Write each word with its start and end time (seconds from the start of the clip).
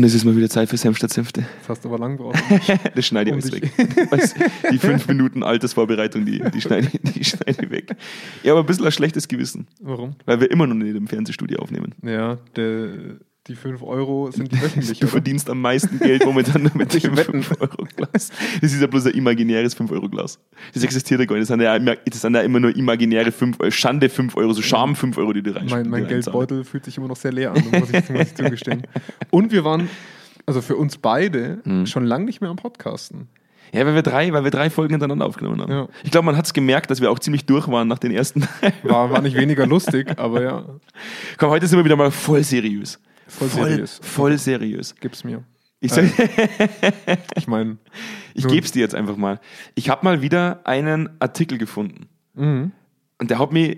Und 0.00 0.04
es 0.04 0.14
ist 0.14 0.24
mal 0.24 0.34
wieder 0.34 0.48
Zeit 0.48 0.70
für 0.70 0.78
Senf 0.78 0.96
statt 0.96 1.12
Senfte. 1.12 1.42
Das 1.58 1.68
hast 1.68 1.84
du 1.84 1.88
aber 1.90 1.98
lang 1.98 2.16
gebraucht. 2.16 2.42
Das 2.94 3.04
schneide 3.04 3.28
ich 3.28 3.34
alles 3.34 3.52
weg. 3.52 3.70
Die 4.72 4.78
fünf 4.78 5.06
Minuten 5.06 5.42
Altersvorbereitung, 5.42 6.24
die, 6.24 6.40
die, 6.54 6.60
schneide, 6.62 6.88
ich- 6.90 7.12
die 7.12 7.22
schneide 7.22 7.62
ich 7.64 7.70
weg. 7.70 7.94
Ja, 8.42 8.52
aber 8.52 8.60
ein 8.60 8.66
bisschen 8.66 8.86
ein 8.86 8.92
schlechtes 8.92 9.28
Gewissen, 9.28 9.66
Warum? 9.78 10.14
weil 10.24 10.40
wir 10.40 10.50
immer 10.50 10.66
noch 10.66 10.74
nicht 10.74 10.96
im 10.96 11.06
Fernsehstudio 11.06 11.58
aufnehmen. 11.58 11.94
Ja, 12.02 12.38
der, 12.56 12.88
die 13.46 13.54
5 13.54 13.82
Euro 13.82 14.30
sind 14.30 14.52
die 14.52 14.60
wöchentlich. 14.60 14.98
Du 15.00 15.06
oder? 15.06 15.12
verdienst 15.12 15.48
am 15.50 15.60
meisten 15.60 15.98
Geld 15.98 16.24
momentan 16.24 16.62
mit 16.74 16.92
dem 17.02 17.16
wetten. 17.16 17.42
5-Euro-Glas. 17.42 18.30
Das 18.60 18.72
ist 18.72 18.80
ja 18.80 18.86
bloß 18.86 19.06
ein 19.06 19.12
imaginäres 19.14 19.76
5-Euro-Glas. 19.76 20.38
Das 20.74 20.82
existiert 20.84 21.20
ja 21.20 21.26
gar 21.26 21.34
nicht. 21.36 21.42
Das 21.42 21.48
sind 21.48 21.60
ja, 21.60 21.74
immer- 21.74 21.96
das 21.96 22.20
sind 22.20 22.34
ja 22.34 22.42
immer 22.42 22.60
nur 22.60 22.76
imaginäre 22.76 23.32
5 23.32 23.58
Euro, 23.60 23.70
Schande 23.70 24.08
5 24.08 24.36
Euro, 24.36 24.52
so 24.52 24.62
Scham 24.62 24.94
5 24.94 25.16
Euro, 25.18 25.32
die 25.32 25.42
du 25.42 25.54
rein 25.56 25.66
Mein, 25.70 25.88
mein. 25.88 26.06
Geldbeutel 26.06 26.64
fühlt 26.64 26.84
sich 26.84 26.96
immer 26.98 27.08
noch 27.08 27.16
sehr 27.16 27.32
leer 27.32 27.52
an, 27.52 27.62
muss 27.80 27.90
ich, 27.90 28.10
muss 28.10 28.20
ich 28.22 28.34
zugestehen. 28.34 28.86
Und 29.30 29.52
wir 29.52 29.64
waren, 29.64 29.88
also 30.46 30.60
für 30.60 30.76
uns 30.76 30.98
beide, 30.98 31.60
Mhm. 31.64 31.86
schon 31.86 32.04
lange 32.04 32.26
nicht 32.26 32.40
mehr 32.42 32.50
am 32.50 32.56
Podcasten. 32.56 33.28
Ja, 33.72 33.86
weil 33.86 33.94
wir 33.94 34.02
drei, 34.02 34.32
weil 34.32 34.42
wir 34.44 34.50
drei 34.50 34.68
Folgen 34.68 34.94
hintereinander 34.94 35.24
aufgenommen 35.26 35.60
haben. 35.62 35.70
Ja. 35.70 35.88
Ich 36.02 36.10
glaube, 36.10 36.26
man 36.26 36.36
hat 36.36 36.44
es 36.44 36.52
gemerkt, 36.52 36.90
dass 36.90 37.00
wir 37.00 37.08
auch 37.10 37.20
ziemlich 37.20 37.46
durch 37.46 37.68
waren 37.68 37.86
nach 37.86 38.00
den 38.00 38.10
ersten. 38.10 38.42
War, 38.82 39.10
war 39.12 39.22
nicht 39.22 39.36
weniger 39.36 39.64
lustig, 39.66 40.18
aber 40.18 40.42
ja, 40.42 40.64
Komm, 41.38 41.50
heute 41.50 41.68
sind 41.68 41.78
wir 41.78 41.84
wieder 41.84 41.94
mal 41.96 42.10
voll 42.10 42.42
seriös. 42.42 42.98
Voll 43.30 43.48
seriös. 43.48 44.00
Voll 44.02 44.38
seriös. 44.38 44.94
gib's 44.96 45.24
mir. 45.24 45.44
Ich, 45.80 45.92
sag, 45.92 46.04
Ich 47.36 47.46
meine, 47.46 47.78
ich 48.34 48.44
es 48.44 48.72
dir 48.72 48.80
jetzt 48.80 48.94
einfach 48.94 49.16
mal. 49.16 49.40
Ich 49.74 49.88
habe 49.88 50.04
mal 50.04 50.20
wieder 50.20 50.60
einen 50.64 51.08
Artikel 51.20 51.58
gefunden. 51.58 52.08
mhm. 52.34 52.72
Und 53.18 53.30
der 53.30 53.38
hat 53.38 53.52
mich, 53.52 53.76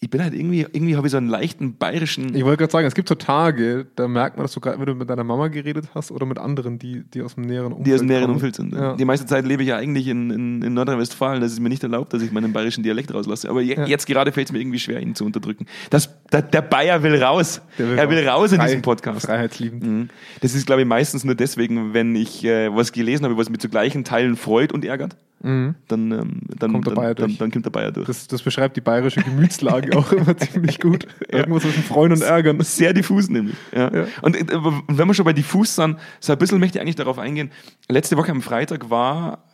ich 0.00 0.10
bin 0.10 0.22
halt 0.22 0.32
irgendwie, 0.32 0.60
irgendwie 0.60 0.96
habe 0.96 1.08
ich 1.08 1.10
so 1.10 1.16
einen 1.16 1.28
leichten 1.28 1.74
bayerischen. 1.76 2.32
ich 2.36 2.44
wollte 2.44 2.58
gerade 2.58 2.70
sagen, 2.70 2.86
es 2.86 2.94
gibt 2.94 3.08
so 3.08 3.16
Tage, 3.16 3.84
da 3.96 4.06
merkt 4.06 4.36
man, 4.36 4.44
dass 4.44 4.52
du 4.52 4.60
gerade, 4.60 4.78
wenn 4.78 4.86
du 4.86 4.94
mit 4.94 5.10
deiner 5.10 5.24
Mama 5.24 5.48
geredet 5.48 5.86
hast 5.92 6.12
oder 6.12 6.24
mit 6.24 6.38
anderen, 6.38 6.78
die, 6.78 7.02
die 7.12 7.20
aus 7.22 7.34
dem 7.34 7.44
näheren 7.44 7.72
Umfeld 7.72 7.86
die 7.88 7.92
aus 7.94 7.98
dem 8.00 8.06
näheren 8.06 8.22
kommen. 8.26 8.34
Umfeld 8.36 8.54
sind. 8.54 8.74
Ja. 8.74 8.94
Die 8.94 9.04
meiste 9.04 9.26
Zeit 9.26 9.44
lebe 9.44 9.62
ich 9.64 9.68
ja 9.70 9.76
eigentlich 9.76 10.06
in, 10.06 10.30
in, 10.30 10.62
in 10.62 10.74
Nordrhein-Westfalen. 10.74 11.40
Das 11.40 11.50
ist 11.50 11.58
mir 11.58 11.68
nicht 11.68 11.82
erlaubt, 11.82 12.12
dass 12.12 12.22
ich 12.22 12.30
meinen 12.30 12.52
bayerischen 12.52 12.84
Dialekt 12.84 13.12
rauslasse. 13.12 13.50
Aber 13.50 13.60
je, 13.60 13.74
Ja. 13.74 13.86
jetzt 13.86 14.06
gerade 14.06 14.30
fällt 14.30 14.46
es 14.48 14.52
mir 14.52 14.60
irgendwie 14.60 14.78
schwer, 14.78 15.00
ihn 15.00 15.16
zu 15.16 15.24
unterdrücken. 15.24 15.66
Das, 15.90 16.08
der, 16.30 16.42
der 16.42 16.62
Bayer 16.62 17.02
will 17.02 17.20
raus. 17.20 17.60
Will 17.76 17.98
er 17.98 18.08
will 18.08 18.26
raus 18.28 18.52
in 18.52 18.58
Frei- 18.58 18.66
diesem 18.66 18.82
Podcast. 18.82 19.26
Freiheitsliebend. 19.26 19.82
Mhm. 19.82 20.08
Das 20.42 20.54
ist, 20.54 20.64
glaube 20.66 20.82
ich, 20.82 20.86
meistens 20.86 21.24
nur 21.24 21.34
deswegen, 21.34 21.92
wenn 21.92 22.14
ich 22.14 22.44
äh, 22.44 22.72
was 22.72 22.92
gelesen 22.92 23.24
habe, 23.24 23.36
was 23.36 23.50
mich 23.50 23.58
zu 23.58 23.68
gleichen 23.68 24.04
Teilen 24.04 24.36
freut 24.36 24.72
und 24.72 24.84
ärgert, 24.84 25.16
Mhm. 25.40 25.76
dann, 25.86 26.10
ähm, 26.10 26.40
dann, 26.58 26.72
Kommt 26.72 26.86
der 26.86 26.94
dann, 26.94 27.02
Bayer 27.02 27.14
dann, 27.14 27.26
durch. 27.28 27.38
dann 27.38 27.50
kommt 27.52 27.64
der 27.64 27.70
Bayer 27.70 27.92
durch. 27.92 28.06
Das, 28.08 28.26
das 28.26 28.42
beschreibt 28.42 28.76
die 28.76 28.80
bayerische 28.80 29.22
Gemütslage 29.22 29.96
auch 29.96 30.10
immer 30.12 30.36
ziemlich 30.36 30.80
gut. 30.80 31.06
Irgendwo 31.28 31.60
zwischen 31.60 31.82
Freuen 31.84 32.12
und 32.12 32.22
Ärgern. 32.22 32.60
Sehr 32.60 32.92
diffus 32.92 33.28
nämlich. 33.28 33.54
Ja. 33.72 33.94
Ja. 33.94 34.06
Und 34.22 34.36
äh, 34.36 34.46
wenn 34.88 35.06
wir 35.06 35.14
schon 35.14 35.24
bei 35.24 35.32
diffus 35.32 35.76
sind, 35.76 35.96
so 36.20 36.32
ein 36.32 36.38
bisschen 36.38 36.58
möchte 36.58 36.78
ich 36.78 36.82
eigentlich 36.82 36.96
darauf 36.96 37.18
eingehen. 37.18 37.50
Letzte 37.88 38.16
Woche 38.16 38.32
am 38.32 38.42
Freitag 38.42 38.90
war 38.90 39.44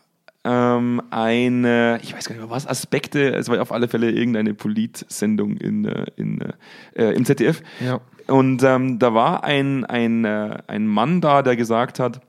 ähm, 0.46 1.02
eine, 1.10 1.98
ich 2.02 2.14
weiß 2.14 2.26
gar 2.28 2.34
nicht 2.34 2.42
mehr 2.44 2.50
was, 2.50 2.66
Aspekte, 2.66 3.34
es 3.34 3.48
war 3.48 3.60
auf 3.62 3.72
alle 3.72 3.88
Fälle 3.88 4.10
irgendeine 4.10 4.52
Polit-Sendung 4.54 5.56
in, 5.56 5.84
äh, 5.86 6.06
in, 6.16 6.40
äh, 6.94 7.10
im 7.12 7.24
ZDF. 7.24 7.62
Ja. 7.84 8.00
Und 8.26 8.62
ähm, 8.62 8.98
da 8.98 9.12
war 9.14 9.44
ein, 9.44 9.84
ein, 9.84 10.24
äh, 10.24 10.58
ein 10.66 10.86
Mann 10.86 11.20
da, 11.20 11.42
der 11.42 11.56
gesagt 11.56 11.98
hat, 12.00 12.20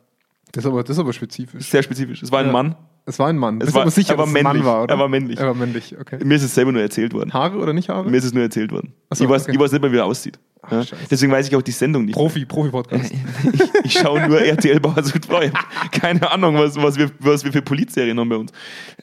Das 0.51 0.63
ist 0.65 0.69
aber, 0.69 0.81
das 0.83 0.91
ist 0.91 0.99
aber 0.99 1.13
spezifisch. 1.13 1.65
sehr 1.69 1.83
spezifisch, 1.83 2.21
es 2.23 2.31
war 2.31 2.39
ein 2.39 2.47
Ja. 2.47 2.51
Mann, 2.51 2.75
Es 3.07 3.19
war 3.19 3.27
ein 3.27 3.37
Mann. 3.37 3.57
Es 3.59 3.65
Bist 3.67 3.75
war- 3.75 3.81
aber 3.83 3.91
sicher, 3.91 4.13
er 4.13 4.17
dass 4.17 4.29
es 4.29 4.35
ein 4.35 4.43
Mann 4.43 4.53
männlich. 4.53 4.65
war, 4.65 4.83
oder? 4.83 4.95
Er 4.95 4.99
war 4.99 5.07
männlich. 5.07 5.39
Er 5.39 5.47
war 5.47 5.53
männlich, 5.53 5.95
okay. 5.99 6.23
mir 6.23 6.35
ist 6.35 6.43
es 6.43 6.55
selber 6.55 6.71
nur 6.71 6.81
erzählt 6.81 7.13
worden. 7.13 7.33
Haare 7.33 7.57
oder 7.57 7.71
nicht 7.73 7.89
Haare? 7.89 8.09
Mir 8.09 8.17
ist 8.17 8.23
es 8.23 8.33
nur 8.33 8.41
erzählt 8.43 8.71
worden. 8.71 8.93
Ach 9.09 9.15
so, 9.15 9.23
ich, 9.25 9.29
weiß, 9.29 9.43
okay. 9.43 9.51
ich 9.53 9.59
weiß 9.59 9.71
nicht 9.73 9.81
mehr, 9.81 9.91
wie 9.91 9.97
er 9.97 10.05
aussieht. 10.05 10.39
Ja? 10.71 10.83
scheiße. 10.83 11.03
Deswegen 11.11 11.31
weiß 11.31 11.47
ich 11.47 11.55
auch 11.55 11.61
die 11.61 11.71
Sendung 11.71 12.05
nicht. 12.05 12.15
Profi, 12.15 12.45
Profi-Podcast. 12.45 13.13
Ich, 13.53 13.85
ich 13.85 13.93
schaue 13.99 14.27
nur 14.27 14.41
RTL 14.41 14.79
Bauer 14.79 15.03
sucht 15.03 15.25
Frau. 15.27 15.39
Ich 15.43 15.53
hab 15.53 15.91
keine 15.91 16.31
Ahnung, 16.31 16.55
was, 16.55 16.75
was, 16.77 16.97
wir, 16.97 17.11
was 17.19 17.43
wir 17.45 17.51
für 17.51 17.61
Polizserien 17.61 18.19
haben 18.19 18.29
bei 18.29 18.37
uns. 18.37 18.51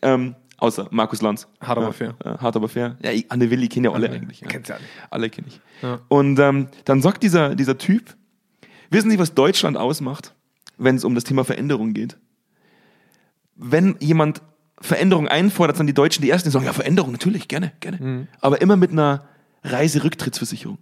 Ähm, 0.02 0.34
außer 0.58 0.88
Markus 0.90 1.22
Lanz. 1.22 1.46
Hart 1.60 1.78
aber 1.78 1.86
ja, 1.86 1.92
fair. 1.92 2.14
Äh, 2.24 2.38
hart 2.38 2.56
aber 2.56 2.68
fair. 2.68 2.96
Ja, 3.04 3.12
ich, 3.12 3.30
Anne 3.30 3.48
Will, 3.50 3.62
ich 3.62 3.70
kenne 3.70 3.86
ja 3.88 3.94
alle 3.94 4.08
Anne, 4.08 4.16
eigentlich. 4.16 4.40
Ja. 4.40 4.48
kennst 4.48 4.68
ja 4.68 4.74
alle. 4.74 4.84
Alle 5.10 5.30
kenne 5.30 5.46
ich. 5.46 5.60
Ja. 5.80 6.00
Und 6.08 6.40
ähm, 6.40 6.66
dann 6.84 7.00
sagt 7.02 7.22
dieser, 7.22 7.54
dieser 7.54 7.78
Typ, 7.78 8.16
wissen 8.90 9.10
Sie, 9.12 9.20
was 9.20 9.34
Deutschland 9.34 9.76
ausmacht, 9.76 10.34
wenn 10.76 10.96
es 10.96 11.04
um 11.04 11.14
das 11.14 11.22
Thema 11.22 11.44
Veränderung 11.44 11.92
geht? 11.94 12.16
Wenn 13.64 13.96
jemand 14.00 14.42
Veränderung 14.80 15.28
einfordert, 15.28 15.76
sind 15.76 15.86
die 15.86 15.94
Deutschen 15.94 16.22
die 16.22 16.30
Ersten, 16.30 16.48
die 16.48 16.52
sagen, 16.52 16.64
ja, 16.66 16.72
Veränderung, 16.72 17.12
natürlich, 17.12 17.46
gerne, 17.48 17.72
gerne. 17.80 17.98
Mhm. 18.00 18.28
Aber 18.40 18.60
immer 18.60 18.76
mit 18.76 18.90
einer 18.90 19.24
Reiserücktrittsversicherung. 19.64 20.78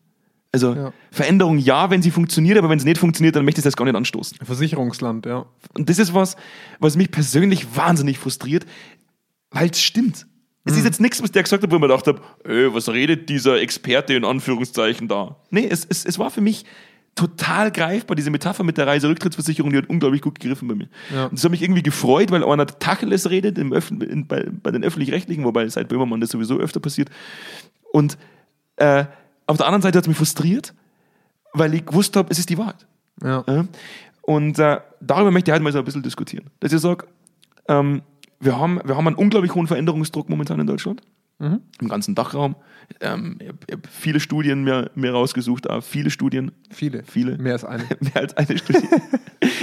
Also 0.52 0.74
Ja. 0.74 0.92
Veränderung 1.12 1.58
ja, 1.58 1.90
wenn 1.90 2.02
sie 2.02 2.10
funktioniert, 2.10 2.58
aber 2.58 2.68
wenn 2.68 2.78
es 2.78 2.84
nicht 2.84 2.98
funktioniert, 2.98 3.36
dann 3.36 3.44
möchte 3.44 3.60
ich 3.60 3.64
das 3.64 3.76
gar 3.76 3.84
nicht 3.84 3.94
anstoßen. 3.94 4.38
Versicherungsland, 4.42 5.26
ja. 5.26 5.46
Und 5.74 5.88
das 5.88 5.98
ist 5.98 6.12
was, 6.14 6.36
was 6.80 6.96
mich 6.96 7.10
persönlich 7.10 7.76
wahnsinnig 7.76 8.18
frustriert, 8.18 8.66
weil 9.50 9.70
es 9.70 9.80
stimmt. 9.80 10.26
Es 10.64 10.72
Mhm. 10.72 10.78
ist 10.80 10.84
jetzt 10.84 11.00
nichts, 11.00 11.22
was 11.22 11.30
der 11.32 11.42
gesagt 11.44 11.62
hat, 11.62 11.70
wo 11.70 11.76
ich 11.76 11.80
mir 11.80 11.88
gedacht 11.88 12.06
habe, 12.06 12.20
äh, 12.44 12.72
was 12.74 12.88
redet 12.88 13.28
dieser 13.28 13.60
Experte 13.60 14.14
in 14.14 14.24
Anführungszeichen 14.24 15.08
da? 15.08 15.36
Nee, 15.50 15.66
es, 15.70 15.84
es, 15.88 16.04
es 16.04 16.18
war 16.18 16.30
für 16.30 16.40
mich 16.40 16.64
total 17.14 17.70
greifbar, 17.70 18.16
diese 18.16 18.30
Metapher 18.30 18.64
mit 18.64 18.78
der 18.78 18.86
Reiserücktrittsversicherung, 18.86 19.70
die 19.70 19.78
hat 19.78 19.88
unglaublich 19.88 20.22
gut 20.22 20.40
gegriffen 20.40 20.68
bei 20.68 20.74
mir. 20.74 20.88
Ja. 21.14 21.24
Und 21.24 21.34
das 21.34 21.44
hat 21.44 21.50
mich 21.50 21.62
irgendwie 21.62 21.82
gefreut, 21.82 22.30
weil 22.30 22.42
einer 22.44 22.66
Tacheles 22.66 23.28
redet 23.30 23.58
im 23.58 23.72
Öff 23.72 23.90
in, 23.90 24.26
bei, 24.26 24.46
bei 24.50 24.70
den 24.70 24.82
Öffentlich-Rechtlichen, 24.84 25.44
wobei 25.44 25.68
seit 25.68 25.88
Böhmermann 25.88 26.20
das 26.20 26.30
sowieso 26.30 26.58
öfter 26.58 26.80
passiert. 26.80 27.10
Und 27.92 28.16
äh, 28.76 29.04
auf 29.46 29.56
der 29.56 29.66
anderen 29.66 29.82
Seite 29.82 29.98
hat 29.98 30.04
es 30.04 30.08
mich 30.08 30.16
frustriert, 30.16 30.74
weil 31.52 31.74
ich 31.74 31.84
gewusst 31.84 32.16
habe, 32.16 32.30
es 32.30 32.38
ist 32.38 32.48
die 32.48 32.58
Wahrheit. 32.58 32.86
Ja. 33.22 33.44
Ja? 33.46 33.66
Und 34.22 34.58
äh, 34.58 34.80
darüber 35.00 35.30
möchte 35.30 35.50
ich 35.50 35.52
halt 35.52 35.62
mal 35.62 35.72
so 35.72 35.78
ein 35.78 35.84
bisschen 35.84 36.02
diskutieren. 36.02 36.50
Dass 36.60 36.72
ich 36.72 36.80
sage, 36.80 37.06
ähm, 37.68 38.02
wir, 38.38 38.58
haben, 38.58 38.80
wir 38.84 38.96
haben 38.96 39.06
einen 39.06 39.16
unglaublich 39.16 39.54
hohen 39.54 39.66
Veränderungsdruck 39.66 40.28
momentan 40.28 40.60
in 40.60 40.66
Deutschland, 40.66 41.02
Mhm. 41.40 41.60
im 41.80 41.88
ganzen 41.88 42.14
Dachraum. 42.14 42.54
Ähm, 43.00 43.38
ich 43.40 43.48
habe 43.48 43.58
hab 43.72 43.86
viele 43.88 44.20
Studien 44.20 44.62
mir, 44.62 44.90
mir 44.94 45.12
rausgesucht, 45.12 45.68
auch 45.70 45.82
viele 45.82 46.10
Studien, 46.10 46.52
Viele. 46.70 47.02
viele, 47.04 47.38
Mehr 47.38 47.54
als 47.54 47.64
eine. 47.64 47.84
mehr 48.00 48.16
als 48.16 48.36
eine 48.36 48.58
Studie. 48.58 48.86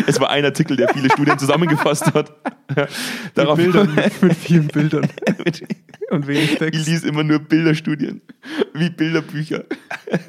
es 0.07 0.19
war 0.19 0.29
ein 0.31 0.43
Artikel, 0.43 0.75
der 0.75 0.89
viele 0.89 1.09
Studien 1.11 1.37
zusammengefasst 1.37 2.13
hat. 2.13 2.33
Darauf 3.35 3.57
Mit 3.57 3.71
Bildern, 3.71 3.95
mit 4.21 4.33
vielen 4.33 4.67
Bildern 4.67 5.07
und 6.11 6.27
wenig 6.27 6.53
Ich 6.53 6.57
Text. 6.57 6.87
lese 6.87 7.07
immer 7.07 7.23
nur 7.23 7.39
Bilderstudien, 7.39 8.21
wie 8.73 8.89
Bilderbücher. 8.89 9.63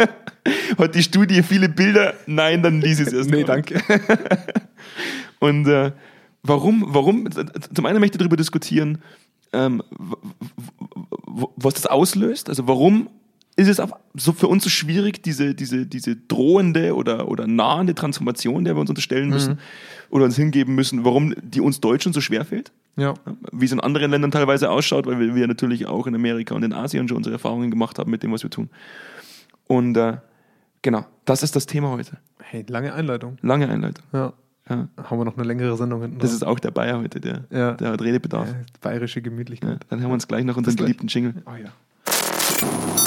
Hat 0.78 0.94
die 0.94 1.02
Studie 1.02 1.42
viele 1.42 1.68
Bilder? 1.68 2.14
Nein, 2.26 2.62
dann 2.62 2.80
lies 2.80 3.00
ich 3.00 3.06
es 3.08 3.12
erst. 3.12 3.30
Nee, 3.30 3.44
danke. 3.44 3.80
Und 5.40 5.66
äh, 5.66 5.92
warum, 6.42 6.84
warum, 6.88 7.28
zum 7.74 7.86
einen 7.86 8.00
möchte 8.00 8.16
ich 8.16 8.18
darüber 8.18 8.36
diskutieren, 8.36 8.98
ähm, 9.52 9.82
was 11.56 11.74
das 11.74 11.86
auslöst. 11.86 12.48
Also 12.48 12.66
warum 12.66 13.08
ist 13.56 13.68
es 13.68 13.82
so 14.14 14.32
für 14.32 14.46
uns 14.46 14.62
so 14.62 14.70
schwierig, 14.70 15.22
diese, 15.22 15.54
diese, 15.54 15.84
diese 15.84 16.14
drohende 16.14 16.94
oder, 16.94 17.28
oder 17.28 17.48
nahende 17.48 17.94
Transformation, 17.94 18.64
der 18.64 18.76
wir 18.76 18.80
uns 18.80 18.90
unterstellen 18.90 19.30
müssen 19.30 19.58
oder 20.10 20.26
uns 20.26 20.36
hingeben 20.36 20.76
müssen, 20.76 21.04
warum 21.04 21.34
die 21.42 21.60
uns 21.60 21.80
Deutschen 21.80 22.12
so 22.12 22.20
schwer 22.20 22.44
fällt? 22.44 22.72
Ja. 22.96 23.14
wie 23.52 23.64
es 23.64 23.70
in 23.70 23.78
anderen 23.78 24.10
Ländern 24.10 24.32
teilweise 24.32 24.70
ausschaut, 24.70 25.06
weil 25.06 25.20
wir, 25.20 25.34
wir 25.36 25.46
natürlich 25.46 25.86
auch 25.86 26.08
in 26.08 26.16
Amerika 26.16 26.56
und 26.56 26.64
in 26.64 26.72
Asien 26.72 27.06
schon 27.06 27.16
unsere 27.16 27.34
Erfahrungen 27.34 27.70
gemacht 27.70 27.96
haben 27.96 28.10
mit 28.10 28.24
dem, 28.24 28.32
was 28.32 28.42
wir 28.42 28.50
tun. 28.50 28.70
Und 29.68 29.96
äh, 29.96 30.16
genau, 30.82 31.06
das 31.24 31.44
ist 31.44 31.54
das 31.54 31.66
Thema 31.66 31.90
heute. 31.90 32.18
Hey, 32.42 32.64
lange 32.68 32.92
Einleitung. 32.92 33.38
Lange 33.40 33.68
Einleitung. 33.68 34.04
Ja. 34.12 34.32
Ja. 34.68 34.88
Haben 35.04 35.18
wir 35.18 35.24
noch 35.24 35.36
eine 35.36 35.46
längere 35.46 35.76
Sendung 35.76 36.02
hinten 36.02 36.18
Das 36.18 36.32
ist 36.32 36.46
auch 36.46 36.58
der 36.58 36.70
Bayer 36.70 36.98
heute, 36.98 37.20
der, 37.20 37.44
Ja. 37.50 37.72
der 37.72 37.92
hat 37.92 38.02
Redebedarf. 38.02 38.48
Ja, 38.48 38.54
bayerische 38.80 39.20
Ja, 39.20 39.24
Gemütlichkeit. 39.24 39.78
dann 39.88 40.00
hören 40.00 40.10
wir 40.10 40.14
uns 40.14 40.28
gleich 40.28 40.44
noch 40.44 40.56
unseren 40.56 40.76
geliebten 40.76 41.06
Jingle. 41.08 41.34
Oh 41.46 41.50
ja. 41.62 41.70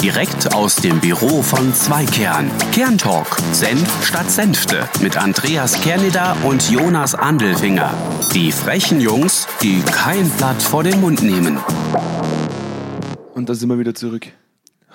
Direkt 0.02 0.56
aus 0.56 0.78
dem 0.78 1.00
Büro 1.00 1.44
von 1.44 1.74
Zweikern. 1.76 2.50
Kerntalk. 2.72 3.28
Senf 3.52 4.04
statt 4.06 4.32
Senfte. 4.32 4.88
Mit 5.02 5.16
Andreas 5.18 5.80
Kerneder 5.82 6.36
und 6.44 6.72
Jonas 6.72 7.14
Andelfinger. 7.14 7.94
Die 8.34 8.52
frechen 8.52 9.00
Jungs, 9.00 9.48
die 9.62 9.82
kein 9.82 10.28
Blatt 10.32 10.62
vor 10.64 10.84
den 10.84 11.00
Mund 11.02 11.22
nehmen. 11.22 11.60
Und 13.36 13.50
da 13.50 13.54
sind 13.54 13.70
wir 13.70 13.78
wieder 13.78 13.94
zurück. 13.94 14.28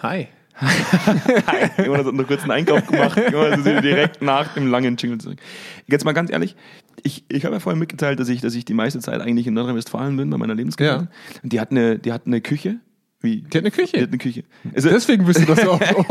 Hi. 0.03 0.27
Jonas 1.85 2.07
hat 2.07 2.15
noch 2.15 2.27
kurz 2.27 2.43
einen 2.43 2.51
Einkauf 2.53 2.87
gemacht. 2.87 3.21
Jonas 3.31 3.59
ist 3.59 3.83
direkt 3.83 4.23
nach 4.23 4.55
dem 4.55 4.69
langen 4.69 4.97
Jingle 4.97 5.19
zurück. 5.19 5.39
Jetzt 5.87 6.05
mal 6.05 6.13
ganz 6.13 6.31
ehrlich, 6.31 6.57
ich, 7.03 7.25
ich 7.29 7.45
habe 7.45 7.55
ja 7.55 7.61
vorhin 7.61 7.79
mitgeteilt, 7.79 8.19
dass 8.21 8.29
ich, 8.29 8.41
dass 8.41 8.55
ich 8.55 8.65
die 8.65 8.75
meiste 8.75 9.01
Zeit 9.01 9.21
eigentlich 9.21 9.47
in 9.47 9.55
Nordrhein-Westfalen 9.55 10.17
bin, 10.17 10.31
bei 10.31 10.39
meiner 10.39 10.55
Lebensgefährtin. 10.55 11.09
Und 11.43 11.53
die 11.53 11.61
hat 11.61 11.71
eine, 11.71 11.99
die 11.99 12.13
hat 12.13 12.27
eine 12.27 12.41
Küche. 12.41 12.77
Wie? 13.21 13.43
Die 13.43 13.59
hat 13.59 13.65
eine 13.65 13.71
Küche? 13.71 13.97
Die 13.97 14.03
hat 14.03 14.09
eine 14.09 14.19
Küche. 14.19 14.45
Also, 14.75 14.89
Deswegen 14.91 15.25
bist 15.25 15.41
du 15.41 15.47
das 15.47 15.67
oben. 15.67 15.81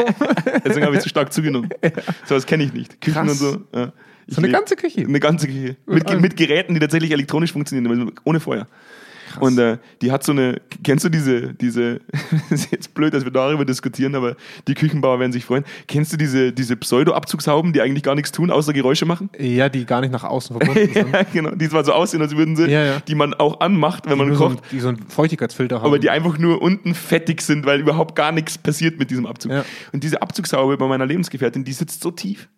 deswegen 0.65 0.85
habe 0.85 0.95
ich 0.95 1.01
zu 1.01 1.09
stark 1.09 1.31
zugenommen. 1.33 1.69
So 2.25 2.35
was 2.35 2.45
kenne 2.45 2.63
ich 2.63 2.73
nicht. 2.73 3.01
Küchen 3.01 3.13
Krass. 3.13 3.29
und 3.29 3.37
so. 3.37 3.61
Ja. 3.73 3.93
So 4.27 4.41
eine 4.41 4.51
ganze 4.51 4.75
Küche? 4.75 5.01
Eine 5.01 5.19
ganze 5.19 5.47
Küche. 5.47 5.77
Mit, 5.85 6.19
mit 6.19 6.35
Geräten, 6.35 6.73
die 6.73 6.79
tatsächlich 6.79 7.11
elektronisch 7.11 7.51
funktionieren, 7.51 8.01
aber 8.01 8.11
ohne 8.23 8.39
Feuer. 8.39 8.67
Und 9.41 9.57
äh, 9.59 9.77
die 10.01 10.11
hat 10.11 10.23
so 10.23 10.31
eine, 10.31 10.61
kennst 10.83 11.05
du 11.05 11.09
diese, 11.09 11.53
diese, 11.53 12.01
ist 12.49 12.71
jetzt 12.71 12.93
blöd, 12.93 13.13
dass 13.13 13.23
wir 13.23 13.31
darüber 13.31 13.65
diskutieren, 13.65 14.15
aber 14.15 14.35
die 14.67 14.73
Küchenbauer 14.73 15.19
werden 15.19 15.31
sich 15.31 15.45
freuen. 15.45 15.63
Kennst 15.87 16.13
du 16.13 16.17
diese, 16.17 16.51
diese 16.53 16.75
Pseudo-Abzugshauben, 16.75 17.73
die 17.73 17.81
eigentlich 17.81 18.03
gar 18.03 18.15
nichts 18.15 18.31
tun, 18.31 18.51
außer 18.51 18.73
Geräusche 18.73 19.05
machen? 19.05 19.29
Ja, 19.39 19.69
die 19.69 19.85
gar 19.85 20.01
nicht 20.01 20.11
nach 20.11 20.23
außen 20.23 20.57
verbunden 20.59 20.93
sind. 20.93 21.13
ja, 21.13 21.23
genau. 21.23 21.51
Die 21.51 21.69
zwar 21.69 21.83
so 21.83 21.93
aussehen, 21.93 22.21
als 22.21 22.35
würden 22.35 22.55
sie, 22.55 22.65
Ja, 22.69 22.83
ja. 22.85 22.99
die 23.07 23.15
man 23.15 23.33
auch 23.33 23.59
anmacht, 23.59 24.09
wenn 24.09 24.17
man 24.17 24.29
die, 24.29 24.35
so 24.35 24.43
kocht, 24.49 24.57
ein, 24.57 24.69
die 24.71 24.79
so 24.79 24.87
einen 24.89 24.97
Feuchtigkeitsfilter 25.07 25.77
haben. 25.77 25.85
aber 25.85 25.99
die 25.99 26.09
einfach 26.09 26.37
nur 26.37 26.61
unten 26.61 26.93
fettig 26.95 27.41
sind, 27.41 27.65
weil 27.65 27.79
überhaupt 27.79 28.15
gar 28.15 28.31
nichts 28.31 28.57
passiert 28.57 28.97
mit 28.99 29.11
diesem 29.11 29.25
Abzug. 29.25 29.51
Ja. 29.51 29.65
Und 29.91 30.03
diese 30.03 30.21
Abzugshaube 30.21 30.77
bei 30.77 30.87
meiner 30.87 31.05
Lebensgefährtin, 31.05 31.63
die 31.63 31.73
sitzt 31.73 32.01
so 32.01 32.11
tief. 32.11 32.49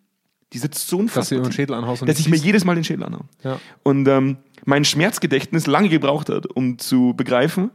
Die 0.52 0.58
sitzt 0.58 0.88
so 0.88 0.96
dass 0.96 1.02
unfassbar 1.02 1.38
dir 1.38 1.42
den 1.42 1.50
tief, 1.50 1.54
Schädel 1.56 1.74
anhaust 1.76 2.02
und 2.02 2.08
dass 2.08 2.18
ich 2.18 2.28
mir 2.28 2.36
siehst- 2.36 2.44
jedes 2.46 2.64
Mal 2.64 2.74
den 2.74 2.84
Schädel 2.84 3.04
anhaue. 3.04 3.24
Ja. 3.44 3.60
Und 3.82 4.08
ähm, 4.08 4.38
mein 4.64 4.84
Schmerzgedächtnis 4.84 5.66
lange 5.66 5.88
gebraucht 5.88 6.28
hat, 6.30 6.46
um 6.46 6.78
zu 6.78 7.12
begreifen, 7.16 7.70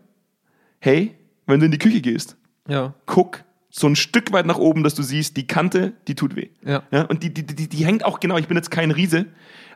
hey, 0.80 1.14
wenn 1.46 1.60
du 1.60 1.66
in 1.68 1.72
die 1.72 1.78
Küche 1.78 2.02
gehst, 2.02 2.36
Ja. 2.68 2.94
guck 3.06 3.44
so 3.70 3.88
ein 3.88 3.96
Stück 3.96 4.32
weit 4.34 4.46
nach 4.46 4.58
oben, 4.60 4.84
dass 4.84 4.94
du 4.96 5.02
siehst, 5.02 5.36
die 5.38 5.48
Kante, 5.48 5.94
die 6.08 6.14
tut 6.16 6.36
weh. 6.36 6.50
Ja. 6.66 6.84
und 7.10 7.24
die, 7.24 7.34
die, 7.34 7.44
die, 7.46 7.68
die 7.68 7.86
hängt 7.86 8.06
auch 8.06 8.20
genau, 8.20 8.38
ich 8.38 8.48
bin 8.48 8.56
jetzt 8.58 8.70
kein 8.72 8.92
Riese, 8.92 9.26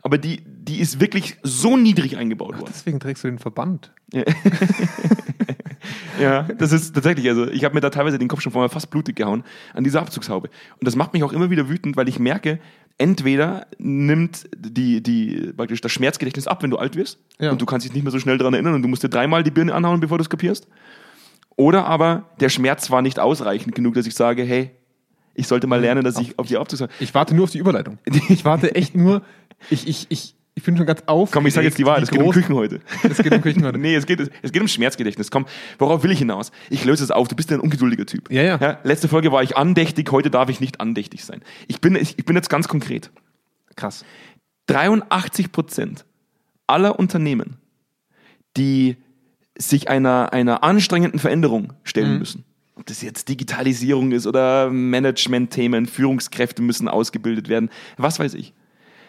aber 0.03 0.17
die, 0.19 0.41
die 0.45 0.79
ist 0.79 0.99
wirklich 0.99 1.38
so 1.44 1.77
niedrig 1.77 2.15
eingebaut 2.17 2.59
worden. 2.59 2.69
Deswegen 2.73 2.99
trägst 2.99 3.23
du 3.23 3.27
den 3.27 3.39
Verband. 3.39 3.91
Ja, 4.13 4.23
das 6.57 6.72
ist 6.72 6.94
tatsächlich, 6.94 7.28
also 7.30 7.48
ich 7.48 7.63
habe 7.63 7.75
mir 7.75 7.81
da 7.81 7.89
teilweise 7.89 8.18
den 8.18 8.28
Kopf 8.28 8.42
schon 8.42 8.51
vorher 8.51 8.69
fast 8.69 8.89
blutig 8.89 9.16
gehauen 9.16 9.44
an 9.74 9.84
dieser 9.84 10.01
Abzugshaube. 10.01 10.50
Und 10.80 10.88
das 10.88 10.95
macht 10.95 11.13
mich 11.13 11.24
auch 11.24 11.34
immer 11.34 11.50
wieder 11.50 11.69
wütend, 11.69 11.98
weil 11.98 12.07
ich 12.07 12.19
merke, 12.19 12.60
entweder 12.98 13.68
nimmt 13.78 14.50
die, 14.57 15.01
die, 15.04 15.54
praktisch 15.56 15.81
das 15.81 15.92
Schmerzgedächtnis 15.92 16.48
ab, 16.48 16.63
wenn 16.63 16.72
du 16.72 16.78
alt 16.78 16.95
wirst 16.95 17.19
Ja. 17.39 17.51
und 17.51 17.62
du 17.62 17.66
kannst 17.66 17.86
dich 17.86 17.94
nicht 17.94 18.04
mehr 18.04 18.12
so 18.12 18.19
schnell 18.19 18.38
daran 18.38 18.54
erinnern 18.54 18.74
und 18.74 18.81
du 18.81 18.88
musst 18.88 19.04
dir 19.04 19.10
dreimal 19.10 19.44
die 19.44 19.51
Birne 19.51 19.74
anhauen, 19.74 20.00
bevor 20.00 20.18
du 20.18 20.24
es 20.24 20.30
kapierst. 20.30 20.68
Oder 21.56 21.86
aber 21.86 22.30
der 22.40 22.50
Schmerz 22.50 22.90
war 22.92 23.01
nicht 23.01 23.19
ausreichend 23.19 23.74
genug, 23.75 23.95
dass 23.95 24.06
ich 24.07 24.16
sage, 24.16 24.44
hey, 24.44 24.72
ich 25.33 25.48
sollte 25.48 25.68
mal 25.68 25.80
lernen, 25.80 26.04
dass 26.04 26.19
ich 26.19 26.38
auf 26.40 26.48
die 26.48 26.57
Abzugshaube... 26.57 26.92
Ich 27.00 27.13
warte 27.13 27.36
nur 27.36 27.44
auf 27.44 27.51
die 27.51 27.60
Überleitung. 27.60 28.00
Ich 28.30 28.44
warte 28.45 28.74
echt 28.75 28.95
nur. 28.95 29.22
Ich, 29.69 29.88
ich, 29.88 30.07
ich, 30.10 30.36
ich 30.57 30.63
bin 30.63 30.75
schon 30.75 30.88
ganz 30.88 31.04
auf. 31.06 31.30
Komm, 31.31 31.45
ich 31.45 31.54
sage 31.54 31.68
jetzt 31.68 31.77
die 31.77 31.86
Wahrheit, 31.86 32.01
es 32.04 32.09
geht 32.09 32.19
um 32.21 32.31
Küchen 32.31 32.56
heute. 32.56 32.80
Es 33.04 33.18
geht 33.19 33.31
um 33.31 33.42
Küchen 33.42 33.63
heute. 33.63 33.77
Nee, 33.88 33.95
es 33.95 34.06
geht, 34.07 34.19
es 34.42 34.51
geht 34.51 34.62
um 34.62 34.68
Schmerzgedächtnis. 34.68 35.30
Komm, 35.30 35.45
worauf 35.77 36.04
will 36.04 36.12
ich 36.12 36.19
hinaus? 36.19 36.51
Ich 36.71 36.83
löse 36.83 37.04
es 37.04 37.12
auf. 37.12 37.27
Du 37.27 37.36
bist 37.36 37.51
ja 37.51 37.57
ein 37.57 37.62
ungeduldiger 37.62 38.06
Typ. 38.07 38.31
Ja, 38.31 38.42
ja. 38.42 38.80
letzte 38.83 39.07
Folge 39.07 39.31
war 39.31 39.44
ich 39.44 39.56
andächtig, 39.56 40.12
heute 40.12 40.31
darf 40.31 40.50
ich 40.50 40.59
nicht 40.59 40.81
andächtig 40.81 41.24
sein. 41.24 41.42
Ich 41.68 41.80
bin, 41.80 41.95
ich, 41.95 42.18
ich 42.18 42.25
bin 42.25 42.36
jetzt 42.36 42.50
ganz 42.50 42.68
konkret. 42.68 43.12
Krass. 43.75 44.04
83 44.65 45.51
Prozent 45.51 46.06
aller 46.65 47.00
Unternehmen, 47.00 47.57
die 48.57 48.98
sich 49.57 49.89
einer, 49.89 50.33
einer 50.33 50.63
anstrengenden 50.63 51.19
Veränderung 51.19 51.74
stellen 51.83 52.13
Mhm. 52.13 52.19
müssen, 52.19 52.44
ob 52.75 52.86
das 52.88 53.01
jetzt 53.01 53.30
Digitalisierung 53.30 54.12
ist 54.12 54.27
oder 54.27 54.69
Management-Themen, 54.69 55.86
Führungskräfte 55.86 56.62
müssen 56.62 56.88
ausgebildet 56.88 57.48
werden, 57.48 57.69
was 57.98 58.19
weiß 58.19 58.33
ich, 58.33 58.54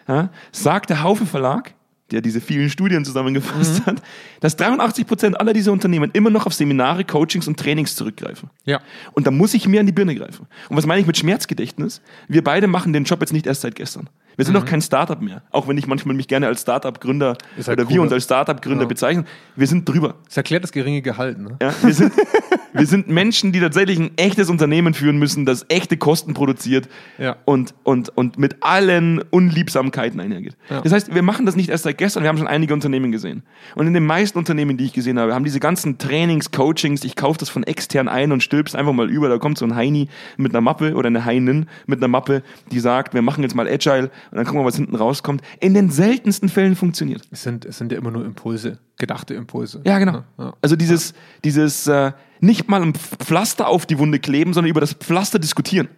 ja, 0.09 0.29
sagt 0.51 0.89
der 0.89 1.03
Haufe 1.03 1.25
Verlag, 1.25 1.73
der 2.11 2.21
diese 2.21 2.41
vielen 2.41 2.69
Studien 2.71 3.05
zusammengefasst 3.05 3.81
Mhm. 3.81 3.85
hat, 3.85 4.01
dass 4.39 4.55
83 4.57 5.05
Prozent 5.05 5.39
aller 5.39 5.53
dieser 5.53 5.71
Unternehmen 5.71 6.09
immer 6.13 6.31
noch 6.31 6.47
auf 6.47 6.53
Seminare, 6.55 7.05
Coachings 7.05 7.47
und 7.47 7.59
Trainings 7.59 7.95
zurückgreifen. 7.95 8.49
Ja. 8.65 8.81
Und 9.13 9.27
da 9.27 9.31
muss 9.31 9.53
ich 9.53 9.67
mir 9.67 9.79
an 9.79 9.85
die 9.85 9.91
Birne 9.91 10.15
greifen. 10.15 10.47
Und 10.69 10.75
was 10.75 10.87
meine 10.87 10.99
ich 11.01 11.07
mit 11.07 11.17
Schmerzgedächtnis? 11.17 12.01
Wir 12.27 12.43
beide 12.43 12.65
machen 12.67 12.93
den 12.93 13.03
Job 13.03 13.21
jetzt 13.21 13.31
nicht 13.31 13.45
erst 13.45 13.61
seit 13.61 13.75
gestern. 13.75 14.09
Wir 14.39 14.45
sind 14.45 14.53
doch 14.53 14.63
kein 14.65 14.81
Startup 14.81 15.21
mehr. 15.21 15.41
Auch 15.51 15.67
wenn 15.67 15.77
ich 15.77 15.85
manchmal 15.85 16.15
mich 16.15 16.29
gerne 16.29 16.47
als 16.47 16.61
Startup-Gründer 16.61 17.35
halt 17.57 17.67
oder 17.67 17.77
wir 17.77 17.85
cooler. 17.87 18.01
uns 18.03 18.13
als 18.13 18.23
Startup-Gründer 18.23 18.83
Ja. 18.83 18.87
bezeichnen. 18.87 19.25
Wir 19.57 19.67
sind 19.67 19.87
drüber. 19.87 20.15
Das 20.27 20.37
erklärt 20.37 20.63
das 20.63 20.71
geringe 20.71 21.01
Gehalt, 21.01 21.37
ne? 21.39 21.57
Ja? 21.61 21.73
Wir, 21.81 21.93
sind, 21.93 22.13
wir 22.73 22.85
sind 22.85 23.09
Menschen, 23.09 23.51
die 23.51 23.59
tatsächlich 23.59 23.99
ein 23.99 24.11
echtes 24.17 24.49
Unternehmen 24.49 24.93
führen 24.93 25.17
müssen, 25.19 25.45
das 25.45 25.65
echte 25.67 25.97
Kosten 25.97 26.33
produziert 26.33 26.87
Ja. 27.17 27.35
und, 27.43 27.73
und, 27.83 28.15
und 28.17 28.37
mit 28.39 28.63
allen 28.63 29.21
Unliebsamkeiten 29.29 30.21
einhergeht. 30.21 30.55
Ja. 30.69 30.79
Das 30.81 30.93
heißt, 30.93 31.13
wir 31.13 31.21
machen 31.21 31.45
das 31.45 31.57
nicht 31.57 31.69
erst 31.69 31.83
seit 31.83 31.97
gestern, 31.97 32.23
wir 32.23 32.29
haben 32.29 32.37
schon 32.37 32.47
einige 32.47 32.73
Unternehmen 32.73 33.11
gesehen. 33.11 33.43
Und 33.75 33.87
in 33.87 33.93
den 33.93 34.05
meisten 34.05 34.37
Unternehmen, 34.37 34.77
die 34.77 34.85
ich 34.85 34.93
gesehen 34.93 35.19
habe, 35.19 35.33
haben 35.35 35.43
diese 35.43 35.59
ganzen 35.59 35.97
Trainings, 35.97 36.51
Coachings, 36.51 37.03
ich 37.03 37.17
kaufe 37.17 37.39
das 37.39 37.49
von 37.49 37.63
extern 37.63 38.07
ein 38.07 38.31
und 38.31 38.41
stülp's 38.41 38.73
einfach 38.73 38.93
mal 38.93 39.09
über, 39.09 39.27
da 39.27 39.37
kommt 39.37 39.57
so 39.57 39.65
ein 39.65 39.75
Heini 39.75 40.07
mit 40.37 40.53
einer 40.53 40.61
Mappe 40.61 40.93
oder 40.95 41.07
eine 41.07 41.25
Heinin 41.25 41.67
mit 41.87 41.99
einer 41.99 42.07
Mappe, 42.07 42.41
die 42.71 42.79
sagt, 42.79 43.13
wir 43.13 43.21
machen 43.21 43.43
jetzt 43.43 43.53
mal 43.55 43.67
Agile 43.67 44.09
und 44.31 44.37
dann 44.37 44.45
gucken 44.45 44.61
wir, 44.61 44.65
was 44.65 44.75
hinten 44.75 44.95
rauskommt. 44.95 45.41
In 45.59 45.73
den 45.73 45.89
seltensten 45.89 46.49
Fällen 46.49 46.75
funktioniert. 46.75 47.23
Es 47.31 47.43
sind, 47.43 47.65
es 47.65 47.77
sind 47.77 47.91
ja 47.91 47.97
immer 47.97 48.11
nur 48.11 48.25
Impulse, 48.25 48.79
gedachte 48.97 49.33
Impulse. 49.33 49.81
Ja, 49.85 49.99
genau. 49.99 50.23
Ja. 50.37 50.53
Also 50.61 50.75
dieses, 50.75 51.13
dieses 51.43 51.87
äh, 51.87 52.11
nicht 52.39 52.69
mal 52.69 52.81
ein 52.81 52.93
Pflaster 52.93 53.67
auf 53.67 53.85
die 53.85 53.97
Wunde 53.97 54.19
kleben, 54.19 54.53
sondern 54.53 54.69
über 54.69 54.81
das 54.81 54.93
Pflaster 54.93 55.39
diskutieren. 55.39 55.89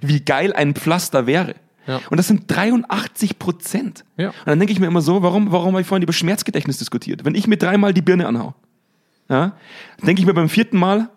Wie 0.00 0.24
geil 0.24 0.54
ein 0.54 0.74
Pflaster 0.74 1.26
wäre. 1.26 1.54
Mhm. 1.86 1.92
Ja. 1.92 2.00
Und 2.10 2.16
das 2.16 2.26
sind 2.26 2.44
83 2.48 3.38
Prozent. 3.38 4.04
Ja. 4.16 4.28
Und 4.28 4.46
dann 4.46 4.58
denke 4.58 4.72
ich 4.72 4.80
mir 4.80 4.86
immer 4.86 5.02
so, 5.02 5.22
warum, 5.22 5.52
warum 5.52 5.72
habe 5.72 5.82
ich 5.82 5.86
vorhin 5.86 6.02
über 6.02 6.12
Schmerzgedächtnis 6.12 6.78
diskutiert? 6.78 7.24
Wenn 7.24 7.34
ich 7.34 7.46
mir 7.46 7.56
dreimal 7.56 7.92
die 7.92 8.02
Birne 8.02 8.26
anhau, 8.26 8.54
ja, 9.28 9.56
denke 10.02 10.20
ich 10.20 10.26
mir 10.26 10.32
beim 10.32 10.48
vierten 10.48 10.78
Mal, 10.78 11.10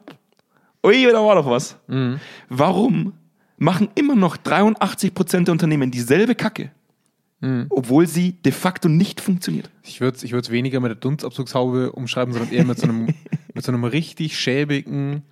ui, 0.86 1.08
da 1.12 1.24
war 1.24 1.36
doch 1.36 1.50
was. 1.50 1.78
Mhm. 1.88 2.20
Warum 2.50 3.14
machen 3.62 3.90
immer 3.94 4.16
noch 4.16 4.38
83 4.38 5.14
Prozent 5.14 5.48
der 5.48 5.54
Unternehmen 5.54 5.92
dieselbe 5.92 6.36
Kacke, 6.36 6.72
Mhm. 7.42 7.68
obwohl 7.70 8.06
sie 8.08 8.34
de 8.34 8.52
facto 8.52 8.88
nicht 8.90 9.22
funktioniert? 9.22 9.70
Ich 9.84 10.00
würde 10.02 10.18
es 10.18 10.24
ich 10.24 10.32
würd's 10.32 10.50
weniger 10.50 10.80
mit 10.80 10.90
der 10.90 10.96
Dunstabzugshaube 10.96 11.92
umschreiben, 11.92 12.34
sondern 12.34 12.52
eher 12.52 12.66
mit 12.66 12.78
so 12.80 12.84
einem, 12.84 13.08
mit 13.54 13.64
so 13.64 13.72
einem 13.72 13.84
richtig 13.84 14.40
schäbigen, 14.40 15.24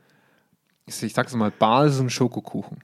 ich 0.85 0.95
sag's 0.95 1.35
mal, 1.35 1.51
Basen 1.51 2.09
Schokokuchen. 2.09 2.79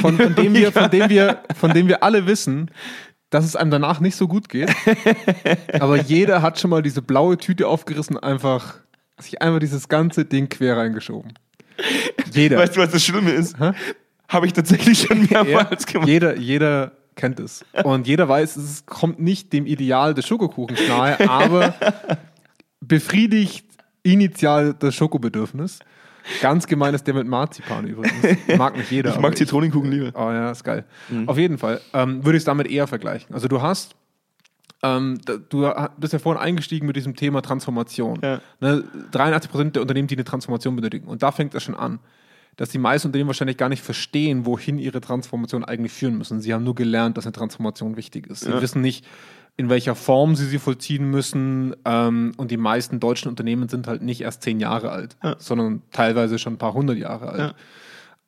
Von, 0.00 0.16
von, 0.18 0.34
dem 0.34 0.54
wir, 0.54 0.72
von, 0.72 0.90
dem 0.90 1.08
wir, 1.08 1.42
von 1.54 1.72
dem 1.72 1.86
wir 1.86 2.02
alle 2.02 2.26
wissen, 2.26 2.70
dass 3.30 3.44
es 3.44 3.54
einem 3.54 3.70
danach 3.70 4.00
nicht 4.00 4.16
so 4.16 4.26
gut 4.26 4.48
geht. 4.48 4.72
Aber 5.80 6.00
jeder 6.00 6.42
hat 6.42 6.58
schon 6.58 6.70
mal 6.70 6.82
diese 6.82 7.02
blaue 7.02 7.38
Tüte 7.38 7.68
aufgerissen, 7.68 8.18
einfach, 8.18 8.76
sich 9.20 9.42
einfach 9.42 9.60
dieses 9.60 9.88
ganze 9.88 10.24
Ding 10.24 10.48
quer 10.48 10.76
reingeschoben. 10.76 11.34
Jeder. 12.32 12.58
Weißt 12.58 12.76
du, 12.76 12.80
was 12.80 12.90
das 12.90 13.04
Schlimme 13.04 13.30
ist? 13.32 13.56
Habe 14.28 14.46
ich 14.46 14.52
tatsächlich 14.52 14.98
schon 15.00 15.26
Ja, 15.28 15.44
mehrmals 15.44 15.86
gemacht. 15.86 16.08
jeder, 16.08 16.36
jeder 16.36 16.92
kennt 17.16 17.38
es. 17.40 17.64
Und 17.84 18.06
jeder 18.06 18.28
weiß, 18.28 18.56
es 18.56 18.86
kommt 18.86 19.20
nicht 19.20 19.52
dem 19.52 19.66
Ideal 19.66 20.14
des 20.14 20.26
Schokokuchens 20.26 20.80
nahe, 20.88 21.18
aber 21.28 21.74
befriedigt 22.80 23.66
initial 24.02 24.74
das 24.78 24.94
Schokobedürfnis. 24.94 25.78
Ganz 26.40 26.66
gemein 26.66 26.94
ist 26.94 27.06
der 27.06 27.14
mit 27.14 27.26
Marzipan 27.26 27.86
übrigens. 27.86 28.38
Mag 28.56 28.76
nicht 28.76 28.90
jeder. 28.90 29.10
Ich 29.10 29.20
mag 29.20 29.36
Zitronenkuchen 29.36 29.90
lieber. 29.90 30.10
Oh 30.14 30.30
ja, 30.32 30.50
ist 30.50 30.64
geil. 30.64 30.84
Auf 31.26 31.36
jeden 31.36 31.58
Fall 31.58 31.80
ähm, 31.92 32.24
würde 32.24 32.36
ich 32.38 32.40
es 32.40 32.44
damit 32.46 32.66
eher 32.66 32.86
vergleichen. 32.86 33.34
Also 33.34 33.46
du 33.46 33.60
hast, 33.60 33.94
ähm, 34.84 35.18
du 35.48 35.72
bist 35.98 36.12
ja 36.12 36.18
vorhin 36.18 36.42
eingestiegen 36.42 36.86
mit 36.86 36.94
diesem 36.96 37.16
Thema 37.16 37.40
Transformation. 37.40 38.18
Ja. 38.22 38.40
Ne, 38.60 38.84
83% 39.12 39.70
der 39.70 39.82
Unternehmen, 39.82 40.08
die 40.08 40.14
eine 40.16 40.24
Transformation 40.24 40.76
benötigen. 40.76 41.06
Und 41.08 41.22
da 41.22 41.32
fängt 41.32 41.54
das 41.54 41.62
schon 41.62 41.74
an. 41.74 42.00
Dass 42.56 42.68
die 42.68 42.78
meisten 42.78 43.08
Unternehmen 43.08 43.28
wahrscheinlich 43.28 43.56
gar 43.56 43.68
nicht 43.68 43.82
verstehen, 43.82 44.46
wohin 44.46 44.78
ihre 44.78 45.00
Transformation 45.00 45.64
eigentlich 45.64 45.92
führen 45.92 46.16
müssen. 46.18 46.40
Sie 46.40 46.54
haben 46.54 46.62
nur 46.62 46.74
gelernt, 46.76 47.16
dass 47.16 47.24
eine 47.26 47.32
Transformation 47.32 47.96
wichtig 47.96 48.28
ist. 48.28 48.40
Sie 48.40 48.50
Ja. 48.50 48.60
wissen 48.62 48.80
nicht, 48.80 49.04
in 49.56 49.68
welcher 49.70 49.94
Form 49.96 50.36
sie 50.36 50.46
sie 50.46 50.58
vollziehen 50.58 51.10
müssen. 51.10 51.74
Ähm, 51.84 52.32
und 52.36 52.50
die 52.50 52.56
meisten 52.56 53.00
deutschen 53.00 53.28
Unternehmen 53.28 53.68
sind 53.68 53.88
halt 53.88 54.02
nicht 54.02 54.20
erst 54.20 54.42
zehn 54.42 54.60
Jahre 54.60 54.90
alt, 54.90 55.16
Ja. 55.24 55.34
sondern 55.38 55.82
teilweise 55.90 56.38
schon 56.38 56.54
ein 56.54 56.58
paar 56.58 56.74
hundert 56.74 56.98
Jahre 56.98 57.28
alt 57.28 57.54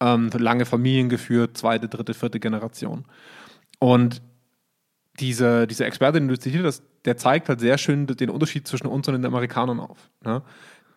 ähm, 0.01 0.31
lange 0.37 0.67
Familien 0.67 1.09
geführt, 1.09 1.57
zweite, 1.57 1.89
dritte, 1.89 2.15
vierte 2.15 2.39
Generation. 2.41 3.05
Und 3.79 4.21
dieser, 5.21 5.67
dieser 5.67 5.87
Experte, 5.87 6.19
den 6.19 6.29
du 6.29 6.39
zitiert 6.39 6.65
hast, 6.65 6.83
der 7.05 7.17
zeigt 7.17 7.49
halt 7.49 7.61
sehr 7.61 7.79
schön 7.79 8.07
den 8.07 8.31
Unterschied 8.31 8.67
zwischen 8.67 8.87
uns 8.87 9.09
und 9.09 9.15
den 9.15 9.25
Amerikanern 9.25 9.81
auf. 9.81 10.11
Ne? 10.25 10.43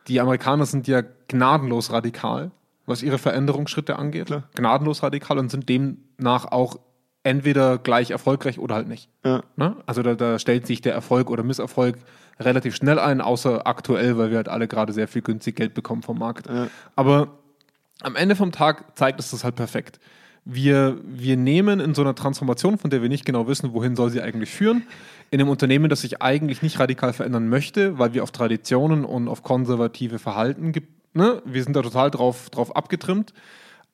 Die 0.07 0.19
Amerikaner 0.19 0.65
sind 0.65 0.87
ja 0.87 1.03
gnadenlos 1.27 1.91
radikal, 1.91 2.51
was 2.85 3.03
ihre 3.03 3.17
Veränderungsschritte 3.17 3.97
angeht. 3.97 4.27
Klar. 4.27 4.43
Gnadenlos 4.55 5.03
radikal 5.03 5.37
und 5.37 5.49
sind 5.51 5.69
demnach 5.69 6.45
auch 6.45 6.79
entweder 7.23 7.77
gleich 7.77 8.11
erfolgreich 8.11 8.59
oder 8.59 8.75
halt 8.75 8.87
nicht. 8.87 9.09
Ja. 9.23 9.43
Ne? 9.55 9.75
Also 9.85 10.01
da, 10.01 10.15
da 10.15 10.39
stellt 10.39 10.65
sich 10.65 10.81
der 10.81 10.93
Erfolg 10.93 11.29
oder 11.29 11.43
Misserfolg 11.43 11.97
relativ 12.39 12.75
schnell 12.75 12.97
ein, 12.97 13.21
außer 13.21 13.67
aktuell, 13.67 14.17
weil 14.17 14.29
wir 14.29 14.37
halt 14.37 14.49
alle 14.49 14.67
gerade 14.67 14.93
sehr 14.93 15.07
viel 15.07 15.21
günstig 15.21 15.55
Geld 15.55 15.73
bekommen 15.73 16.01
vom 16.01 16.17
Markt. 16.17 16.47
Ja. 16.47 16.67
Aber 16.95 17.39
am 18.01 18.15
Ende 18.15 18.35
vom 18.35 18.51
Tag 18.51 18.97
zeigt 18.97 19.19
es 19.19 19.31
das 19.31 19.43
halt 19.43 19.55
perfekt. 19.55 19.99
Wir, 20.51 20.97
wir 21.03 21.37
nehmen 21.37 21.79
in 21.79 21.93
so 21.93 22.01
einer 22.01 22.15
Transformation, 22.15 22.77
von 22.77 22.89
der 22.89 23.01
wir 23.01 23.09
nicht 23.09 23.25
genau 23.25 23.47
wissen, 23.47 23.73
wohin 23.73 23.95
soll 23.95 24.09
sie 24.09 24.21
eigentlich 24.21 24.49
führen, 24.49 24.83
in 25.31 25.39
einem 25.39 25.49
Unternehmen, 25.49 25.89
das 25.89 26.01
sich 26.01 26.21
eigentlich 26.21 26.61
nicht 26.61 26.79
radikal 26.79 27.13
verändern 27.13 27.49
möchte, 27.49 27.99
weil 27.99 28.13
wir 28.13 28.23
auf 28.23 28.31
Traditionen 28.31 29.05
und 29.05 29.27
auf 29.27 29.43
konservative 29.43 30.17
Verhalten, 30.17 30.73
ne? 31.13 31.41
wir 31.45 31.63
sind 31.63 31.75
da 31.75 31.81
total 31.83 32.09
drauf, 32.09 32.49
drauf 32.49 32.75
abgetrimmt. 32.75 33.33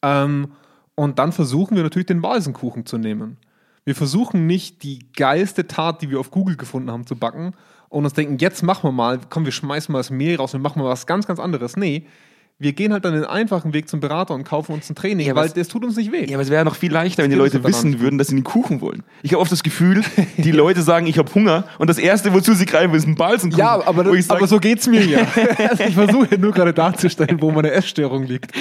Ähm, 0.02 0.54
und 0.96 1.20
dann 1.20 1.34
versuchen 1.34 1.76
wir 1.76 1.84
natürlich 1.84 2.06
den 2.06 2.24
Walsenkuchen 2.24 2.86
zu 2.86 2.98
nehmen. 2.98 3.38
Wir 3.84 3.96
versuchen 3.96 4.48
nicht 4.48 4.84
die 4.84 5.00
geilste 5.16 5.68
Tat, 5.68 6.02
die 6.02 6.10
wir 6.10 6.20
auf 6.20 6.32
Google 6.32 6.56
gefunden 6.56 6.90
haben, 6.90 7.06
zu 7.06 7.16
backen, 7.16 7.54
und 7.90 8.04
uns 8.04 8.14
denken, 8.14 8.38
jetzt 8.40 8.62
machen 8.62 8.84
wir 8.84 8.92
mal, 8.92 9.20
komm, 9.30 9.46
wir 9.46 9.52
schmeißen 9.52 9.94
mal 9.94 10.00
das 10.00 10.10
Mehl 10.10 10.36
raus 10.36 10.54
und 10.54 10.62
machen 10.62 10.82
mal 10.82 10.90
was 10.90 11.06
ganz, 11.06 11.28
ganz 11.28 11.40
anderes. 11.40 11.78
Nee, 11.78 12.08
wir 12.58 12.72
gehen 12.72 12.94
halt 12.94 13.04
dann 13.04 13.14
den 13.14 13.26
einfachen 13.26 13.74
Weg 13.74 13.90
zum 13.90 14.00
Berater 14.00 14.34
und 14.34 14.46
kaufen 14.46 14.72
uns 14.72 14.90
ein 14.90 14.96
Training, 14.96 15.28
Ja, 15.28 15.36
weil 15.36 15.50
das 15.50 15.68
tut 15.68 15.84
uns 15.84 15.98
nicht 15.98 16.14
weh. 16.14 16.24
Ja, 16.26 16.36
aber 16.38 16.44
es 16.44 16.50
wäre 16.50 16.64
noch 16.64 16.76
viel 16.76 16.92
leichter, 16.92 17.22
wenn 17.24 17.30
die 17.30 17.36
Leute 17.36 17.64
wissen 17.66 18.00
würden, 18.00 18.18
dass 18.18 18.28
sie 18.28 18.36
den 18.36 18.46
Kuchen 18.46 18.80
wollen. 18.80 19.04
Ich 19.24 19.34
habe 19.34 19.42
oft 19.42 19.52
das 19.52 19.62
Gefühl, 19.62 20.04
die 20.38 20.52
Leute 20.54 20.82
sagen, 20.82 21.06
ich 21.06 21.18
habe 21.18 21.34
Hunger 21.36 21.66
und 21.80 21.90
das 21.90 21.98
Erste, 21.98 22.32
wozu 22.34 22.54
sie 22.54 22.66
greifen, 22.66 22.94
ist 22.96 23.06
ein 23.08 23.16
Balzenkuchen. 23.16 23.60
Ja, 23.60 23.86
aber, 23.86 24.06
ich 24.14 24.26
sag, 24.26 24.38
aber 24.38 24.48
so 24.48 24.60
geht's 24.62 24.88
mir 24.88 25.04
ja. 25.06 25.28
Also 25.70 25.84
ich 25.88 25.96
versuche 25.96 26.28
ja 26.32 26.38
nur 26.38 26.54
gerade 26.54 26.74
darzustellen, 26.74 27.42
wo 27.42 27.52
meine 27.52 27.72
Essstörung 27.72 28.24
liegt. 28.24 28.52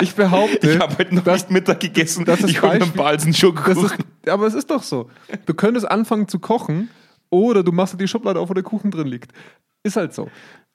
Ich 0.00 0.14
behaupte, 0.14 0.72
ich 0.72 0.78
habe 0.78 0.96
heute 0.98 1.14
noch 1.14 1.24
das- 1.24 1.42
nicht 1.42 1.50
Mittag 1.50 1.80
gegessen, 1.80 2.24
das 2.26 2.40
ist 2.40 2.50
ich 2.50 2.60
hole 2.62 2.72
einen 2.72 2.80
Beispiel- 2.80 2.98
Balzen 3.02 3.30
das 3.32 3.38
Schokokuchen. 3.40 4.00
ist, 4.22 4.28
aber 4.28 4.46
es 4.46 4.54
ist 4.54 4.70
doch 4.70 4.82
so. 4.82 5.08
Du 5.46 5.54
könntest 5.54 5.90
anfangen 5.90 6.28
zu 6.28 6.38
kochen 6.38 6.90
oder 7.30 7.62
du 7.62 7.72
machst 7.72 7.94
dir 7.94 7.98
die 7.98 8.08
Schublade 8.08 8.38
auf, 8.38 8.50
wo 8.50 8.54
der 8.54 8.62
Kuchen 8.62 8.90
drin 8.90 9.06
liegt. 9.06 9.32
Ist 9.82 9.96
halt 9.96 10.12
so. 10.14 10.28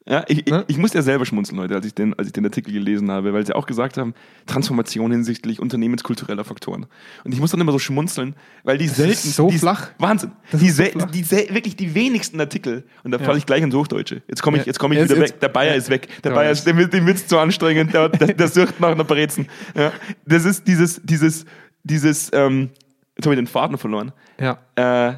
Ja, 0.10 0.24
ich, 0.30 0.46
Ne? 0.46 0.64
ich, 0.68 0.76
ich 0.76 0.78
musste 0.78 0.98
ja 1.00 1.02
selber 1.02 1.26
schmunzeln 1.26 1.60
heute, 1.60 1.76
als 1.76 1.86
ich, 1.86 1.94
den, 1.94 2.14
als 2.18 2.28
ich 2.28 2.34
den 2.34 2.46
Artikel 2.46 2.72
gelesen 2.74 3.12
habe, 3.12 3.34
weil 3.34 3.46
sie 3.46 3.54
auch 3.54 3.66
gesagt 3.66 3.98
haben, 3.98 4.14
Transformation 4.46 5.12
hinsichtlich 5.12 5.60
unternehmenskultureller 5.60 6.46
Faktoren. 6.46 6.86
Und 7.26 7.34
ich 7.34 7.40
muss 7.42 7.52
dann 7.52 7.60
immer 7.60 7.74
so 7.74 7.80
schmunzeln, 7.80 8.36
weil 8.64 8.78
die 8.78 8.88
selten... 8.88 9.12
ist 9.12 9.36
so 9.36 9.50
die, 9.50 9.58
flach. 9.58 9.90
Wahnsinn. 10.00 10.32
Das 10.52 10.62
die, 10.62 10.70
so 10.70 10.84
flach. 10.84 11.12
die 11.12 11.24
sel- 11.24 11.54
wirklich 11.54 11.76
die 11.76 11.94
wenigsten 11.94 12.40
Artikel, 12.40 12.86
und 13.04 13.12
da 13.12 13.18
Ja. 13.18 13.26
falle 13.26 13.38
ich 13.38 13.46
gleich 13.46 13.62
ins 13.62 13.76
Hochdeutsche. 13.76 14.22
Jetzt 14.30 14.42
komme 14.42 14.58
ich, 14.60 14.66
jetzt 14.66 14.80
komm 14.80 14.94
ich 14.94 15.00
Jetzt- 15.00 15.10
wieder 15.10 15.20
jetzt- 15.20 15.34
weg. 15.34 15.40
Der 15.42 15.50
Bayer 15.50 15.72
ja. 15.72 15.76
ist 15.78 15.90
weg. 15.90 16.08
Der 16.24 16.32
Ja. 16.32 16.38
Bayer 16.38 16.52
ist, 16.52 16.66
dem, 16.66 16.90
dem 16.90 17.06
wird's 17.06 17.28
zu 17.28 17.38
anstrengend, 17.38 17.94
der, 17.94 18.08
der, 18.10 18.34
der 18.34 18.48
sucht 18.48 18.80
nach 18.80 18.92
einer 18.92 19.04
Brezen. 19.04 19.48
Ja. 19.76 19.92
Das 20.26 20.46
ist 20.46 20.68
dieses, 20.68 21.02
dieses, 21.04 21.46
dieses, 21.84 22.30
ähm, 22.34 22.70
jetzt 23.18 23.26
habe 23.26 23.36
ich 23.36 23.40
den 23.40 23.48
Faden 23.48 23.78
verloren. 23.78 24.14
Ja. 24.40 24.60
Äh, 24.76 25.18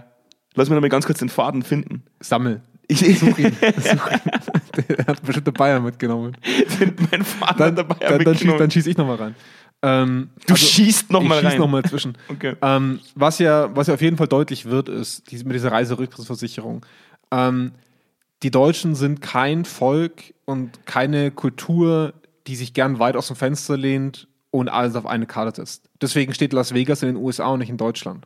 lass 0.55 0.67
mich 0.69 0.75
noch 0.75 0.81
mal 0.81 0.89
ganz 0.89 1.05
kurz 1.05 1.19
den 1.19 1.29
Faden 1.29 1.61
finden. 1.61 2.01
Sammel. 2.19 2.61
Ich, 2.91 3.19
Such 3.19 3.37
ihn. 3.37 3.55
Such 3.77 4.11
ihn. 4.11 4.85
Der 4.89 5.05
hat 5.07 5.21
bestimmt 5.23 5.47
der 5.47 5.51
Bayern 5.51 5.83
mitgenommen. 5.83 6.35
mein 7.11 7.23
Faden 7.23 7.57
Dann, 7.57 7.75
der 7.75 7.83
Bayer 7.83 7.99
dann, 7.99 8.09
dann, 8.09 8.17
schieß, 8.19 8.25
mitgenommen. 8.33 8.59
dann 8.59 8.71
schieß 8.71 8.87
ich 8.87 8.97
nochmal 8.97 9.15
rein. 9.17 9.35
Ähm, 9.81 10.29
Du 10.45 10.55
schießt 10.57 11.09
noch 11.11 11.21
ich 11.21 11.29
mal 11.29 11.39
schieß 11.41 11.51
rein. 11.51 11.57
noch 11.59 11.67
mal 11.69 11.83
zwischen. 11.83 12.17
Okay. 12.29 12.55
Ähm, 12.61 12.99
was, 13.15 13.39
ja, 13.39 13.73
was 13.75 13.87
ja 13.87 13.93
auf 13.93 14.01
jeden 14.01 14.17
Fall 14.17 14.27
deutlich 14.27 14.65
wird, 14.65 14.89
ist 14.89 15.31
diese, 15.31 15.45
mit 15.45 15.53
dieser 15.55 15.71
Reiserücktrittsversicherung. 15.71 16.85
Ähm, 17.31 17.71
die 18.43 18.51
Deutschen 18.51 18.95
sind 18.95 19.21
kein 19.21 19.65
Volk 19.65 20.33
und 20.45 20.85
keine 20.85 21.31
Kultur, 21.31 22.13
die 22.47 22.55
sich 22.55 22.73
gern 22.73 22.99
weit 22.99 23.15
aus 23.15 23.27
dem 23.27 23.35
Fenster 23.35 23.77
lehnt 23.77 24.27
und 24.51 24.67
alles 24.69 24.95
auf 24.95 25.05
eine 25.05 25.27
Karte 25.27 25.61
setzt. 25.61 25.89
Deswegen 26.01 26.33
steht 26.33 26.53
Las 26.53 26.73
Vegas 26.73 27.03
in 27.03 27.09
den 27.09 27.17
USA 27.17 27.47
und 27.47 27.59
nicht 27.59 27.69
in 27.69 27.77
Deutschland. 27.77 28.25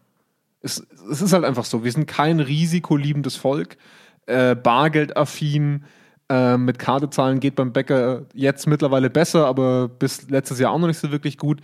Es, 0.62 0.86
es 1.12 1.22
ist 1.22 1.34
halt 1.34 1.44
einfach 1.44 1.66
so. 1.66 1.84
Wir 1.84 1.92
sind 1.92 2.08
kein 2.08 2.40
risikoliebendes 2.40 3.36
Volk, 3.36 3.76
äh, 4.26 4.56
bargeldaffin. 4.56 5.84
Äh, 6.30 6.58
mit 6.58 6.80
Karte 6.80 7.10
zahlen 7.10 7.40
geht 7.40 7.56
beim 7.56 7.74
Bäcker 7.74 8.24
jetzt 8.34 8.66
mittlerweile 8.66 9.10
besser, 9.10 9.46
aber 9.46 9.88
bis 9.90 10.30
letztes 10.30 10.60
Jahr 10.60 10.72
auch 10.72 10.80
noch 10.80 10.88
nicht 10.88 11.00
so 11.00 11.12
wirklich 11.12 11.38
gut. 11.38 11.62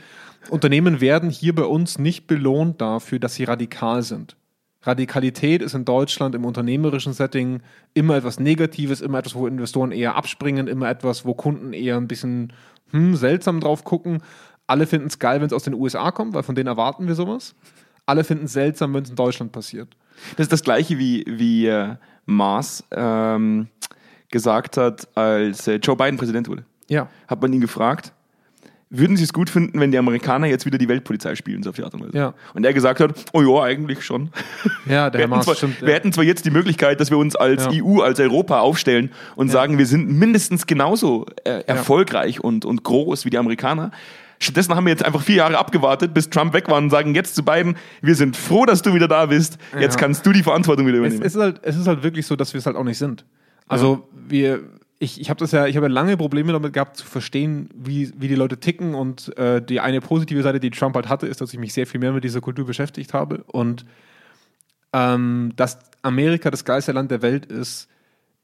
Unternehmen 0.49 1.01
werden 1.01 1.29
hier 1.29 1.55
bei 1.55 1.63
uns 1.63 1.97
nicht 1.97 2.27
belohnt 2.27 2.81
dafür, 2.81 3.19
dass 3.19 3.35
sie 3.35 3.45
radikal 3.45 4.03
sind. 4.03 4.35
Radikalität 4.81 5.61
ist 5.61 5.73
in 5.73 5.83
Deutschland 5.83 6.35
im 6.35 6.45
unternehmerischen 6.45 7.11
Setting 7.11 7.61
immer 7.93 8.15
etwas 8.15 8.39
Negatives, 8.39 9.01
immer 9.01 9.19
etwas, 9.19 9.35
wo 9.35 9.45
Investoren 9.45 9.91
eher 9.91 10.15
abspringen, 10.15 10.67
immer 10.67 10.89
etwas, 10.89 11.25
wo 11.25 11.33
Kunden 11.33 11.73
eher 11.73 11.97
ein 11.97 12.07
bisschen 12.07 12.53
hm, 12.91 13.15
seltsam 13.15 13.59
drauf 13.59 13.83
gucken. 13.83 14.23
Alle 14.67 14.87
finden 14.87 15.07
es 15.07 15.19
geil, 15.19 15.41
wenn 15.41 15.47
es 15.47 15.53
aus 15.53 15.63
den 15.63 15.73
USA 15.73 16.11
kommt, 16.11 16.33
weil 16.33 16.43
von 16.43 16.55
denen 16.55 16.67
erwarten 16.67 17.07
wir 17.07 17.15
sowas. 17.15 17.55
Alle 18.05 18.23
finden 18.23 18.45
es 18.45 18.53
seltsam, 18.53 18.93
wenn 18.93 19.03
es 19.03 19.09
in 19.09 19.15
Deutschland 19.15 19.51
passiert. 19.51 19.95
Das 20.37 20.45
ist 20.45 20.53
das 20.53 20.63
gleiche 20.63 20.97
wie, 20.97 21.25
wie 21.27 21.67
äh, 21.67 21.95
Mars 22.29 22.83
ähm, 22.91 23.67
gesagt 24.31 24.77
hat, 24.77 25.07
als 25.15 25.67
äh, 25.67 25.75
Joe 25.75 25.95
Biden 25.95 26.17
Präsident 26.17 26.47
wurde. 26.47 26.63
Ja. 26.87 27.07
Hat 27.27 27.41
man 27.41 27.51
ihn 27.53 27.61
gefragt, 27.61 28.13
würden 28.91 29.17
Sie 29.17 29.23
es 29.23 29.33
gut 29.33 29.51
finden, 29.51 29.79
wenn 29.79 29.91
die 29.91 29.99
Amerikaner 29.99 30.47
jetzt 30.47 30.65
wieder 30.65 30.79
die 30.79 30.87
Weltpolizei 30.87 31.35
spielen, 31.35 31.61
so 31.61 31.69
auf 31.69 31.75
die 31.75 31.83
Art 31.83 31.93
und 31.93 32.05
Weise? 32.05 32.17
Ja. 32.17 32.33
Und 32.55 32.65
er 32.65 32.73
gesagt 32.73 32.99
hat, 32.99 33.13
oh 33.33 33.41
ja, 33.41 33.63
eigentlich 33.63 34.03
schon. 34.03 34.31
Ja, 34.87 35.11
der 35.11 35.19
Wir 35.21 35.27
Maas 35.27 35.45
zwar, 35.45 35.55
stimmt. 35.55 35.81
wir 35.81 35.93
hätten 35.93 36.11
zwar 36.11 36.23
jetzt 36.23 36.43
die 36.45 36.49
Möglichkeit, 36.49 36.99
dass 36.99 37.11
wir 37.11 37.17
uns 37.19 37.35
als 37.35 37.65
Ja. 37.71 37.83
EU, 37.83 38.01
als 38.01 38.19
Europa 38.19 38.59
aufstellen 38.59 39.11
und 39.35 39.49
sagen, 39.49 39.77
wir 39.77 39.85
sind 39.85 40.09
mindestens 40.09 40.65
genauso 40.65 41.27
äh, 41.43 41.63
erfolgreich 41.67 42.43
und, 42.43 42.65
und 42.65 42.83
groß 42.83 43.25
wie 43.25 43.29
die 43.29 43.37
Amerikaner. 43.37 43.91
Stattdessen 44.41 44.73
haben 44.73 44.85
wir 44.85 44.91
jetzt 44.91 45.03
einfach 45.05 45.21
vier 45.21 45.35
Jahre 45.37 45.57
abgewartet, 45.57 46.13
bis 46.13 46.29
Trump 46.29 46.53
weg 46.53 46.69
war 46.69 46.77
und 46.77 46.89
sagen 46.89 47.13
jetzt 47.13 47.35
zu 47.35 47.43
beiden, 47.43 47.75
wir 48.01 48.15
sind 48.15 48.37
froh, 48.37 48.65
dass 48.65 48.81
du 48.81 48.93
wieder 48.93 49.07
da 49.07 49.25
bist. 49.25 49.57
Jetzt 49.77 49.95
Ja. 49.95 49.99
kannst 49.99 50.25
du 50.25 50.31
die 50.31 50.43
Verantwortung 50.43 50.87
wieder 50.87 50.97
übernehmen. 50.99 51.21
es, 51.21 51.35
ist 51.35 51.41
halt, 51.41 51.59
es 51.63 51.75
ist 51.75 51.87
halt 51.87 52.03
wirklich 52.03 52.25
so, 52.25 52.35
dass 52.37 52.53
wir 52.53 52.59
es 52.59 52.65
halt 52.65 52.77
auch 52.77 52.83
nicht 52.85 52.97
sind. 52.97 53.25
Also 53.67 54.07
wir, 54.13 54.61
ich, 54.97 55.19
ich 55.19 55.29
habe 55.29 55.39
das 55.39 55.51
ja, 55.51 55.67
ich 55.67 55.75
habe 55.75 55.87
ja 55.87 55.91
lange 55.91 56.15
Probleme 56.17 56.53
damit 56.53 56.71
gehabt 56.73 56.95
zu 56.97 57.05
verstehen, 57.05 57.69
wie, 57.75 58.11
wie 58.17 58.27
die 58.29 58.35
Leute 58.35 58.57
ticken 58.59 58.95
und 58.95 59.37
äh, 59.37 59.61
die 59.61 59.79
eine 59.81 59.99
positive 60.01 60.41
Seite, 60.41 60.59
die 60.61 60.69
Trump 60.71 60.95
halt 60.95 61.09
hatte, 61.09 61.27
ist, 61.27 61.41
dass 61.41 61.53
ich 61.53 61.59
mich 61.59 61.73
sehr 61.73 61.85
viel 61.85 61.99
mehr 61.99 62.13
mit 62.13 62.23
dieser 62.23 62.39
Kultur 62.41 62.65
beschäftigt 62.65 63.13
habe 63.13 63.43
und 63.47 63.85
ähm, 64.93 65.51
dass 65.55 65.77
Amerika 66.01 66.49
das 66.49 66.65
geilste 66.65 66.91
Land 66.93 67.11
der 67.11 67.21
Welt 67.21 67.45
ist, 67.45 67.87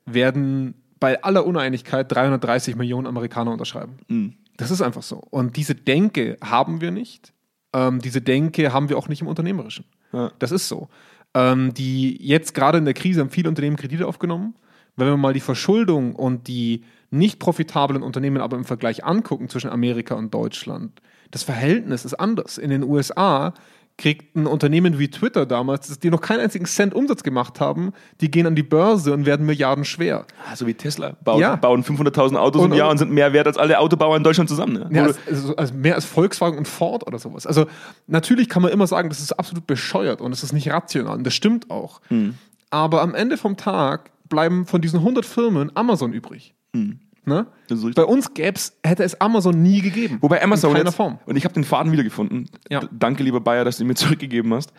werden 0.06 0.75
bei 1.00 1.24
aller 1.24 1.46
Uneinigkeit 1.46 2.12
330 2.12 2.75
Millionen 2.75 3.08
Amerikaner 3.08 3.52
unterschreiben. 3.52 3.94
Mhm. 4.08 4.34
Das 4.58 4.72
ist 4.72 4.82
einfach 4.82 5.04
so. 5.04 5.18
Und 5.18 5.58
diese 5.58 5.76
Denke 5.76 6.38
haben 6.42 6.82
wir 6.82 6.92
nicht. 6.92 7.34
Ähm, 7.74 8.00
diese 8.02 8.22
Denke 8.22 8.72
haben 8.72 8.90
wir 8.90 8.98
auch 8.98 9.08
nicht 9.08 9.22
im 9.22 9.28
Unternehmerischen. 9.28 9.86
Ja. 10.14 10.32
Das 10.40 10.52
ist 10.52 10.68
so. 10.68 10.88
Ähm, 11.34 11.74
die 11.74 12.18
jetzt 12.26 12.54
gerade 12.54 12.78
in 12.78 12.86
der 12.86 12.94
Krise 12.94 13.20
haben 13.20 13.30
viele 13.30 13.50
Unternehmen 13.50 13.76
Kredite 13.76 14.08
aufgenommen. 14.08 14.56
Wenn 14.96 15.08
wir 15.08 15.18
mal 15.18 15.34
die 15.34 15.42
Verschuldung 15.42 16.16
und 16.16 16.48
die 16.48 16.86
nicht 17.12 17.40
profitablen 17.40 18.02
Unternehmen 18.02 18.42
aber 18.42 18.56
im 18.56 18.64
Vergleich 18.64 19.04
angucken 19.04 19.50
zwischen 19.50 19.70
Amerika 19.70 20.16
und 20.16 20.34
Deutschland, 20.34 21.02
das 21.32 21.44
Verhältnis 21.44 22.06
ist 22.06 22.14
anders. 22.14 22.58
In 22.58 22.70
den 22.70 22.84
USA 22.84 23.54
kriegt 23.98 24.36
ein 24.36 24.46
Unternehmen 24.46 25.00
wie 25.00 25.10
Twitter 25.10 25.46
damals, 25.46 26.00
die 26.00 26.10
noch 26.10 26.20
keinen 26.20 26.42
einzigen 26.42 26.66
Cent 26.66 26.94
Umsatz 26.94 27.24
gemacht 27.24 27.62
haben, 27.62 27.94
die 28.20 28.30
gehen 28.30 28.46
an 28.46 28.54
die 28.56 28.64
Börse 28.64 29.14
und 29.14 29.25
werden 29.25 29.46
Milliarden 29.46 29.86
schwer. 29.86 30.25
Ah, 30.46 30.56
so 30.56 30.68
wie 30.68 30.74
Tesla. 30.74 31.16
Bauen, 31.24 31.40
Ja. 31.40 31.56
bauen 31.56 31.82
500.000 31.84 32.38
Autos 32.38 32.62
Und- 32.62 32.72
im 32.74 32.78
Jahr 32.78 32.88
und- 32.88 32.94
und 32.94 32.98
sind 32.98 33.12
mehr 33.12 33.32
wert 33.32 33.48
als 33.48 33.58
alle 33.58 33.80
Autobauer 33.80 34.18
in 34.18 34.24
Deutschland 34.24 34.50
zusammen. 34.50 34.74
Ne? 34.74 34.90
Ja, 34.92 35.08
also, 35.28 35.56
also 35.56 35.74
mehr 35.74 35.96
als 35.96 36.04
Volkswagen 36.04 36.58
und 36.58 36.68
Ford 36.68 37.08
oder 37.08 37.20
sowas. 37.20 37.48
Also 37.48 37.68
natürlich 38.08 38.50
kann 38.50 38.62
man 38.62 38.72
immer 38.72 38.86
sagen, 38.88 39.08
das 39.08 39.22
ist 39.22 39.32
absolut 39.32 39.66
bescheuert 39.66 40.20
und 40.20 40.32
das 40.32 40.44
ist 40.44 40.52
nicht 40.52 40.70
rational 40.70 41.16
und 41.18 41.24
das 41.25 41.34
stimmt 41.34 41.70
auch. 41.72 42.02
Hm. 42.10 42.36
Aber 42.72 43.02
am 43.02 43.16
Ende 43.16 43.38
vom 43.38 43.56
Tag 43.56 44.12
bleiben 44.28 44.66
von 44.66 44.82
diesen 44.82 45.02
100 45.02 45.25
Firmen 45.25 45.72
Amazon 45.75 46.12
übrig. 46.12 46.54
Hm. 46.75 47.00
Ne? 47.25 47.48
Bei 47.96 48.05
uns 48.05 48.34
gäb's, 48.34 48.77
hätte 48.84 49.03
es 49.03 49.20
Amazon 49.20 49.62
nie 49.62 49.82
gegeben. 49.82 50.17
Wobei 50.22 50.41
Amazon 50.44 50.72
In 50.72 50.77
keiner 50.77 50.89
jetzt, 50.89 50.96
Form. 50.96 51.20
und 51.25 51.36
ich 51.36 51.44
habe 51.46 51.53
den 51.53 51.63
Faden 51.63 51.91
wiedergefunden. 51.91 52.50
Ja. 52.70 52.82
Danke, 52.91 53.24
lieber 53.24 53.41
Bayer, 53.41 53.65
dass 53.65 53.77
du 53.77 53.84
ihn 53.84 53.88
mir 53.88 53.96
zurückgegeben 54.05 54.53
hast. 54.53 54.72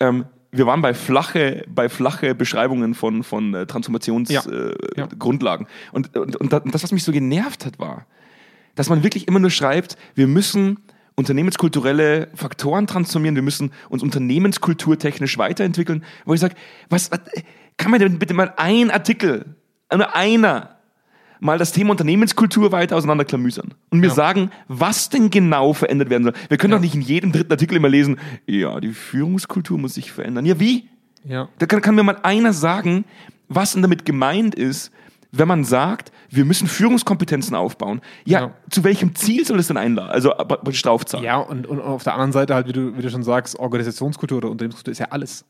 Ähm, 0.00 0.26
wir 0.50 0.66
waren 0.66 0.80
bei 0.80 0.94
flache, 0.94 1.64
bei 1.68 1.88
flache 1.88 2.34
Beschreibungen 2.34 2.94
von, 2.94 3.22
von 3.22 3.54
äh, 3.54 3.58
Ja. 3.58 3.64
Transformationsgrundlagen. 3.66 5.66
Äh, 5.66 5.70
Ja. 5.70 5.92
Und, 5.92 6.16
und, 6.16 6.36
und 6.36 6.52
das, 6.52 6.82
was 6.82 6.92
mich 6.92 7.04
so 7.04 7.12
genervt 7.12 7.66
hat, 7.66 7.78
war, 7.78 8.06
dass 8.74 8.88
man 8.88 9.02
wirklich 9.02 9.28
immer 9.28 9.40
nur 9.40 9.50
schreibt, 9.50 9.96
wir 10.14 10.26
müssen 10.26 10.78
unternehmenskulturelle 11.16 12.28
Faktoren 12.34 12.86
transformieren, 12.86 13.34
wir 13.34 13.42
müssen 13.42 13.72
uns 13.88 14.02
unternehmenskulturtechnisch 14.04 15.36
weiterentwickeln. 15.36 16.04
Wo 16.24 16.32
ich 16.34 16.40
sage, 16.40 16.54
was, 16.88 17.10
was 17.10 17.20
kann 17.76 17.90
man 17.90 18.00
denn 18.00 18.18
bitte 18.18 18.34
mal 18.34 18.54
ein 18.56 18.90
Artikel, 18.90 19.56
nur 19.92 20.14
einer, 20.14 20.77
mal 21.40 21.58
das 21.58 21.72
Thema 21.72 21.90
Unternehmenskultur 21.92 22.72
weiter 22.72 22.96
auseinanderklamüsern 22.96 23.74
und 23.90 24.00
mir 24.00 24.08
Ja. 24.08 24.14
sagen, 24.14 24.50
was 24.68 25.08
denn 25.08 25.30
genau 25.30 25.72
verändert 25.72 26.10
werden 26.10 26.24
soll. 26.24 26.32
Wir 26.48 26.56
können 26.58 26.72
Ja. 26.72 26.78
doch 26.78 26.82
nicht 26.82 26.94
in 26.94 27.00
jedem 27.02 27.32
dritten 27.32 27.52
Artikel 27.52 27.76
immer 27.76 27.88
lesen, 27.88 28.18
ja, 28.46 28.80
die 28.80 28.92
Führungskultur 28.92 29.78
muss 29.78 29.94
sich 29.94 30.12
verändern. 30.12 30.44
Ja, 30.46 30.58
wie? 30.60 30.88
Ja. 31.24 31.48
Da 31.58 31.66
kann, 31.66 31.80
kann 31.80 31.94
mir 31.94 32.02
mal 32.02 32.18
einer 32.22 32.52
sagen, 32.52 33.04
was 33.48 33.72
denn 33.72 33.82
damit 33.82 34.04
gemeint 34.04 34.54
ist, 34.54 34.90
wenn 35.30 35.48
man 35.48 35.62
sagt, 35.64 36.10
wir 36.30 36.44
müssen 36.46 36.66
Führungskompetenzen 36.68 37.54
aufbauen. 37.54 38.00
Ja, 38.24 38.40
Ja. 38.40 38.50
zu 38.70 38.82
welchem 38.84 39.14
Ziel 39.14 39.44
soll 39.44 39.58
es 39.58 39.66
denn 39.68 39.76
einladen? 39.76 40.10
Also 40.10 40.32
äh, 40.32 40.44
praktisch 40.44 40.80
draufzahlen. 40.82 41.24
Ja, 41.24 41.36
und, 41.36 41.66
und 41.66 41.80
auf 41.80 42.02
der 42.02 42.14
anderen 42.14 42.32
Seite 42.32 42.54
halt, 42.54 42.66
wie 42.66 42.72
du, 42.72 42.96
wie 42.96 43.02
du 43.02 43.10
schon 43.10 43.22
sagst, 43.22 43.58
Organisationskultur 43.58 44.38
oder 44.38 44.50
Unternehmenskultur 44.50 44.92
ist 44.92 44.98
ja 45.00 45.08
alles. 45.10 45.44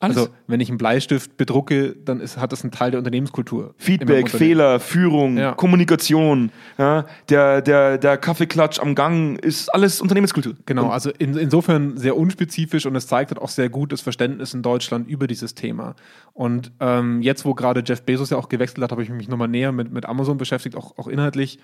Alles. 0.00 0.16
Also, 0.18 0.30
wenn 0.46 0.60
ich 0.60 0.68
einen 0.68 0.78
Bleistift 0.78 1.36
bedrucke, 1.36 1.96
dann 2.04 2.20
ist, 2.20 2.36
hat 2.36 2.52
das 2.52 2.62
einen 2.62 2.70
Teil 2.70 2.90
der 2.90 2.98
Unternehmenskultur. 2.98 3.74
Feedback. 3.78 4.28
Fehler, 4.30 4.78
Führung, 4.78 5.38
Ja. 5.38 5.52
Kommunikation, 5.52 6.50
ja, 6.76 7.06
der, 7.30 7.62
der, 7.62 7.96
der 7.96 8.18
Kaffeeklatsch 8.18 8.78
am 8.78 8.94
Gang 8.94 9.38
ist 9.38 9.68
alles 9.74 10.00
Unternehmenskultur. 10.00 10.54
Genau, 10.66 10.88
also 10.90 11.10
in, 11.18 11.36
insofern 11.36 11.96
sehr 11.96 12.16
unspezifisch 12.16 12.84
und 12.84 12.94
es 12.94 13.06
zeigt 13.06 13.30
halt 13.30 13.40
auch 13.40 13.48
sehr 13.48 13.68
gut 13.70 13.92
das 13.92 14.02
Verständnis 14.02 14.52
in 14.52 14.62
Deutschland 14.62 15.08
über 15.08 15.26
dieses 15.26 15.54
Thema. 15.54 15.94
Und 16.34 16.72
ähm, 16.80 17.22
jetzt, 17.22 17.44
wo 17.44 17.54
gerade 17.54 17.82
Jeff 17.84 18.02
Bezos 18.02 18.30
ja 18.30 18.36
auch 18.36 18.48
gewechselt 18.48 18.82
hat, 18.82 18.90
habe 18.92 19.02
ich 19.02 19.08
mich 19.08 19.28
nochmal 19.28 19.48
näher 19.48 19.72
mit, 19.72 19.90
mit 19.90 20.04
Amazon 20.06 20.36
beschäftigt, 20.36 20.76
auch, 20.76 20.98
auch 20.98 21.08
inhaltlich. 21.08 21.58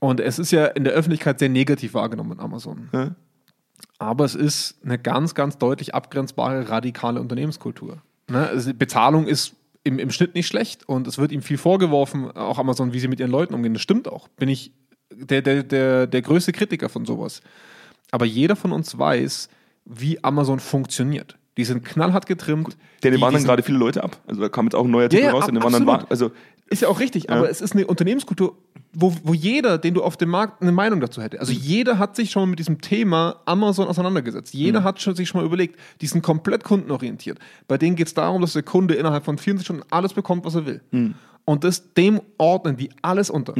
Und 0.00 0.20
es 0.20 0.38
ist 0.38 0.50
ja 0.52 0.66
in 0.66 0.84
der 0.84 0.92
Öffentlichkeit 0.92 1.38
sehr 1.38 1.48
negativ 1.48 1.94
wahrgenommen, 1.94 2.38
Amazon. 2.38 2.88
Ja. 2.92 3.16
Aber 3.98 4.24
es 4.24 4.34
ist 4.34 4.76
eine 4.84 4.98
ganz, 4.98 5.34
ganz 5.34 5.58
deutlich 5.58 5.94
abgrenzbare 5.94 6.68
radikale 6.68 7.20
Unternehmenskultur. 7.20 7.98
Ne? 8.28 8.46
Also 8.48 8.72
Bezahlung 8.74 9.26
ist 9.26 9.54
im, 9.82 9.98
im 9.98 10.10
Schnitt 10.10 10.34
nicht 10.34 10.46
schlecht 10.46 10.88
und 10.88 11.06
es 11.06 11.18
wird 11.18 11.32
ihm 11.32 11.42
viel 11.42 11.58
vorgeworfen, 11.58 12.30
auch 12.32 12.58
Amazon, 12.58 12.92
wie 12.92 13.00
sie 13.00 13.08
mit 13.08 13.20
ihren 13.20 13.30
Leuten 13.30 13.54
umgehen. 13.54 13.74
Das 13.74 13.82
stimmt 13.82 14.08
auch. 14.08 14.28
Bin 14.28 14.48
ich 14.48 14.72
der, 15.12 15.42
der, 15.42 15.62
der, 15.62 16.06
der 16.06 16.22
größte 16.22 16.52
Kritiker 16.52 16.88
von 16.88 17.04
sowas. 17.04 17.40
Aber 18.10 18.24
jeder 18.24 18.56
von 18.56 18.72
uns 18.72 18.96
weiß, 18.98 19.48
wie 19.84 20.22
Amazon 20.24 20.60
funktioniert. 20.60 21.36
Die 21.56 21.64
sind 21.64 21.84
knallhart 21.84 22.26
getrimmt. 22.26 22.76
Die, 23.04 23.10
die 23.10 23.20
wandern 23.20 23.44
gerade 23.44 23.62
viele 23.62 23.78
Leute 23.78 24.02
ab. 24.02 24.20
Also 24.26 24.40
da 24.40 24.48
kam 24.48 24.66
jetzt 24.66 24.74
auch 24.74 24.84
ein 24.84 24.90
neuer 24.90 25.08
Titel 25.08 25.24
ja, 25.24 25.30
raus. 25.32 25.44
ab- 25.44 25.50
die 25.50 25.56
wandern 25.62 25.82
absolut. 25.88 26.02
wa- 26.02 26.06
also 26.10 26.30
Ist 26.66 26.82
ja 26.82 26.88
auch 26.88 26.98
richtig, 26.98 27.30
aber 27.30 27.50
es 27.50 27.60
ist 27.60 27.74
eine 27.74 27.86
Unternehmenskultur, 27.86 28.56
wo, 28.94 29.14
wo 29.22 29.34
jeder, 29.34 29.76
den 29.76 29.94
du 29.94 30.02
auf 30.02 30.16
dem 30.16 30.30
Markt, 30.30 30.62
eine 30.62 30.72
Meinung 30.72 31.00
dazu 31.00 31.20
hätte. 31.20 31.40
Also 31.40 31.52
jeder 31.52 31.98
hat 31.98 32.16
sich 32.16 32.30
schon 32.30 32.42
mal 32.42 32.46
mit 32.46 32.58
diesem 32.58 32.80
Thema 32.80 33.40
Amazon 33.44 33.86
auseinandergesetzt. 33.86 34.54
Jeder 34.54 34.82
hat 34.84 35.00
schon, 35.00 35.14
sich 35.14 35.28
schon 35.28 35.40
mal 35.40 35.46
überlegt, 35.46 35.78
die 36.00 36.06
sind 36.06 36.22
komplett 36.22 36.64
kundenorientiert. 36.64 37.38
Bei 37.68 37.76
denen 37.76 37.96
geht 37.96 38.06
es 38.06 38.14
darum, 38.14 38.40
dass 38.40 38.54
der 38.54 38.62
Kunde 38.62 38.94
innerhalb 38.94 39.24
von 39.24 39.36
24 39.36 39.64
Stunden 39.66 39.82
alles 39.90 40.14
bekommt, 40.14 40.44
was 40.44 40.54
er 40.54 40.64
will. 40.66 40.80
Und 41.44 41.64
das, 41.64 41.92
dem 41.94 42.20
ordnen 42.38 42.76
die 42.76 42.90
alles 43.02 43.30
unter. 43.30 43.54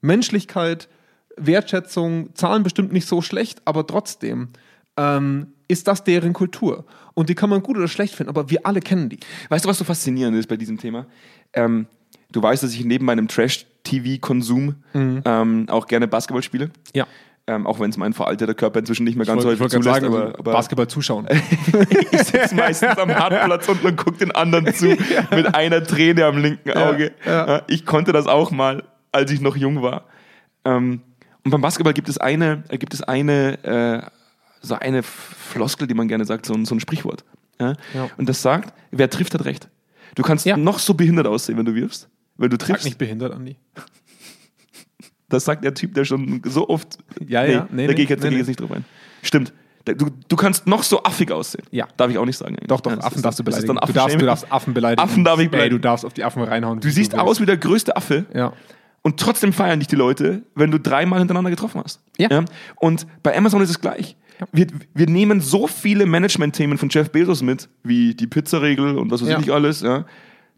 Menschlichkeit, 0.00 0.88
Wertschätzung, 1.36 2.34
Zahlen 2.34 2.62
bestimmt 2.62 2.92
nicht 2.92 3.08
so 3.08 3.20
schlecht, 3.22 3.62
aber 3.64 3.86
trotzdem 3.86 4.48
ähm, 4.96 5.48
ist 5.66 5.88
das 5.88 6.04
deren 6.04 6.32
Kultur. 6.32 6.84
Und 7.14 7.28
die 7.28 7.34
kann 7.34 7.50
man 7.50 7.62
gut 7.62 7.76
oder 7.76 7.88
schlecht 7.88 8.14
finden, 8.14 8.30
aber 8.30 8.50
wir 8.50 8.66
alle 8.66 8.80
kennen 8.80 9.08
die. 9.08 9.18
Weißt 9.48 9.64
du, 9.64 9.68
was 9.68 9.78
so 9.78 9.84
faszinierend 9.84 10.36
ist 10.36 10.46
bei 10.48 10.56
diesem 10.56 10.78
Thema? 10.78 11.06
Ähm, 11.52 11.86
du 12.34 12.42
weißt, 12.42 12.62
dass 12.62 12.72
ich 12.74 12.84
neben 12.84 13.06
meinem 13.06 13.28
Trash-TV-Konsum 13.28 14.74
ähm, 14.94 15.66
auch 15.68 15.86
gerne 15.86 16.08
Basketball 16.08 16.42
spiele. 16.42 16.70
Ja. 16.94 17.06
Ähm, 17.46 17.66
auch 17.66 17.78
wenn 17.78 17.90
es 17.90 17.98
mein 17.98 18.14
veralteter 18.14 18.54
Körper 18.54 18.78
inzwischen 18.78 19.04
nicht 19.04 19.16
mehr 19.16 19.26
ganz 19.26 19.42
so 19.42 19.52
ich 19.52 19.60
häufig 19.60 19.72
gerade 19.72 19.84
zulässt. 19.84 20.00
sagen, 20.02 20.14
aber, 20.14 20.38
aber 20.38 20.52
Basketball 20.52 20.88
zuschauen. 20.88 21.26
ich 22.10 22.22
sitze 22.22 22.54
meistens 22.54 22.96
am 22.96 23.14
Hartplatz 23.14 23.68
und 23.68 23.82
gucke 23.96 24.18
den 24.18 24.30
anderen 24.32 24.72
zu 24.74 24.86
mit 25.30 25.54
einer 25.54 25.84
Träne 25.84 26.24
am 26.24 26.38
linken 26.38 26.70
Auge. 26.72 27.12
Ja, 27.24 27.62
Ich 27.66 27.84
konnte 27.84 28.12
das 28.12 28.26
auch 28.26 28.50
mal, 28.50 28.84
als 29.12 29.30
ich 29.30 29.42
noch 29.42 29.56
jung 29.56 29.82
war. 29.82 30.04
Ähm, 30.64 31.02
und 31.44 31.50
beim 31.50 31.60
Basketball 31.60 31.92
gibt 31.92 32.08
es 32.08 32.16
eine, 32.16 32.64
äh, 32.68 32.78
gibt 32.78 32.94
es 32.94 33.02
eine, 33.02 33.62
äh, 33.62 34.10
so 34.62 34.76
eine 34.76 35.02
Floskel, 35.02 35.86
die 35.86 35.92
man 35.94 36.08
gerne 36.08 36.24
sagt, 36.24 36.46
so 36.46 36.54
ein, 36.54 36.64
so 36.64 36.74
ein 36.74 36.80
Sprichwort. 36.80 37.24
Ja? 37.60 37.74
Ja. 37.92 38.08
Und 38.16 38.26
das 38.30 38.40
sagt, 38.40 38.72
wer 38.90 39.10
trifft, 39.10 39.34
hat 39.34 39.44
recht. 39.44 39.68
Du 40.14 40.22
kannst 40.22 40.46
Ja. 40.46 40.56
noch 40.56 40.78
so 40.78 40.94
behindert 40.94 41.26
aussehen, 41.26 41.58
wenn 41.58 41.66
du 41.66 41.74
wirfst. 41.74 42.08
Wenn 42.36 42.50
du 42.50 42.56
Sag 42.58 42.66
triffst, 42.68 42.84
nicht 42.84 42.98
behindert, 42.98 43.32
Andi. 43.32 43.56
das 45.28 45.44
sagt 45.44 45.64
der 45.64 45.74
Typ, 45.74 45.94
der 45.94 46.04
schon 46.04 46.42
so 46.44 46.68
oft. 46.68 46.98
Ja, 47.26 47.44
ja. 47.44 47.66
Nee, 47.70 47.82
Nee, 47.82 47.86
da 47.86 47.92
nee, 47.92 47.94
gehe 47.94 48.04
ich 48.04 48.10
jetzt, 48.10 48.22
da 48.24 48.28
nee, 48.28 48.34
ich 48.34 48.38
jetzt 48.40 48.48
nicht 48.48 48.60
drauf 48.60 48.72
ein. 48.72 48.84
Stimmt. 49.22 49.52
Da- 49.84 49.92
Du, 49.94 50.06
du 50.28 50.36
kannst 50.36 50.66
noch 50.66 50.82
so 50.82 51.02
affig 51.02 51.30
aussehen. 51.30 51.64
Ja. 51.70 51.86
Darf 51.96 52.10
ich 52.10 52.18
auch 52.18 52.24
nicht 52.24 52.36
sagen. 52.38 52.54
eigentlich. 52.56 52.68
Doch, 52.68 52.80
doch, 52.80 52.92
Ja, 52.92 52.98
Affen 52.98 53.16
ist- 53.16 53.24
darfst 53.24 53.38
du 53.38 53.44
beleidigen. 53.44 53.74
dann 53.76 53.86
du, 53.86 53.92
darfst, 53.92 54.20
du 54.20 54.24
darfst 54.26 54.52
Affen 54.52 54.74
beleidigen. 54.74 55.02
Affen 55.02 55.24
darf 55.24 55.38
ich 55.38 55.44
Ey, 55.44 55.46
du 55.46 55.50
beleidigen. 55.56 55.82
darfst 55.82 56.04
auf 56.06 56.14
die 56.14 56.24
Affen 56.24 56.42
reinhauen. 56.42 56.80
Du 56.80 56.90
siehst 56.90 57.18
aus 57.18 57.40
wie 57.40 57.46
der 57.46 57.56
größte 57.58 57.94
Affe 57.96 58.24
Ja. 58.34 58.52
und 59.02 59.18
trotzdem 59.20 59.52
feiern 59.52 59.80
dich 59.80 59.88
die 59.88 59.96
Leute, 59.96 60.42
wenn 60.54 60.70
du 60.70 60.78
dreimal 60.80 61.18
hintereinander 61.18 61.50
getroffen 61.50 61.82
hast. 61.84 62.00
Ja. 62.18 62.44
Und 62.76 63.06
bei 63.22 63.36
Amazon 63.36 63.60
ist 63.62 63.70
es 63.70 63.80
gleich. 63.80 64.16
Wir, 64.52 64.66
wir 64.94 65.06
nehmen 65.06 65.40
so 65.40 65.66
viele 65.66 66.06
Management-Themen 66.06 66.78
von 66.78 66.88
Jeff 66.88 67.10
Bezos 67.10 67.42
mit, 67.42 67.68
wie 67.82 68.14
die 68.14 68.26
Pizzaregel 68.26 68.96
und 68.98 69.10
was 69.10 69.20
weiß 69.22 69.28
Ja. 69.28 69.34
ich 69.38 69.46
nicht 69.46 69.54
alles. 69.54 69.82
Ja. 69.82 70.06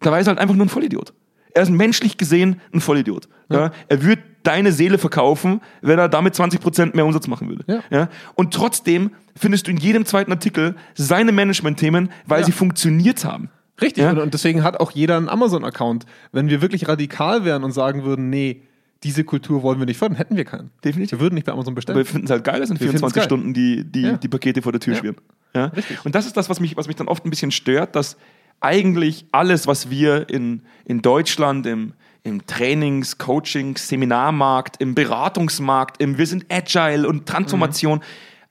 Dabei 0.01 0.21
ist 0.21 0.27
er 0.29 0.31
halt 0.31 0.39
einfach 0.39 0.55
nur 0.55 0.67
ein 0.67 0.71
Vollidiot. 0.71 1.13
Er 1.57 1.63
ist 1.63 1.71
menschlich 1.71 2.19
gesehen 2.19 2.61
ein 2.75 2.81
Vollidiot. 2.81 3.29
Ja. 3.51 3.71
Er 3.89 4.03
würde 4.03 4.23
deine 4.43 4.73
Seele 4.73 4.99
verkaufen, 4.99 5.63
wenn 5.81 5.99
er 5.99 6.09
damit 6.09 6.35
20% 6.35 6.95
mehr 6.95 7.07
Umsatz 7.07 7.27
machen 7.29 7.49
würde. 7.49 7.83
Ja. 7.91 8.09
Und 8.35 8.53
trotzdem 8.53 9.11
findest 9.35 9.67
du 9.67 9.71
in 9.71 9.79
jedem 9.79 10.05
zweiten 10.05 10.31
Artikel 10.31 10.77
seine 10.95 11.33
Management-Themen, 11.33 12.11
weil 12.27 12.41
Ja. 12.41 12.47
sie 12.47 12.53
funktioniert 12.53 13.25
haben. 13.25 13.49
Richtig. 13.81 14.05
Ja. 14.05 14.11
Und, 14.13 14.35
deswegen 14.35 14.63
hat 14.63 14.79
auch 14.81 14.91
jeder 14.91 15.17
einen 15.17 15.29
Amazon-Account. 15.31 16.05
Wenn 16.33 16.49
wir 16.51 16.61
wirklich 16.61 16.89
radikal 16.89 17.45
wären 17.45 17.65
und 17.65 17.73
sagen 17.73 18.05
würden, 18.05 18.29
nee, 18.31 18.63
diese 19.03 19.25
Kultur 19.25 19.63
wollen 19.63 19.79
wir 19.79 19.87
nicht 19.87 19.99
fördern, 19.99 20.17
hätten 20.17 20.37
wir 20.37 20.45
keinen. 20.45 20.71
Definitiv. 20.85 21.13
Wir 21.19 21.21
würden 21.21 21.35
nicht 21.35 21.45
bei 21.47 21.53
Amazon 21.53 21.73
Aber 21.73 21.77
bestellen. 21.77 21.99
wir 21.99 22.05
finden 22.07 22.27
es 22.27 22.31
halt 22.31 22.45
geil, 22.45 22.61
dass 22.61 22.71
in 22.71 22.77
Wir 22.81 22.89
finden's 22.91 23.01
24 23.01 23.15
geil. 23.17 23.25
Stunden 23.25 23.55
die, 23.55 23.85
die, 23.85 24.01
Ja. 24.03 24.17
die 24.19 24.29
Pakete 24.29 24.61
vor 24.63 24.73
der 24.73 24.81
Tür 24.81 24.95
Ja. 24.95 25.01
schwirren. 25.01 25.17
Ja? 25.55 25.67
Richtig. 25.67 26.05
Und 26.05 26.15
das 26.15 26.27
ist 26.27 26.37
das, 26.37 26.51
was 26.51 26.61
mich, 26.61 26.77
was 26.77 26.87
mich 26.87 26.97
dann 26.97 27.09
oft 27.09 27.25
ein 27.25 27.31
bisschen 27.31 27.51
stört, 27.51 27.97
dass 27.97 28.17
eigentlich 28.61 29.27
alles, 29.33 29.67
was 29.67 29.91
wir 29.91 30.29
in, 30.29 30.63
in 30.85 31.03
Deutschland 31.03 31.67
im, 31.67 31.93
im 32.23 32.47
Trainings-, 32.47 33.19
Coachings-, 33.19 33.89
Seminarmarkt, 33.89 34.81
im 34.81 34.95
Beratungsmarkt, 34.95 36.01
im 36.03 36.19
Wir 36.19 36.27
sind 36.27 36.47
Agile 36.51 37.09
und 37.09 37.27
Transformation, 37.27 38.03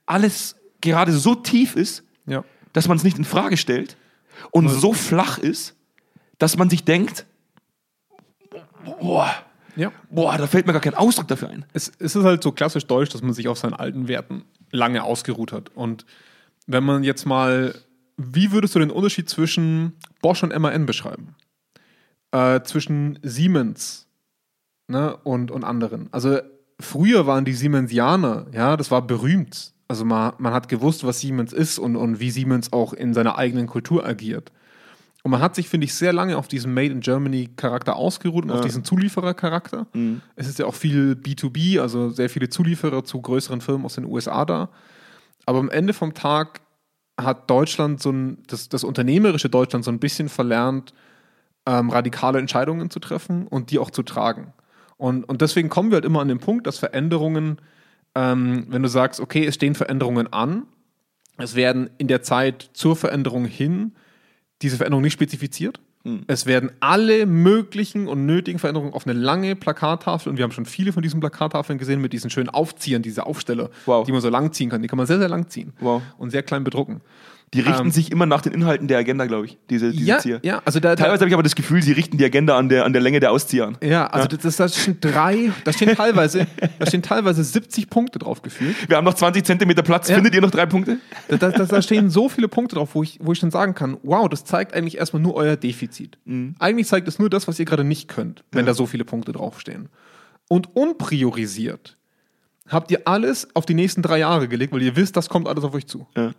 alles 0.06 0.56
gerade 0.80 1.12
so 1.12 1.34
tief 1.34 1.74
ist, 1.76 2.04
Ja. 2.26 2.44
dass 2.72 2.88
man 2.88 2.96
es 2.96 3.04
nicht 3.04 3.18
in 3.18 3.24
Frage 3.24 3.56
stellt 3.56 3.96
und 4.50 4.68
so 4.68 4.92
flach 4.92 5.38
ist, 5.38 5.74
dass 6.38 6.56
man 6.56 6.70
sich 6.70 6.84
denkt, 6.84 7.26
boah, 9.00 9.30
Ja. 9.74 9.92
boah, 10.10 10.36
da 10.38 10.46
fällt 10.46 10.66
mir 10.66 10.72
gar 10.72 10.80
kein 10.82 10.94
Ausdruck 10.94 11.28
dafür 11.28 11.48
ein. 11.50 11.64
Es, 11.72 11.90
es 11.98 12.14
ist 12.16 12.24
halt 12.24 12.42
so 12.42 12.52
klassisch 12.52 12.86
deutsch, 12.86 13.10
dass 13.12 13.22
man 13.22 13.32
sich 13.32 13.48
auf 13.48 13.58
seinen 13.58 13.74
alten 13.74 14.08
Werten 14.08 14.44
lange 14.70 15.02
ausgeruht 15.02 15.52
hat. 15.52 15.70
Und 15.74 16.06
wenn 16.66 16.84
man 16.84 17.02
jetzt 17.04 17.26
mal, 17.26 17.74
wie 18.16 18.52
würdest 18.52 18.74
du 18.74 18.78
den 18.78 18.90
Unterschied 18.90 19.28
zwischen 19.28 19.92
Bosch 20.22 20.42
und 20.42 20.56
MAN 20.56 20.86
beschreiben? 20.86 21.34
Äh, 22.32 22.62
zwischen 22.62 23.18
Siemens 23.22 24.06
ne, 24.88 25.16
und, 25.18 25.50
und 25.50 25.64
anderen. 25.64 26.08
Also 26.12 26.38
früher 26.80 27.26
waren 27.26 27.44
die 27.44 27.52
Siemensianer, 27.52 28.46
ja, 28.52 28.76
das 28.76 28.90
war 28.90 29.02
berühmt. 29.02 29.72
Also 29.88 30.04
man, 30.04 30.32
man 30.38 30.52
hat 30.52 30.68
gewusst, 30.68 31.04
was 31.04 31.20
Siemens 31.20 31.52
ist 31.52 31.78
und, 31.78 31.96
und 31.96 32.18
wie 32.18 32.30
Siemens 32.30 32.72
auch 32.72 32.92
in 32.92 33.14
seiner 33.14 33.38
eigenen 33.38 33.66
Kultur 33.66 34.04
agiert. 34.04 34.50
Und 35.22 35.32
man 35.32 35.40
hat 35.40 35.56
sich, 35.56 35.68
finde 35.68 35.86
ich, 35.86 35.94
sehr 35.94 36.12
lange 36.12 36.36
auf 36.36 36.46
diesen 36.46 36.72
Made 36.72 36.92
in 36.92 37.00
Germany 37.00 37.48
Charakter 37.56 37.96
ausgeruht 37.96 38.44
und 38.44 38.52
auf 38.52 38.60
diesen 38.60 38.84
Zulieferer-Charakter. 38.84 39.88
Es 40.36 40.46
ist 40.46 40.60
ja 40.60 40.66
auch 40.66 40.74
viel 40.74 41.18
B2B, 41.20 41.80
also 41.80 42.10
sehr 42.10 42.30
viele 42.30 42.48
Zulieferer 42.48 43.04
zu 43.04 43.20
größeren 43.20 43.60
Firmen 43.60 43.84
aus 43.84 43.96
den 43.96 44.04
USA 44.04 44.44
da. 44.44 44.68
Aber 45.44 45.58
am 45.58 45.68
Ende 45.68 45.94
vom 45.94 46.14
Tag 46.14 46.60
hat 47.18 47.48
Deutschland 47.50 48.00
so 48.00 48.10
ein, 48.10 48.38
das, 48.46 48.68
das 48.68 48.84
unternehmerische 48.84 49.48
Deutschland 49.48 49.84
so 49.84 49.90
ein 49.90 49.98
bisschen 49.98 50.28
verlernt, 50.28 50.92
ähm, 51.66 51.90
radikale 51.90 52.38
Entscheidungen 52.38 52.90
zu 52.90 53.00
treffen 53.00 53.46
und 53.46 53.70
die 53.70 53.78
auch 53.78 53.90
zu 53.90 54.02
tragen. 54.02 54.52
Und, 54.96 55.24
und 55.24 55.42
deswegen 55.42 55.68
kommen 55.68 55.90
wir 55.90 55.96
halt 55.96 56.04
immer 56.04 56.20
an 56.20 56.28
den 56.28 56.38
Punkt, 56.38 56.66
dass 56.66 56.78
Veränderungen, 56.78 57.58
ähm, 58.14 58.66
wenn 58.68 58.82
du 58.82 58.88
sagst, 58.88 59.20
okay, 59.20 59.44
es 59.44 59.54
stehen 59.54 59.74
Veränderungen 59.74 60.32
an, 60.32 60.66
es 61.38 61.54
werden 61.54 61.90
in 61.98 62.08
der 62.08 62.22
Zeit 62.22 62.70
zur 62.72 62.96
Veränderung 62.96 63.44
hin 63.44 63.92
diese 64.62 64.76
Veränderungen 64.78 65.04
nicht 65.04 65.12
spezifiziert. 65.12 65.80
Es 66.26 66.46
werden 66.46 66.70
alle 66.80 67.26
möglichen 67.26 68.06
und 68.08 68.26
nötigen 68.26 68.58
Veränderungen 68.58 68.92
auf 68.92 69.06
eine 69.06 69.18
lange 69.18 69.56
Plakattafel, 69.56 70.30
und 70.30 70.36
wir 70.36 70.44
haben 70.44 70.52
schon 70.52 70.66
viele 70.66 70.92
von 70.92 71.02
diesen 71.02 71.20
Plakattafeln 71.20 71.78
gesehen 71.78 72.00
mit 72.00 72.12
diesen 72.12 72.30
schönen 72.30 72.48
Aufziehern, 72.48 73.02
diese 73.02 73.26
Aufsteller, 73.26 73.70
Wow. 73.86 74.06
die 74.06 74.12
man 74.12 74.20
so 74.20 74.28
lang 74.28 74.52
ziehen 74.52 74.70
kann. 74.70 74.82
Die 74.82 74.88
kann 74.88 74.96
man 74.98 75.06
sehr, 75.06 75.18
sehr 75.18 75.28
lang 75.28 75.48
ziehen 75.48 75.72
Wow. 75.80 76.02
und 76.18 76.30
sehr 76.30 76.42
klein 76.42 76.64
bedrucken. 76.64 77.00
Die 77.54 77.60
richten 77.60 77.86
Ähm, 77.86 77.90
sich 77.92 78.10
immer 78.10 78.26
nach 78.26 78.42
den 78.42 78.52
Inhalten 78.52 78.88
der 78.88 78.98
Agenda, 78.98 79.24
glaube 79.26 79.46
ich, 79.46 79.56
diese, 79.70 79.92
diese 79.92 80.04
Ja, 80.04 80.18
Zieher. 80.18 80.40
ja, 80.42 80.62
also 80.64 80.80
da, 80.80 80.96
Teilweise 80.96 81.20
habe 81.20 81.28
ich 81.28 81.34
aber 81.34 81.44
das 81.44 81.54
Gefühl, 81.54 81.80
sie 81.80 81.92
richten 81.92 82.18
die 82.18 82.24
Agenda 82.24 82.58
an 82.58 82.68
der, 82.68 82.84
an 82.84 82.92
der 82.92 83.00
Länge 83.00 83.20
der 83.20 83.30
Auszieher 83.30 83.68
an. 83.68 83.78
Ja, 83.82 84.08
also 84.08 84.26
Das, 84.26 84.40
das, 84.40 84.56
das 84.56 84.82
stehen 84.82 84.98
drei, 85.00 85.52
da 85.62 85.72
stehen 85.72 85.94
teilweise, 85.96 86.48
da 86.78 86.86
stehen 86.86 87.02
teilweise 87.02 87.44
70 87.44 87.88
Punkte 87.88 88.18
drauf 88.18 88.42
gefühlt. 88.42 88.88
Wir 88.88 88.96
haben 88.96 89.04
noch 89.04 89.14
20 89.14 89.44
Zentimeter 89.44 89.82
Platz. 89.82 90.08
Ja. 90.08 90.16
Findet 90.16 90.34
ihr 90.34 90.40
noch 90.40 90.50
drei 90.50 90.66
Punkte? 90.66 90.98
Da, 91.28 91.36
da, 91.36 91.50
da, 91.50 91.82
stehen 91.82 92.10
so 92.10 92.28
viele 92.28 92.48
Punkte 92.48 92.76
drauf, 92.76 92.94
wo 92.94 93.04
ich, 93.04 93.20
wo 93.22 93.32
ich 93.32 93.38
dann 93.38 93.52
sagen 93.52 93.74
kann, 93.74 93.96
wow, 94.02 94.28
das 94.28 94.44
zeigt 94.44 94.74
eigentlich 94.74 94.98
erstmal 94.98 95.22
nur 95.22 95.34
euer 95.34 95.56
Defizit. 95.56 96.18
Eigentlich 96.58 96.88
zeigt 96.88 97.06
es 97.06 97.20
nur 97.20 97.30
das, 97.30 97.46
was 97.46 97.58
ihr 97.60 97.64
gerade 97.64 97.84
nicht 97.84 98.08
könnt, 98.08 98.42
wenn 98.50 98.66
da 98.66 98.74
so 98.74 98.86
viele 98.86 99.04
Punkte 99.04 99.32
draufstehen. 99.32 99.88
Und 100.48 100.74
unpriorisiert 100.74 101.96
habt 102.68 102.90
ihr 102.90 103.02
alles 103.04 103.48
auf 103.54 103.66
die 103.66 103.74
nächsten 103.74 104.02
drei 104.02 104.18
Jahre 104.18 104.48
gelegt, 104.48 104.72
weil 104.72 104.82
ihr 104.82 104.96
wisst, 104.96 105.16
das 105.16 105.28
kommt 105.28 105.48
alles 105.48 105.64
auf 105.64 105.74
euch 105.74 105.86
zu. 105.86 106.06
Ja. 106.16 106.32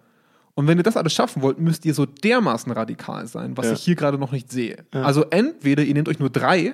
Und 0.58 0.66
wenn 0.66 0.80
ihr 0.80 0.84
das 0.84 0.98
alles 0.98 1.14
schaffen 1.14 1.44
wollt, 1.44 1.60
müsst 1.60 1.86
ihr 1.86 1.94
so 1.94 2.08
dermaßen 2.08 2.72
radikal 2.72 3.28
sein, 3.28 3.56
was 3.56 3.68
Ja. 3.68 3.74
ich 3.74 3.84
hier 3.84 3.96
gerade 3.96 4.18
noch 4.18 4.32
nicht 4.32 4.52
sehe. 4.52 4.86
Also 4.92 5.24
entweder 5.30 5.84
ihr 5.84 5.94
nehmt 5.94 6.10
euch 6.10 6.18
nur 6.18 6.32
drei 6.32 6.74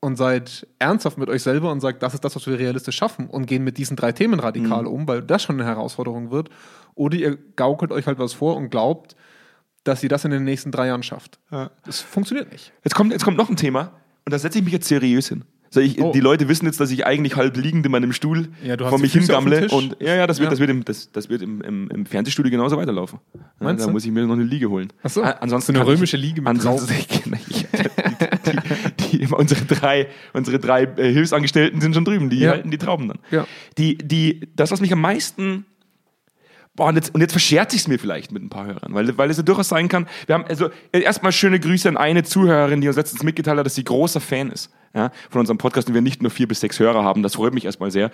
und 0.00 0.16
seid 0.16 0.66
ernsthaft 0.80 1.16
mit 1.16 1.28
euch 1.28 1.44
selber 1.44 1.70
und 1.70 1.80
sagt, 1.80 2.02
das 2.02 2.12
ist 2.12 2.24
das, 2.24 2.34
was 2.34 2.44
wir 2.48 2.58
realistisch 2.58 2.96
schaffen 2.96 3.28
und 3.28 3.46
gehen 3.46 3.62
mit 3.62 3.78
diesen 3.78 3.96
drei 3.96 4.10
Themen 4.10 4.40
radikal 4.40 4.88
um, 4.88 5.06
weil 5.06 5.22
das 5.22 5.44
schon 5.44 5.60
eine 5.60 5.64
Herausforderung 5.68 6.32
wird. 6.32 6.50
Oder 6.96 7.16
ihr 7.16 7.36
gaukelt 7.54 7.92
euch 7.92 8.08
halt 8.08 8.18
was 8.18 8.32
vor 8.32 8.56
und 8.56 8.70
glaubt, 8.70 9.14
dass 9.84 10.02
ihr 10.02 10.08
das 10.08 10.24
in 10.24 10.32
den 10.32 10.42
nächsten 10.42 10.72
drei 10.72 10.88
Jahren 10.88 11.04
schafft. 11.04 11.38
Ja. 11.52 11.70
Das 11.84 12.00
funktioniert 12.00 12.50
nicht. 12.50 12.72
Jetzt 12.82 12.94
kommt, 12.96 13.12
jetzt 13.12 13.24
kommt 13.24 13.36
noch 13.36 13.48
ein 13.48 13.56
Thema 13.56 13.92
und 14.24 14.32
da 14.32 14.40
setze 14.40 14.58
ich 14.58 14.64
mich 14.64 14.72
jetzt 14.72 14.88
seriös 14.88 15.28
hin. 15.28 15.44
Also 15.74 15.80
ich, 15.80 16.00
Oh. 16.00 16.12
Die 16.12 16.20
Leute 16.20 16.48
wissen 16.48 16.66
jetzt, 16.66 16.80
dass 16.80 16.90
ich 16.90 17.06
eigentlich 17.06 17.36
halb 17.36 17.56
liegend 17.56 17.86
in 17.86 17.92
meinem 17.92 18.12
Stuhl 18.12 18.48
Ja, 18.62 18.76
vor 18.76 18.98
mich 18.98 19.12
hingammle. 19.14 19.68
Und 19.70 19.96
ja, 20.00 20.14
ja, 20.16 20.26
das 20.26 20.38
wird, 20.38 20.46
Ja. 20.46 20.50
das 20.50 20.60
wird, 20.60 20.68
im, 20.70 20.84
das, 20.84 21.10
das 21.12 21.28
wird 21.30 21.40
im, 21.42 21.60
im, 21.62 21.88
im 21.90 22.04
Fernsehstudio 22.06 22.50
genauso 22.50 22.76
weiterlaufen. 22.76 23.20
Ja, 23.60 23.72
da 23.72 23.86
muss 23.88 24.04
ich 24.04 24.10
mir 24.10 24.26
noch 24.26 24.34
eine 24.34 24.44
Liege 24.44 24.68
holen. 24.68 24.92
Ach 25.02 25.08
so. 25.10 25.22
A- 25.22 25.30
ansonsten 25.40 25.74
So 25.74 25.80
eine 25.80 25.88
römische 25.88 26.16
Liege 26.18 26.42
mit 26.42 26.48
ansonsten, 26.48 26.92
ich, 26.98 27.06
die, 27.08 27.24
die, 29.10 29.18
die, 29.18 29.26
unsere 29.34 29.64
drei, 29.64 30.08
unsere 30.32 30.58
drei 30.58 30.82
äh, 30.84 31.12
Hilfsangestellten 31.12 31.80
sind 31.80 31.94
schon 31.94 32.04
drüben, 32.04 32.28
die 32.30 32.46
halten 32.48 32.70
die 32.70 32.78
Trauben 32.78 33.08
dann. 33.08 33.18
Ja. 33.30 33.46
Die, 33.78 33.96
die, 33.96 34.48
das, 34.54 34.70
was 34.70 34.80
mich 34.80 34.92
am 34.92 35.00
meisten 35.00 35.64
Boah, 36.74 36.88
und 36.88 36.94
jetzt, 36.94 37.14
und 37.14 37.20
jetzt 37.20 37.32
verschert 37.32 37.70
sich 37.70 37.82
es 37.82 37.88
mir 37.88 37.98
vielleicht 37.98 38.32
mit 38.32 38.42
ein 38.42 38.48
paar 38.48 38.66
Hörern, 38.66 38.94
weil, 38.94 39.18
weil 39.18 39.28
es 39.28 39.36
ja 39.36 39.42
durchaus 39.42 39.68
sein 39.68 39.88
kann. 39.88 40.08
Wir 40.26 40.34
haben 40.34 40.44
also 40.44 40.70
erstmal 40.90 41.32
schöne 41.32 41.60
Grüße 41.60 41.86
an 41.88 41.98
eine 41.98 42.22
Zuhörerin, 42.22 42.80
die 42.80 42.88
uns 42.88 42.96
letztens 42.96 43.22
mitgeteilt 43.22 43.58
hat, 43.58 43.66
dass 43.66 43.74
sie 43.74 43.84
großer 43.84 44.20
Fan 44.20 44.50
ist 44.50 44.70
ja, 44.94 45.10
von 45.30 45.40
unserem 45.40 45.58
Podcast 45.58 45.88
und 45.88 45.94
wir 45.94 46.00
nicht 46.00 46.22
nur 46.22 46.30
vier 46.30 46.48
bis 46.48 46.60
sechs 46.60 46.78
Hörer 46.78 47.04
haben. 47.04 47.22
Das 47.22 47.34
freut 47.34 47.52
mich 47.52 47.64
erstmal 47.64 47.90
sehr. 47.90 48.10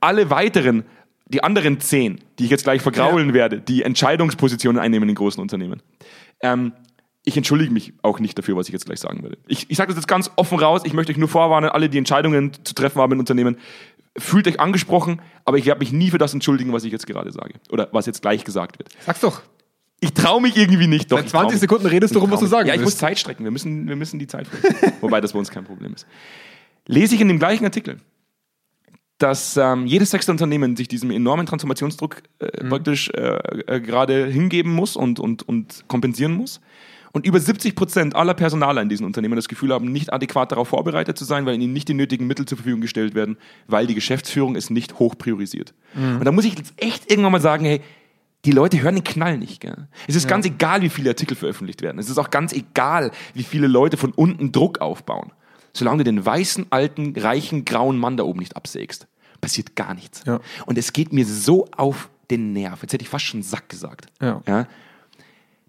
Alle 0.00 0.30
weiteren, 0.30 0.84
die 1.26 1.44
anderen 1.44 1.80
zehn, 1.80 2.20
die 2.38 2.44
ich 2.44 2.50
jetzt 2.50 2.64
gleich 2.64 2.82
vergraulen 2.82 3.28
ja. 3.28 3.34
werde, 3.34 3.60
die 3.60 3.82
Entscheidungspositionen 3.82 4.82
einnehmen 4.82 5.08
in 5.08 5.14
großen 5.14 5.40
Unternehmen. 5.40 5.80
Ähm, 6.40 6.72
ich 7.24 7.36
entschuldige 7.36 7.70
mich 7.70 7.92
auch 8.02 8.18
nicht 8.18 8.38
dafür, 8.38 8.56
was 8.56 8.66
ich 8.68 8.72
jetzt 8.72 8.86
gleich 8.86 8.98
sagen 8.98 9.22
werde. 9.22 9.36
Ich, 9.46 9.70
ich 9.70 9.76
sage 9.76 9.88
das 9.88 9.96
jetzt 9.96 10.08
ganz 10.08 10.30
offen 10.36 10.58
raus. 10.58 10.82
Ich 10.84 10.94
möchte 10.94 11.12
euch 11.12 11.18
nur 11.18 11.28
vorwarnen, 11.28 11.68
alle, 11.68 11.88
die 11.90 11.98
Entscheidungen 11.98 12.52
zu 12.64 12.74
treffen 12.74 13.00
haben 13.00 13.12
in 13.12 13.18
Unternehmen, 13.18 13.58
fühlt 14.18 14.46
euch 14.48 14.60
angesprochen, 14.60 15.20
aber 15.44 15.58
ich 15.58 15.66
werde 15.66 15.78
mich 15.80 15.92
nie 15.92 16.10
für 16.10 16.18
das 16.18 16.34
entschuldigen, 16.34 16.72
was 16.72 16.84
ich 16.84 16.92
jetzt 16.92 17.06
gerade 17.06 17.32
sage. 17.32 17.54
Oder 17.70 17.88
was 17.92 18.06
jetzt 18.06 18.22
gleich 18.22 18.44
gesagt 18.44 18.78
wird. 18.78 18.90
Sag's 19.04 19.20
doch. 19.20 19.42
Ich 20.00 20.14
traue 20.14 20.40
mich 20.40 20.56
irgendwie 20.56 20.86
nicht. 20.86 21.12
Doch, 21.12 21.18
Seit 21.18 21.28
20 21.28 21.60
Sekunden 21.60 21.86
redest 21.86 22.14
du 22.14 22.18
rum, 22.20 22.30
was 22.30 22.40
du 22.40 22.46
sagen 22.46 22.66
Ja, 22.66 22.74
ich 22.74 22.80
willst. 22.80 22.94
muss 22.94 22.98
Zeit 22.98 23.18
strecken. 23.18 23.44
Wir 23.44 23.50
müssen, 23.50 23.86
wir 23.86 23.96
müssen 23.96 24.18
die 24.18 24.26
Zeit 24.26 24.46
strecken. 24.46 24.92
Wobei 25.02 25.20
das 25.20 25.34
bei 25.34 25.38
uns 25.38 25.50
kein 25.50 25.64
Problem 25.64 25.92
ist. 25.92 26.06
Lese 26.86 27.14
ich 27.14 27.20
in 27.20 27.28
dem 27.28 27.38
gleichen 27.38 27.64
Artikel, 27.64 27.98
dass 29.18 29.58
ähm, 29.58 29.86
jedes 29.86 30.10
sechste 30.10 30.32
Unternehmen 30.32 30.76
sich 30.76 30.88
diesem 30.88 31.10
enormen 31.10 31.44
Transformationsdruck 31.44 32.22
äh, 32.38 32.64
mhm. 32.64 32.68
praktisch 32.70 33.10
äh, 33.10 33.36
äh, 33.66 33.80
gerade 33.80 34.26
hingeben 34.26 34.72
muss 34.72 34.96
und, 34.96 35.20
und, 35.20 35.46
und 35.46 35.84
kompensieren 35.86 36.32
muss. 36.32 36.60
Und 37.12 37.26
über 37.26 37.40
70 37.40 37.74
Prozent 37.74 38.14
aller 38.14 38.34
Personaler 38.34 38.82
in 38.82 38.88
diesen 38.88 39.04
Unternehmen 39.04 39.36
das 39.36 39.48
Gefühl 39.48 39.72
haben, 39.72 39.90
nicht 39.90 40.12
adäquat 40.12 40.52
darauf 40.52 40.68
vorbereitet 40.68 41.18
zu 41.18 41.24
sein, 41.24 41.44
weil 41.44 41.60
ihnen 41.60 41.72
nicht 41.72 41.88
die 41.88 41.94
nötigen 41.94 42.26
Mittel 42.26 42.46
zur 42.46 42.56
Verfügung 42.56 42.80
gestellt 42.80 43.14
werden, 43.14 43.36
weil 43.66 43.86
die 43.86 43.94
Geschäftsführung 43.94 44.54
es 44.54 44.70
nicht 44.70 44.98
hoch 44.98 45.16
priorisiert. 45.18 45.74
Mhm. 45.94 46.18
Und 46.18 46.24
da 46.24 46.32
muss 46.32 46.44
ich 46.44 46.56
jetzt 46.56 46.72
echt 46.76 47.10
irgendwann 47.10 47.32
mal 47.32 47.40
sagen, 47.40 47.64
hey, 47.64 47.80
die 48.44 48.52
Leute 48.52 48.80
hören 48.80 48.94
den 48.94 49.04
Knall 49.04 49.38
nicht. 49.38 49.60
Gell? 49.60 49.88
Es 50.06 50.14
ist 50.14 50.24
ja. 50.24 50.30
ganz 50.30 50.46
egal, 50.46 50.82
wie 50.82 50.88
viele 50.88 51.10
Artikel 51.10 51.36
veröffentlicht 51.36 51.82
werden. 51.82 51.98
Es 51.98 52.08
ist 52.08 52.16
auch 52.16 52.30
ganz 52.30 52.52
egal, 52.52 53.10
wie 53.34 53.42
viele 53.42 53.66
Leute 53.66 53.96
von 53.96 54.12
unten 54.12 54.52
Druck 54.52 54.80
aufbauen. 54.80 55.32
Solange 55.72 55.98
du 55.98 56.04
den 56.04 56.24
weißen, 56.24 56.66
alten, 56.70 57.14
reichen, 57.16 57.64
grauen 57.64 57.98
Mann 57.98 58.16
da 58.16 58.24
oben 58.24 58.40
nicht 58.40 58.56
absägst, 58.56 59.08
passiert 59.40 59.76
gar 59.76 59.94
nichts. 59.94 60.22
Ja. 60.26 60.40
Und 60.66 60.78
es 60.78 60.92
geht 60.92 61.12
mir 61.12 61.26
so 61.26 61.66
auf 61.76 62.08
den 62.30 62.52
Nerv, 62.52 62.82
jetzt 62.82 62.92
hätte 62.92 63.02
ich 63.02 63.08
fast 63.08 63.24
schon 63.24 63.42
Sack 63.42 63.68
gesagt, 63.68 64.06
ja. 64.20 64.40
ja 64.46 64.66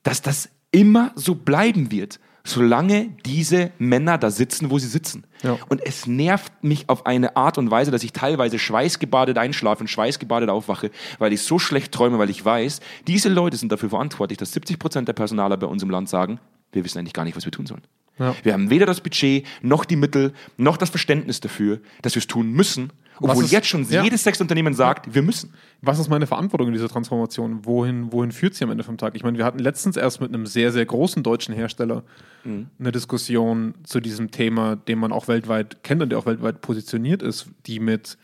dass 0.04 0.21
das 0.21 0.49
immer 0.72 1.12
so 1.16 1.36
bleiben 1.36 1.92
wird, 1.92 2.20
solange 2.44 3.10
diese 3.26 3.72
Männer 3.78 4.18
da 4.18 4.32
sitzen, 4.32 4.72
wo 4.72 4.80
sie 4.80 4.88
sitzen. 4.88 5.26
Ja. 5.44 5.58
Und 5.70 5.82
es 5.86 6.08
nervt 6.08 6.64
mich 6.64 6.90
auf 6.90 7.06
eine 7.06 7.36
Art 7.36 7.58
und 7.58 7.70
Weise, 7.70 7.92
dass 7.92 8.04
ich 8.04 8.14
teilweise 8.14 8.58
schweißgebadet 8.58 9.38
einschlafe 9.38 9.82
und 9.82 9.88
schweißgebadet 9.88 10.50
aufwache, 10.50 10.92
weil 11.20 11.34
ich 11.34 11.42
so 11.44 11.60
schlecht 11.60 11.92
träume, 11.92 12.18
weil 12.18 12.30
ich 12.30 12.44
weiß, 12.44 12.80
diese 13.08 13.30
Leute 13.30 13.58
sind 13.58 13.72
dafür 13.72 13.90
verantwortlich, 13.90 14.38
dass 14.38 14.54
70 14.54 14.80
Prozent 14.80 15.08
der 15.08 15.14
Personaler 15.14 15.58
bei 15.58 15.68
uns 15.68 15.84
im 15.84 15.90
Land 15.90 16.10
sagen, 16.10 16.40
wir 16.72 16.84
wissen 16.84 17.00
eigentlich 17.00 17.14
gar 17.14 17.26
nicht, 17.26 17.36
was 17.36 17.46
wir 17.46 17.52
tun 17.52 17.66
sollen. 17.66 17.84
Ja. 18.18 18.36
Wir 18.44 18.54
haben 18.54 18.70
weder 18.70 18.86
das 18.86 19.02
Budget, 19.02 19.46
noch 19.62 19.86
die 19.86 19.96
Mittel, 19.96 20.34
noch 20.58 20.78
das 20.78 20.90
Verständnis 20.90 21.40
dafür, 21.42 21.80
dass 22.02 22.16
wir 22.16 22.20
es 22.20 22.28
tun 22.28 22.52
müssen 22.52 22.92
obwohl 23.22 23.44
ist, 23.44 23.52
jetzt 23.52 23.68
schon 23.68 23.84
ja. 23.90 24.04
jedes 24.04 24.24
Sexunternehmen 24.24 24.74
sagt, 24.74 25.14
wir 25.14 25.22
müssen. 25.22 25.54
Was 25.82 26.00
ist 26.00 26.10
meine 26.10 26.28
Verantwortung 26.28 26.68
in 26.68 26.74
dieser 26.74 26.90
Transformation? 26.90 27.66
Wohin, 27.66 28.12
wohin 28.12 28.32
führt 28.32 28.56
sie 28.56 28.64
am 28.64 28.72
Ende 28.72 28.84
vom 28.84 28.98
Tag? 28.98 29.16
Ich 29.16 29.24
meine, 29.24 29.38
wir 29.38 29.46
hatten 29.46 29.60
letztens 29.60 29.98
erst 29.98 30.22
mit 30.22 30.34
einem 30.34 30.46
sehr, 30.46 30.72
sehr 30.72 30.86
großen 30.86 31.24
deutschen 31.24 31.54
Hersteller 31.54 32.04
mhm. 32.44 32.68
eine 32.80 32.92
Diskussion 32.92 33.76
zu 33.84 34.00
diesem 34.00 34.32
Thema, 34.32 34.76
den 34.76 35.00
man 35.00 35.12
auch 35.12 35.28
weltweit 35.28 35.84
kennt 35.84 36.02
und 36.02 36.10
der 36.10 36.20
auch 36.20 36.26
weltweit 36.26 36.62
positioniert 36.62 37.22
ist, 37.22 37.48
die 37.66 37.80
mit 37.80 38.18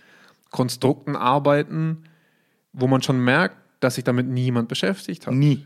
Konstrukten 0.52 1.16
arbeiten, 1.16 2.04
wo 2.74 2.88
man 2.88 3.02
schon 3.02 3.24
merkt, 3.24 3.58
dass 3.80 3.96
sich 3.96 4.04
damit 4.04 4.28
niemand 4.28 4.68
beschäftigt 4.70 5.28
hat. 5.28 5.34
Nie. 5.34 5.66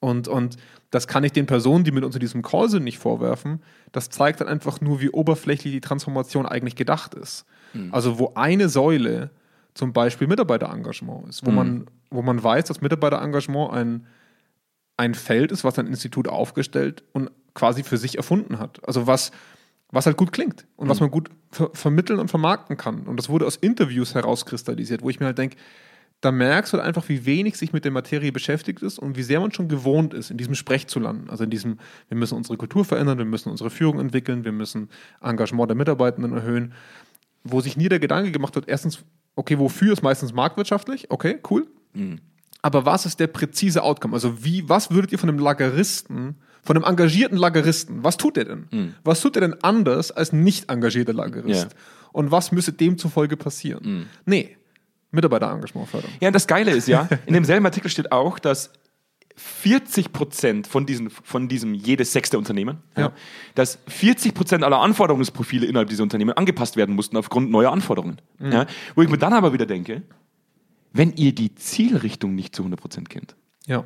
Und, 0.00 0.26
und 0.26 0.56
das 0.90 1.06
kann 1.06 1.22
ich 1.22 1.32
den 1.32 1.46
Personen, 1.46 1.84
die 1.84 1.92
mit 1.92 2.04
uns 2.04 2.16
in 2.16 2.20
diesem 2.20 2.42
Call 2.42 2.68
sind, 2.68 2.82
nicht 2.82 2.98
vorwerfen. 2.98 3.62
Das 3.92 4.10
zeigt 4.10 4.40
dann 4.40 4.48
einfach 4.48 4.80
nur, 4.80 5.00
wie 5.00 5.10
oberflächlich 5.10 5.72
die 5.72 5.80
Transformation 5.80 6.44
eigentlich 6.44 6.74
gedacht 6.74 7.14
ist. 7.14 7.46
Mhm. 7.74 7.92
Also 7.92 8.18
wo 8.18 8.32
eine 8.34 8.68
Säule 8.68 9.30
zum 9.74 9.92
Beispiel 9.92 10.26
Mitarbeiterengagement 10.26 11.28
ist, 11.28 11.46
wo, 11.46 11.50
mhm. 11.50 11.56
man, 11.56 11.86
wo 12.10 12.22
man 12.22 12.42
weiß, 12.42 12.64
dass 12.64 12.80
Mitarbeiterengagement 12.80 13.72
ein, 13.72 14.06
ein 14.96 15.14
Feld 15.14 15.52
ist, 15.52 15.64
was 15.64 15.78
ein 15.78 15.86
Institut 15.86 16.28
aufgestellt 16.28 17.04
und 17.12 17.30
quasi 17.54 17.82
für 17.82 17.96
sich 17.96 18.16
erfunden 18.16 18.58
hat. 18.58 18.86
Also 18.86 19.06
was, 19.06 19.30
was 19.90 20.06
halt 20.06 20.16
gut 20.16 20.32
klingt 20.32 20.66
und 20.76 20.86
mhm. 20.86 20.90
was 20.90 21.00
man 21.00 21.10
gut 21.10 21.30
ver 21.50 21.70
vermitteln 21.72 22.18
und 22.18 22.28
vermarkten 22.28 22.76
kann. 22.76 23.06
Und 23.06 23.16
das 23.16 23.28
wurde 23.28 23.46
aus 23.46 23.56
Interviews 23.56 24.14
herauskristallisiert, 24.14 25.02
wo 25.02 25.10
ich 25.10 25.20
mir 25.20 25.26
halt 25.26 25.38
denke, 25.38 25.56
da 26.22 26.30
merkst 26.30 26.72
du 26.72 26.78
halt 26.78 26.86
einfach, 26.86 27.08
wie 27.08 27.26
wenig 27.26 27.58
sich 27.58 27.72
mit 27.72 27.84
der 27.84 27.90
Materie 27.90 28.30
beschäftigt 28.30 28.80
ist 28.80 28.98
und 28.98 29.16
wie 29.16 29.24
sehr 29.24 29.40
man 29.40 29.52
schon 29.52 29.68
gewohnt 29.68 30.14
ist, 30.14 30.30
in 30.30 30.36
diesem 30.36 30.54
Sprech 30.54 30.86
zu 30.86 31.00
landen. 31.00 31.28
Also 31.28 31.42
in 31.44 31.50
diesem, 31.50 31.78
wir 32.08 32.16
müssen 32.16 32.36
unsere 32.36 32.56
Kultur 32.56 32.84
verändern, 32.84 33.18
wir 33.18 33.24
müssen 33.24 33.50
unsere 33.50 33.70
Führung 33.70 33.98
entwickeln, 33.98 34.44
wir 34.44 34.52
müssen 34.52 34.88
Engagement 35.20 35.68
der 35.68 35.76
Mitarbeitenden 35.76 36.32
erhöhen 36.32 36.74
wo 37.44 37.60
sich 37.60 37.76
nie 37.76 37.88
der 37.88 37.98
Gedanke 37.98 38.32
gemacht 38.32 38.54
wird, 38.54 38.68
erstens, 38.68 39.00
okay, 39.36 39.58
wofür 39.58 39.92
ist 39.92 40.02
meistens 40.02 40.32
marktwirtschaftlich, 40.32 41.10
okay, 41.10 41.38
cool. 41.50 41.66
Mhm. 41.94 42.20
Aber 42.62 42.86
was 42.86 43.06
ist 43.06 43.18
der 43.18 43.26
präzise 43.26 43.82
Outcome? 43.82 44.14
Also 44.14 44.44
wie, 44.44 44.68
was 44.68 44.90
würdet 44.92 45.10
ihr 45.12 45.18
von 45.18 45.28
einem 45.28 45.38
Lageristen, 45.40 46.36
von 46.62 46.76
einem 46.76 46.84
engagierten 46.84 47.36
Lageristen, 47.36 48.04
was 48.04 48.16
tut 48.16 48.36
er 48.36 48.44
denn? 48.44 48.68
Mhm. 48.70 48.94
Was 49.02 49.20
tut 49.20 49.36
er 49.36 49.40
denn 49.40 49.56
anders 49.62 50.12
als 50.12 50.32
nicht 50.32 50.70
engagierter 50.70 51.12
Lagerist? 51.12 51.72
Ja. 51.72 51.78
Und 52.12 52.30
was 52.30 52.52
müsste 52.52 52.72
demzufolge 52.72 53.36
passieren? 53.36 53.82
Mhm. 53.84 54.06
Nee, 54.26 54.56
Mitarbeiterengagement 55.10 55.88
fördern. 55.88 56.10
Ja, 56.20 56.28
und 56.28 56.34
das 56.34 56.46
Geile 56.46 56.70
ist 56.70 56.88
ja, 56.88 57.08
in 57.26 57.34
demselben 57.34 57.66
Artikel 57.66 57.90
steht 57.90 58.12
auch, 58.12 58.38
dass 58.38 58.70
40 59.36 60.12
Prozent 60.12 60.66
von, 60.66 60.86
diesen, 60.86 61.10
von 61.10 61.48
diesem 61.48 61.74
jedes 61.74 62.12
sechste 62.12 62.38
Unternehmen, 62.38 62.78
ja. 62.96 63.02
Ja, 63.02 63.12
dass 63.54 63.78
40 63.88 64.34
Prozent 64.34 64.64
aller 64.64 64.80
Anforderungsprofile 64.80 65.66
innerhalb 65.66 65.88
dieser 65.88 66.02
Unternehmen 66.02 66.32
angepasst 66.32 66.76
werden 66.76 66.94
mussten 66.94 67.16
aufgrund 67.16 67.50
neuer 67.50 67.72
Anforderungen. 67.72 68.18
Mhm. 68.38 68.52
Ja, 68.52 68.66
wo 68.94 69.02
ich 69.02 69.08
mir 69.08 69.18
dann 69.18 69.32
aber 69.32 69.52
wieder 69.52 69.66
denke, 69.66 70.02
wenn 70.92 71.12
ihr 71.14 71.34
die 71.34 71.54
Zielrichtung 71.54 72.34
nicht 72.34 72.54
zu 72.54 72.62
100 72.62 72.80
Prozent 72.80 73.10
kennt, 73.10 73.34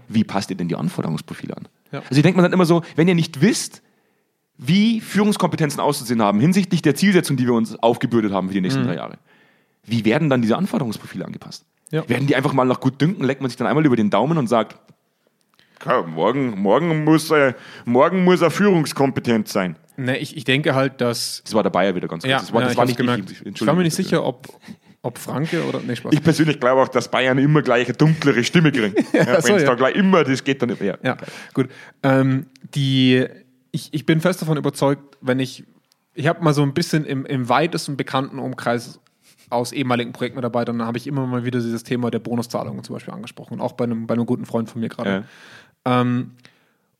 wie 0.08 0.24
passt 0.24 0.50
ihr 0.50 0.56
denn 0.56 0.68
die 0.68 0.74
Anforderungsprofile 0.74 1.56
an? 1.56 1.68
Also 1.92 2.16
ich 2.16 2.22
denke 2.22 2.36
mir 2.36 2.42
dann 2.42 2.52
immer 2.52 2.66
so, 2.66 2.82
wenn 2.96 3.08
ihr 3.08 3.14
nicht 3.14 3.40
wisst, 3.40 3.82
wie 4.58 5.00
Führungskompetenzen 5.00 5.80
auszusehen 5.80 6.22
haben 6.22 6.40
hinsichtlich 6.40 6.82
der 6.82 6.94
Zielsetzung, 6.94 7.36
die 7.36 7.46
wir 7.46 7.54
uns 7.54 7.76
aufgebürdet 7.76 8.32
haben 8.32 8.48
für 8.48 8.54
die 8.54 8.60
nächsten 8.60 8.82
mhm. 8.82 8.86
drei 8.86 8.96
Jahre, 8.96 9.18
wie 9.84 10.04
werden 10.04 10.30
dann 10.30 10.42
diese 10.42 10.56
Anforderungsprofile 10.56 11.24
angepasst? 11.24 11.64
Werden 11.90 12.26
die 12.26 12.34
einfach 12.34 12.52
mal 12.52 12.64
nach 12.64 12.80
gut 12.80 13.00
dünken, 13.00 13.24
leckt 13.24 13.40
man 13.40 13.48
sich 13.48 13.56
dann 13.56 13.68
einmal 13.68 13.86
über 13.86 13.96
den 13.96 14.10
Daumen 14.10 14.38
und 14.38 14.48
sagt, 14.48 14.76
ja, 15.84 16.02
morgen, 16.02 16.60
morgen, 16.60 17.04
muss, 17.04 17.30
äh, 17.30 17.54
morgen 17.84 18.24
muss 18.24 18.42
er 18.42 18.50
führungskompetent 18.50 19.48
sein. 19.48 19.76
Ne, 19.96 20.18
ich, 20.18 20.36
ich 20.36 20.44
denke 20.44 20.74
halt, 20.74 21.00
dass. 21.00 21.42
Das 21.44 21.54
war 21.54 21.62
der 21.62 21.70
Bayer 21.70 21.94
wieder 21.94 22.08
ganz 22.08 22.22
kurz. 22.22 22.30
Ja, 22.30 22.38
das 22.38 22.52
war, 22.52 22.62
das 22.62 22.72
ja, 22.72 22.78
war 22.78 22.84
nicht 22.84 22.98
gemerkt. 22.98 23.30
Ich, 23.30 23.46
ich 23.46 23.66
war 23.66 23.74
mir 23.74 23.82
nicht 23.82 23.94
sicher, 23.94 24.24
ob, 24.24 24.46
ob 25.02 25.18
Franke 25.18 25.64
oder. 25.64 25.80
Nee, 25.80 25.96
Spaß. 25.96 26.12
Ich 26.12 26.22
persönlich 26.22 26.60
glaube 26.60 26.82
auch, 26.82 26.88
dass 26.88 27.10
Bayern 27.10 27.38
immer 27.38 27.62
gleich 27.62 27.86
eine 27.86 27.96
dunklere 27.96 28.44
Stimme 28.44 28.72
kriegen. 28.72 28.94
ja, 29.12 29.24
ja, 29.24 29.40
so, 29.40 29.48
Wenn 29.48 29.56
es 29.56 29.62
ja. 29.62 29.68
da 29.68 29.74
gleich 29.74 29.94
immer, 29.94 30.22
das 30.24 30.44
geht 30.44 30.60
dann 30.60 30.68
nicht 30.68 30.82
mehr. 30.82 30.98
Ja, 31.02 31.16
gut. 31.54 31.68
Ähm, 32.02 32.46
die, 32.74 33.24
ich, 33.70 33.88
ich 33.92 34.04
bin 34.04 34.20
fest 34.20 34.42
davon 34.42 34.56
überzeugt, 34.56 35.16
wenn 35.20 35.40
ich. 35.40 35.64
Ich 36.18 36.26
habe 36.28 36.42
mal 36.42 36.54
so 36.54 36.62
ein 36.62 36.72
bisschen 36.72 37.04
im, 37.04 37.26
im 37.26 37.50
weitesten 37.50 37.98
bekannten 37.98 38.38
Umkreis 38.38 39.00
aus 39.50 39.72
ehemaligen 39.72 40.12
Projektmitarbeitern 40.12 40.82
habe 40.82 40.98
ich 40.98 41.06
immer 41.06 41.26
mal 41.26 41.44
wieder 41.44 41.60
dieses 41.60 41.82
Thema 41.84 42.10
der 42.10 42.18
Bonuszahlungen 42.18 42.82
zum 42.82 42.94
Beispiel 42.94 43.14
angesprochen. 43.14 43.60
Auch 43.60 43.72
bei 43.72 43.84
einem, 43.84 44.06
bei 44.06 44.14
einem 44.14 44.26
guten 44.26 44.44
Freund 44.44 44.70
von 44.70 44.80
mir 44.80 44.88
gerade. 44.88 45.24
Ähm, 45.86 46.32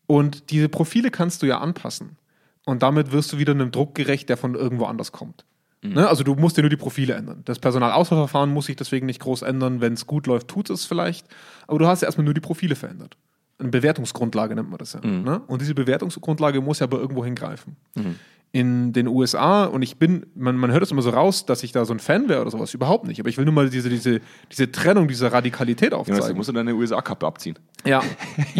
und 0.06 0.50
diese 0.50 0.68
Profile 0.68 1.10
kannst 1.10 1.42
du 1.42 1.46
ja 1.46 1.58
anpassen. 1.58 2.16
Und 2.64 2.82
damit 2.82 3.12
wirst 3.12 3.32
du 3.32 3.38
wieder 3.38 3.52
einem 3.52 3.70
Druck 3.70 3.94
gerecht, 3.94 4.28
der 4.28 4.36
von 4.36 4.54
irgendwo 4.54 4.86
anders 4.86 5.12
kommt. 5.12 5.44
Mhm. 5.82 5.94
Ne? 5.94 6.08
Also 6.08 6.24
du 6.24 6.34
musst 6.34 6.56
dir 6.56 6.62
nur 6.62 6.70
die 6.70 6.76
Profile 6.76 7.14
ändern. 7.14 7.42
Das 7.44 7.58
Personalauswahlverfahren 7.58 8.52
muss 8.52 8.66
sich 8.66 8.76
deswegen 8.76 9.06
nicht 9.06 9.20
groß 9.20 9.42
ändern. 9.42 9.80
Wenn 9.80 9.92
es 9.92 10.06
gut 10.06 10.26
läuft, 10.26 10.48
tut 10.48 10.70
es 10.70 10.84
vielleicht. 10.84 11.26
Aber 11.66 11.78
du 11.78 11.86
hast 11.86 12.02
ja 12.02 12.06
erstmal 12.06 12.24
nur 12.24 12.34
die 12.34 12.40
Profile 12.40 12.76
verändert. 12.76 13.16
Eine 13.58 13.70
Bewertungsgrundlage 13.70 14.54
nennt 14.54 14.70
man 14.70 14.78
das 14.78 14.94
ja. 14.94 15.00
Mhm. 15.04 15.22
Ne? 15.22 15.40
Und 15.46 15.60
diese 15.60 15.74
Bewertungsgrundlage 15.74 16.60
muss 16.60 16.78
ja 16.78 16.84
aber 16.84 16.98
irgendwo 16.98 17.24
hingreifen. 17.24 17.76
Mhm 17.94 18.16
in 18.52 18.92
den 18.94 19.06
USA 19.06 19.64
und 19.64 19.82
ich 19.82 19.98
bin, 19.98 20.26
man, 20.34 20.56
man 20.56 20.72
hört 20.72 20.82
es 20.82 20.90
immer 20.90 21.02
so 21.02 21.10
raus, 21.10 21.44
dass 21.44 21.62
ich 21.62 21.72
da 21.72 21.84
so 21.84 21.92
ein 21.92 21.98
Fan 21.98 22.28
wäre 22.28 22.40
oder 22.40 22.50
sowas, 22.50 22.72
überhaupt 22.72 23.06
nicht. 23.06 23.20
Aber 23.20 23.28
ich 23.28 23.36
will 23.36 23.44
nur 23.44 23.52
mal 23.52 23.68
diese, 23.68 23.90
diese, 23.90 24.20
diese 24.50 24.72
Trennung, 24.72 25.08
diese 25.08 25.30
Radikalität 25.30 25.92
aufzeigen. 25.92 26.22
Ja, 26.22 26.28
du 26.28 26.34
musst 26.36 26.48
du 26.48 26.52
deine 26.54 26.74
USA-Kappe 26.74 27.26
abziehen. 27.26 27.58
Ja. 27.84 28.02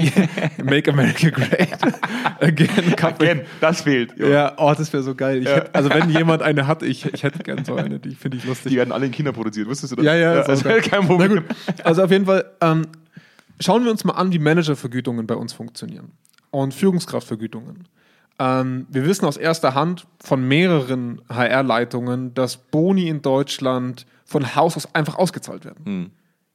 Make 0.63 0.93
America 0.93 1.31
Great 1.31 1.79
Again. 2.41 2.97
Kappe. 2.97 3.25
Again, 3.25 3.47
das 3.61 3.81
fehlt. 3.81 4.17
Ja, 4.19 4.29
ja 4.29 4.53
oh, 4.59 4.75
das 4.77 4.93
wäre 4.93 5.03
so 5.03 5.15
geil. 5.15 5.43
Ja. 5.43 5.57
Hätte, 5.57 5.75
also 5.75 5.89
wenn 5.89 6.11
jemand 6.11 6.43
eine 6.43 6.67
hat, 6.67 6.83
ich, 6.83 7.07
ich 7.07 7.23
hätte 7.23 7.39
gern 7.39 7.65
so 7.65 7.75
eine, 7.77 7.99
die 7.99 8.15
finde 8.15 8.37
ich 8.37 8.45
lustig. 8.45 8.73
Die 8.73 8.77
werden 8.77 8.93
alle 8.93 9.07
in 9.07 9.13
China 9.13 9.33
produziert, 9.33 9.67
wusstest 9.67 9.93
du 9.93 9.97
das? 9.97 10.05
Ja, 10.05 10.15
ja, 10.15 10.35
ja 10.35 10.43
also 10.43 10.69
kein 10.69 11.07
Problem. 11.07 11.45
Also 11.85 12.03
auf 12.03 12.11
jeden 12.11 12.27
Fall, 12.27 12.45
ähm, 12.61 12.83
schauen 13.61 13.85
wir 13.85 13.91
uns 13.91 14.05
mal 14.05 14.15
an, 14.15 14.31
wie 14.33 14.39
Managervergütungen 14.39 15.27
bei 15.27 15.37
uns 15.37 15.55
funktionieren 15.55 16.13
und 16.51 16.75
Führungskraftvergütungen. 16.75 17.89
Ähm, 18.39 18.87
wir 18.91 19.05
wissen 19.07 19.25
aus 19.25 19.37
erster 19.37 19.75
Hand 19.75 20.07
von 20.23 20.47
mehreren 20.47 21.23
HR-Leitungen, 21.29 22.35
dass 22.35 22.57
Boni 22.57 23.09
in 23.09 23.23
Deutschland 23.23 24.07
von 24.25 24.55
Haus 24.55 24.77
aus 24.77 24.95
einfach 24.95 25.17
ausgezahlt 25.17 25.65
werden. 25.65 25.83
Mhm. 25.85 26.11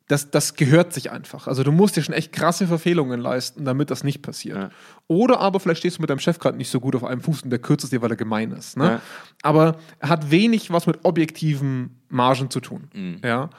das, 0.07 0.29
das 0.29 0.55
gehört 0.55 0.91
sich 0.93 1.09
einfach. 1.09 1.47
Also 1.47 1.63
du 1.63 1.71
musst 1.71 1.95
dir 1.95 2.03
schon 2.03 2.13
echt 2.13 2.33
krasse 2.33 2.67
Verfehlungen 2.67 3.19
leisten, 3.21 3.63
damit 3.63 3.89
das 3.89 4.03
nicht 4.03 4.21
passiert. 4.21 4.57
Ja. 4.57 4.69
Oder 5.07 5.39
aber 5.39 5.59
vielleicht 5.61 5.79
stehst 5.79 5.97
du 5.97 6.01
mit 6.01 6.09
deinem 6.09 6.19
Chef 6.19 6.37
gerade 6.37 6.57
nicht 6.57 6.69
so 6.69 6.81
gut 6.81 6.95
auf 6.95 7.05
einem 7.05 7.21
Fuß 7.21 7.43
und 7.43 7.49
der 7.49 7.59
kürzt 7.59 7.85
es 7.85 7.91
dir, 7.91 8.01
weil 8.01 8.11
er 8.11 8.17
gemein 8.17 8.51
ist. 8.51 8.75
Ne? 8.75 8.83
Ja. 8.83 9.01
Aber 9.41 9.77
hat 10.01 10.29
wenig 10.29 10.69
was 10.69 10.85
mit 10.85 10.99
objektiven 11.03 12.01
Margen 12.09 12.49
zu 12.49 12.59
tun. 12.59 13.19
Ja? 13.23 13.49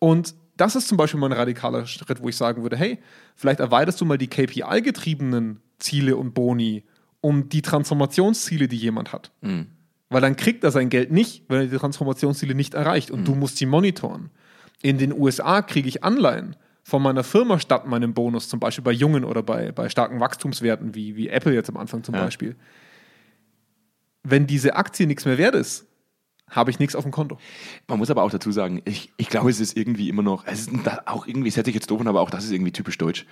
Und 0.00 0.34
das 0.56 0.74
ist 0.76 0.88
zum 0.88 0.98
Beispiel 0.98 1.20
mal 1.20 1.28
ein 1.28 1.38
radikaler 1.38 1.86
Schritt, 1.86 2.20
wo 2.20 2.28
ich 2.28 2.36
sagen 2.36 2.62
würde, 2.62 2.76
hey, 2.76 2.98
vielleicht 3.36 3.60
erweiterst 3.60 4.00
du 4.00 4.04
mal 4.04 4.18
die 4.18 4.28
KPI-getriebenen 4.28 5.60
Ziele 5.78 6.16
und 6.16 6.34
Boni 6.34 6.84
um 7.22 7.48
die 7.48 7.62
Transformationsziele, 7.62 8.68
die 8.68 8.76
jemand 8.76 9.12
hat. 9.14 9.30
Weil 10.10 10.20
dann 10.20 10.36
kriegt 10.36 10.62
er 10.62 10.70
sein 10.70 10.90
Geld 10.90 11.10
nicht, 11.10 11.44
wenn 11.48 11.60
er 11.60 11.66
die 11.68 11.76
Transformationsziele 11.78 12.54
nicht 12.54 12.74
erreicht 12.74 13.10
und 13.10 13.26
du 13.26 13.34
musst 13.34 13.56
sie 13.56 13.64
monitoren. 13.64 14.28
In 14.82 14.98
den 14.98 15.12
USA 15.12 15.62
kriege 15.62 15.88
ich 15.88 16.04
Anleihen 16.04 16.54
von 16.82 17.00
meiner 17.00 17.24
Firma 17.24 17.58
statt 17.60 17.86
meinem 17.86 18.12
Bonus, 18.12 18.48
zum 18.48 18.60
Beispiel 18.60 18.84
bei 18.84 18.92
jungen 18.92 19.24
oder 19.24 19.42
bei, 19.42 19.72
bei 19.72 19.88
starken 19.88 20.20
Wachstumswerten, 20.20 20.94
wie, 20.94 21.16
wie 21.16 21.28
Apple 21.28 21.54
jetzt 21.54 21.70
am 21.70 21.76
Anfang 21.78 22.02
zum 22.02 22.14
Ja. 22.14 22.24
Beispiel. 22.24 22.56
Wenn 24.24 24.46
diese 24.46 24.76
Aktie 24.76 25.06
nichts 25.06 25.24
mehr 25.24 25.38
wert 25.38 25.54
ist, 25.54 25.86
habe 26.48 26.70
ich 26.70 26.78
nichts 26.78 26.94
auf 26.94 27.04
dem 27.04 27.12
Konto. 27.12 27.38
Man 27.88 27.98
muss 27.98 28.10
aber 28.10 28.22
auch 28.22 28.30
dazu 28.30 28.52
sagen, 28.52 28.82
ich, 28.84 29.12
ich 29.16 29.28
glaube, 29.28 29.50
es 29.50 29.60
ist 29.60 29.76
irgendwie 29.76 30.08
immer 30.08 30.22
noch, 30.22 30.44
es 30.46 30.66
ist 30.66 31.06
auch 31.06 31.26
irgendwie, 31.26 31.48
es 31.48 31.56
hört 31.56 31.66
sich 31.66 31.74
jetzt 31.74 31.90
doof 31.90 32.04
aber 32.04 32.20
auch 32.20 32.30
das 32.30 32.44
ist 32.44 32.50
irgendwie 32.52 32.72
typisch 32.72 32.98
deutsch. 32.98 33.26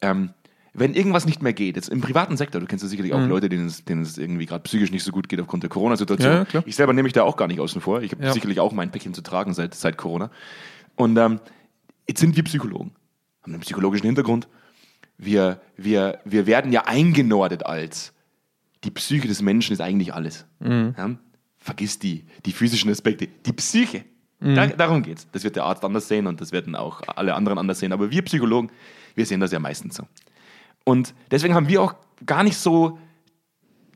Ähm, 0.00 0.30
wenn 0.74 0.94
irgendwas 0.94 1.24
nicht 1.24 1.40
mehr 1.40 1.52
geht, 1.52 1.76
jetzt 1.76 1.88
im 1.88 2.00
privaten 2.00 2.36
Sektor, 2.36 2.60
du 2.60 2.66
kennst 2.66 2.82
ja 2.82 2.88
sicherlich 2.88 3.12
auch 3.14 3.24
Leute, 3.26 3.48
denen 3.48 3.66
es, 3.66 3.84
denen 3.84 4.02
es 4.02 4.18
irgendwie 4.18 4.44
gerade 4.44 4.62
psychisch 4.64 4.90
nicht 4.90 5.04
so 5.04 5.12
gut 5.12 5.28
geht 5.28 5.40
aufgrund 5.40 5.62
der 5.62 5.70
Corona-Situation. 5.70 6.46
Ja. 6.52 6.62
Ich 6.66 6.74
selber 6.74 6.92
nehme 6.92 7.04
mich 7.04 7.12
da 7.12 7.22
auch 7.22 7.36
gar 7.36 7.46
nicht 7.46 7.60
außen 7.60 7.80
vor. 7.80 8.02
Ich 8.02 8.10
habe 8.12 8.24
Ja. 8.24 8.32
sicherlich 8.32 8.58
auch 8.58 8.72
mein 8.72 8.90
Päckchen 8.90 9.14
zu 9.14 9.22
tragen 9.22 9.54
seit, 9.54 9.74
seit 9.74 9.96
Corona. 9.96 10.30
Und 10.96 11.16
ähm, 11.16 11.38
jetzt 12.08 12.20
sind 12.20 12.34
wir 12.36 12.42
Psychologen, 12.42 12.90
haben 13.42 13.52
einen 13.52 13.60
psychologischen 13.62 14.06
Hintergrund. 14.06 14.48
Wir, 15.16 15.60
wir, 15.76 16.18
wir 16.24 16.46
werden 16.46 16.72
ja 16.72 16.86
eingenordet 16.86 17.64
als 17.64 18.12
die 18.82 18.90
Psyche 18.90 19.28
des 19.28 19.42
Menschen 19.42 19.72
ist 19.72 19.80
eigentlich 19.80 20.12
alles. 20.12 20.44
Ja? 20.60 21.10
Vergiss 21.56 21.98
die, 22.00 22.24
die 22.44 22.52
physischen 22.52 22.90
Aspekte. 22.90 23.28
Die 23.28 23.52
Psyche. 23.52 24.04
Da, 24.40 24.66
darum 24.66 25.02
geht's. 25.02 25.26
Das 25.32 25.42
wird 25.44 25.56
der 25.56 25.64
Arzt 25.64 25.84
anders 25.84 26.06
sehen 26.08 26.26
und 26.26 26.40
das 26.40 26.52
werden 26.52 26.74
auch 26.76 27.00
alle 27.06 27.34
anderen 27.34 27.58
anders 27.58 27.78
sehen. 27.78 27.92
Aber 27.92 28.10
wir 28.10 28.20
Psychologen, 28.22 28.70
wir 29.14 29.24
sehen 29.24 29.40
das 29.40 29.52
ja 29.52 29.58
meistens 29.58 29.94
so. 29.94 30.06
Und 30.84 31.14
deswegen 31.30 31.54
haben 31.54 31.68
wir 31.68 31.82
auch 31.82 31.94
gar 32.24 32.44
nicht 32.44 32.56
so 32.56 32.98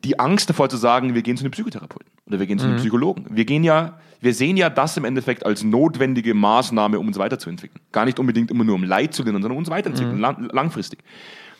die 0.04 0.18
Angst 0.18 0.48
davor 0.48 0.68
zu 0.68 0.76
sagen, 0.76 1.14
wir 1.14 1.22
gehen 1.22 1.36
zu 1.36 1.44
einem 1.44 1.50
Psychotherapeuten 1.50 2.10
oder 2.26 2.38
wir 2.38 2.46
gehen 2.46 2.58
zu 2.58 2.66
einem 2.66 2.76
Psychologen. 2.76 3.26
Wir 3.30 3.44
gehen 3.44 3.64
ja, 3.64 3.98
wir 4.20 4.34
sehen 4.34 4.56
ja 4.56 4.70
das 4.70 4.96
im 4.96 5.04
Endeffekt 5.04 5.44
als 5.44 5.64
notwendige 5.64 6.34
Maßnahme, 6.34 6.98
um 6.98 7.08
uns 7.08 7.18
weiterzuentwickeln. 7.18 7.80
Gar 7.92 8.04
nicht 8.04 8.18
unbedingt 8.18 8.50
immer 8.50 8.64
nur 8.64 8.76
um 8.76 8.84
Leid 8.84 9.14
zu 9.14 9.22
lindern, 9.22 9.42
sondern 9.42 9.56
um 9.56 9.58
uns 9.58 9.70
weiterzuentwickeln, 9.70 10.20
lang, 10.20 10.48
langfristig. 10.52 11.00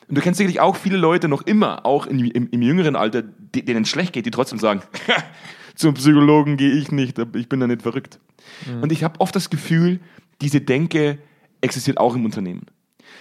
Und 0.08 0.16
du 0.16 0.22
kennst 0.22 0.38
sicherlich 0.38 0.60
auch 0.60 0.76
viele 0.76 0.96
Leute 0.96 1.28
noch 1.28 1.42
immer, 1.42 1.84
auch 1.84 2.06
in, 2.06 2.18
im, 2.30 2.48
im 2.50 2.62
jüngeren 2.62 2.96
Alter, 2.96 3.22
denen 3.22 3.82
es 3.82 3.88
schlecht 3.90 4.12
geht, 4.12 4.24
die 4.24 4.30
trotzdem 4.30 4.58
sagen, 4.58 4.82
zum 5.74 5.94
Psychologen 5.94 6.56
gehe 6.56 6.72
ich 6.72 6.90
nicht, 6.90 7.18
ich 7.34 7.48
bin 7.48 7.60
da 7.60 7.66
nicht 7.66 7.82
verrückt. 7.82 8.18
Und 8.80 8.90
ich 8.92 9.04
habe 9.04 9.20
oft 9.20 9.36
das 9.36 9.50
Gefühl, 9.50 10.00
diese 10.40 10.60
Denke 10.60 11.18
existiert 11.60 11.98
auch 11.98 12.14
im 12.14 12.24
Unternehmen. 12.24 12.66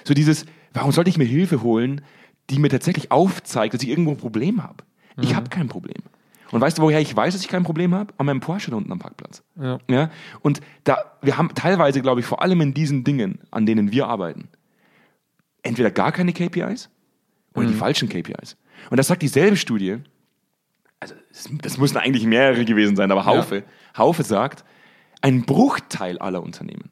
So 0.04 0.13
dieses, 0.13 0.46
warum 0.77 0.91
sollte 0.91 1.09
ich 1.09 1.17
mir 1.17 1.25
Hilfe 1.25 1.63
holen, 1.63 2.01
die 2.49 2.59
mir 2.59 2.69
tatsächlich 2.69 3.11
aufzeigt, 3.11 3.73
dass 3.73 3.81
ich 3.81 3.89
irgendwo 3.89 4.11
ein 4.11 4.17
Problem 4.17 4.63
habe? 4.63 4.83
Ich 5.19 5.35
habe 5.35 5.49
kein 5.49 5.67
Problem. 5.67 6.03
Und 6.51 6.61
weißt 6.61 6.77
du, 6.77 6.83
woher 6.83 7.01
ich 7.01 7.13
weiß, 7.13 7.33
dass 7.33 7.41
ich 7.41 7.49
kein 7.49 7.63
Problem 7.63 7.93
habe? 7.93 8.13
An 8.17 8.27
meinem 8.27 8.39
Porsche 8.39 8.71
da 8.71 8.77
unten 8.77 8.91
am 8.91 8.99
Parkplatz. 8.99 9.43
Ja. 9.59 9.79
Ja? 9.89 10.11
Und 10.41 10.61
da, 10.83 10.97
wir 11.21 11.37
haben 11.37 11.49
teilweise, 11.55 12.01
glaube 12.01 12.21
ich, 12.21 12.25
vor 12.25 12.41
allem 12.41 12.61
in 12.61 12.73
diesen 12.73 13.03
Dingen, 13.03 13.39
an 13.51 13.65
denen 13.65 13.91
wir 13.91 14.07
arbeiten, 14.07 14.47
entweder 15.63 15.91
gar 15.91 16.11
keine 16.11 16.33
KPIs 16.33 16.89
oder 17.55 17.65
die 17.65 17.73
falschen 17.73 18.07
KPIs. 18.07 18.55
Und 18.91 18.97
das 18.97 19.07
sagt 19.07 19.23
dieselbe 19.23 19.57
Studie, 19.57 19.97
also 20.99 21.15
das, 21.29 21.49
das 21.63 21.77
müssen 21.77 21.97
eigentlich 21.97 22.25
mehrere 22.25 22.63
gewesen 22.63 22.95
sein, 22.95 23.11
aber 23.11 23.25
Haufe, 23.25 23.63
Haufe 23.97 24.23
sagt, 24.23 24.63
ein 25.21 25.43
Bruchteil 25.43 26.19
aller 26.19 26.43
Unternehmen 26.43 26.91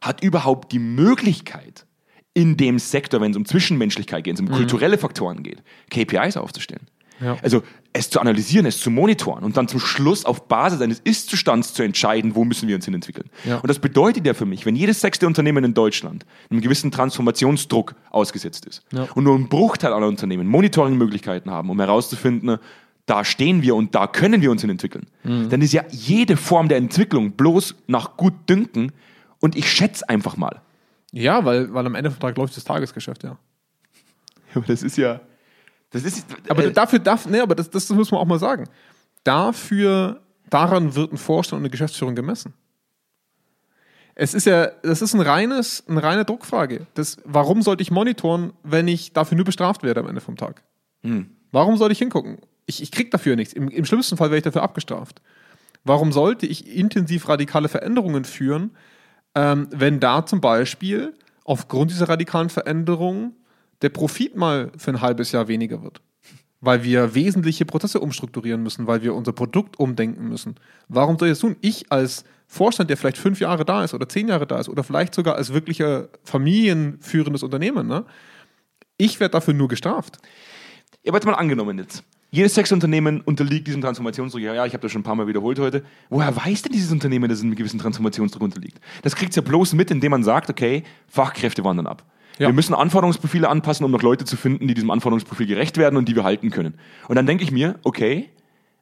hat 0.00 0.22
überhaupt 0.22 0.72
die 0.72 0.78
Möglichkeit, 0.78 1.86
in 2.34 2.56
dem 2.56 2.78
Sektor, 2.78 3.20
wenn 3.20 3.32
es 3.32 3.36
um 3.36 3.44
Zwischenmenschlichkeit 3.44 4.24
geht, 4.24 4.38
wenn 4.38 4.44
es 4.46 4.50
um 4.50 4.56
kulturelle 4.56 4.98
Faktoren 4.98 5.42
geht, 5.42 5.62
KPIs 5.90 6.36
aufzustellen. 6.36 6.86
Ja. 7.20 7.36
Also 7.42 7.62
es 7.92 8.08
zu 8.08 8.18
analysieren, 8.18 8.64
es 8.64 8.80
zu 8.80 8.90
monitoren 8.90 9.44
und 9.44 9.54
dann 9.56 9.68
zum 9.68 9.78
Schluss 9.78 10.24
auf 10.24 10.48
Basis 10.48 10.80
eines 10.80 11.00
Ist-Zustands 11.00 11.74
zu 11.74 11.82
entscheiden, 11.82 12.34
wo 12.34 12.44
müssen 12.46 12.66
wir 12.66 12.76
uns 12.76 12.86
hin 12.86 12.94
entwickeln. 12.94 13.28
Ja. 13.44 13.58
Und 13.58 13.68
das 13.68 13.78
bedeutet 13.78 14.26
ja 14.26 14.32
für 14.32 14.46
mich, 14.46 14.64
wenn 14.64 14.74
jedes 14.74 15.02
sechste 15.02 15.26
Unternehmen 15.26 15.62
in 15.64 15.74
Deutschland 15.74 16.24
einem 16.50 16.62
gewissen 16.62 16.90
Transformationsdruck 16.90 17.94
ausgesetzt 18.10 18.64
ist 18.64 18.82
Ja. 18.92 19.06
und 19.14 19.24
nur 19.24 19.34
ein 19.36 19.48
Bruchteil 19.50 19.92
aller 19.92 20.06
Unternehmen 20.08 20.46
Monitoring-Möglichkeiten 20.46 21.50
haben, 21.50 21.68
um 21.68 21.78
herauszufinden, 21.78 22.58
da 23.04 23.24
stehen 23.24 23.60
wir 23.62 23.74
und 23.74 23.94
da 23.94 24.06
können 24.06 24.40
wir 24.40 24.50
uns 24.50 24.62
hin 24.62 24.70
entwickeln, 24.70 25.06
Mhm. 25.24 25.50
dann 25.50 25.60
ist 25.60 25.72
ja 25.74 25.82
jede 25.90 26.36
Form 26.38 26.68
der 26.68 26.78
Entwicklung 26.78 27.32
bloß 27.32 27.74
nach 27.86 28.16
gut 28.16 28.32
Dünken 28.48 28.92
und 29.40 29.56
ich 29.56 29.70
schätze 29.70 30.08
einfach 30.08 30.36
mal. 30.38 30.62
Ja, 31.12 31.44
weil, 31.44 31.72
weil 31.72 31.86
am 31.86 31.94
Ende 31.94 32.10
vom 32.10 32.20
Tag 32.20 32.36
läuft 32.36 32.56
das 32.56 32.64
Tagesgeschäft, 32.64 33.24
ja. 33.24 33.38
Aber 34.54 34.66
das 34.66 34.82
ist 34.82 34.96
ja, 34.96 35.20
das 35.90 36.04
ist, 36.04 36.26
Aber 36.48 36.64
äh, 36.64 36.72
dafür 36.72 37.00
darf, 37.00 37.26
ne, 37.26 37.42
aber 37.42 37.54
das, 37.54 37.68
das 37.68 37.88
muss 37.90 38.10
man 38.10 38.20
auch 38.20 38.26
mal 38.26 38.38
sagen. 38.38 38.68
Dafür, 39.24 40.20
daran 40.48 40.94
wird 40.94 41.12
ein 41.12 41.18
Vorstand 41.18 41.58
und 41.58 41.64
eine 41.64 41.70
Geschäftsführung 41.70 42.14
gemessen. 42.14 42.54
Es 44.14 44.34
ist 44.34 44.46
ja, 44.46 44.66
das 44.82 45.02
ist 45.02 45.14
ein 45.14 45.20
reines, 45.20 45.84
eine 45.88 46.02
reine 46.02 46.24
Druckfrage. 46.24 46.86
Das, 46.94 47.18
warum 47.24 47.62
sollte 47.62 47.82
ich 47.82 47.90
monitoren, 47.90 48.52
wenn 48.62 48.86
ich 48.86 49.12
dafür 49.12 49.36
nur 49.36 49.44
bestraft 49.44 49.82
werde 49.82 50.00
am 50.00 50.08
Ende 50.08 50.20
vom 50.20 50.36
Tag? 50.36 50.62
Warum 51.52 51.76
soll 51.76 51.90
ich 51.90 51.98
hingucken? 51.98 52.38
Ich, 52.66 52.82
ich 52.82 52.92
krieg 52.92 53.10
dafür 53.10 53.34
nichts. 53.34 53.52
Im, 53.52 53.68
Im 53.68 53.84
schlimmsten 53.84 54.16
Fall 54.16 54.28
werde 54.30 54.38
ich 54.38 54.44
dafür 54.44 54.62
abgestraft. 54.62 55.20
Warum 55.84 56.12
sollte 56.12 56.46
ich 56.46 56.68
intensiv 56.68 57.28
radikale 57.28 57.68
Veränderungen 57.68 58.24
führen, 58.24 58.76
ähm, 59.34 59.68
wenn 59.70 60.00
da 60.00 60.26
zum 60.26 60.40
Beispiel 60.40 61.14
aufgrund 61.44 61.90
dieser 61.90 62.08
radikalen 62.08 62.50
Veränderungen 62.50 63.36
der 63.82 63.88
Profit 63.90 64.36
mal 64.36 64.72
für 64.76 64.90
ein 64.90 65.00
halbes 65.00 65.32
Jahr 65.32 65.48
weniger 65.48 65.82
wird? 65.82 66.00
Weil 66.60 66.84
wir 66.84 67.14
wesentliche 67.14 67.64
Prozesse 67.64 68.00
umstrukturieren 68.00 68.62
müssen, 68.62 68.86
weil 68.86 69.02
wir 69.02 69.14
unser 69.14 69.32
Produkt 69.32 69.78
umdenken 69.78 70.28
müssen. 70.28 70.56
Warum 70.88 71.18
soll 71.18 71.28
ich 71.28 71.32
das 71.32 71.40
tun? 71.40 71.56
Ich 71.62 71.90
als 71.90 72.24
Vorstand, 72.46 72.90
der 72.90 72.96
vielleicht 72.96 73.16
fünf 73.16 73.40
Jahre 73.40 73.64
da 73.64 73.84
ist 73.84 73.94
oder 73.94 74.08
zehn 74.08 74.28
Jahre 74.28 74.46
da 74.46 74.58
ist 74.58 74.68
oder 74.68 74.84
vielleicht 74.84 75.14
sogar 75.14 75.36
als 75.36 75.54
wirklicher 75.54 76.08
familienführendes 76.24 77.42
Unternehmen, 77.42 77.86
ne? 77.86 78.04
ich 79.00 79.18
werde 79.20 79.32
dafür 79.32 79.54
nur 79.54 79.68
gestraft. 79.68 80.18
Ja, 81.02 81.10
aber 81.10 81.18
jetzt 81.18 81.26
mal 81.26 81.34
angenommen 81.34 81.78
jetzt. 81.78 82.04
Jedes 82.30 82.54
Sexunternehmen 82.54 83.20
unterliegt 83.22 83.66
diesem 83.66 83.80
Transformationsdruck. 83.80 84.40
Ja, 84.40 84.54
ja, 84.54 84.66
ich 84.66 84.72
habe 84.72 84.82
das 84.82 84.92
schon 84.92 85.00
ein 85.00 85.04
paar 85.04 85.16
Mal 85.16 85.26
wiederholt 85.26 85.58
heute. 85.58 85.82
Woher 86.08 86.34
weiß 86.34 86.62
denn 86.62 86.72
dieses 86.72 86.92
Unternehmen, 86.92 87.28
dass 87.28 87.38
es 87.38 87.44
einem 87.44 87.56
gewissen 87.56 87.80
Transformationsdruck 87.80 88.42
unterliegt? 88.42 88.80
Das 89.02 89.16
kriegt 89.16 89.30
es 89.30 89.36
ja 89.36 89.42
bloß 89.42 89.72
mit, 89.74 89.90
indem 89.90 90.10
man 90.10 90.22
sagt, 90.22 90.48
okay, 90.48 90.84
Fachkräfte 91.08 91.64
wandern 91.64 91.86
ab. 91.86 92.04
Ja. 92.38 92.46
Wir 92.46 92.54
müssen 92.54 92.74
Anforderungsprofile 92.74 93.48
anpassen, 93.48 93.84
um 93.84 93.90
noch 93.90 94.02
Leute 94.02 94.24
zu 94.24 94.36
finden, 94.36 94.68
die 94.68 94.74
diesem 94.74 94.90
Anforderungsprofil 94.90 95.46
gerecht 95.46 95.76
werden 95.76 95.96
und 95.96 96.08
die 96.08 96.14
wir 96.14 96.24
halten 96.24 96.50
können. 96.50 96.74
Und 97.08 97.16
dann 97.16 97.26
denke 97.26 97.44
ich 97.44 97.50
mir, 97.50 97.78
okay, 97.82 98.30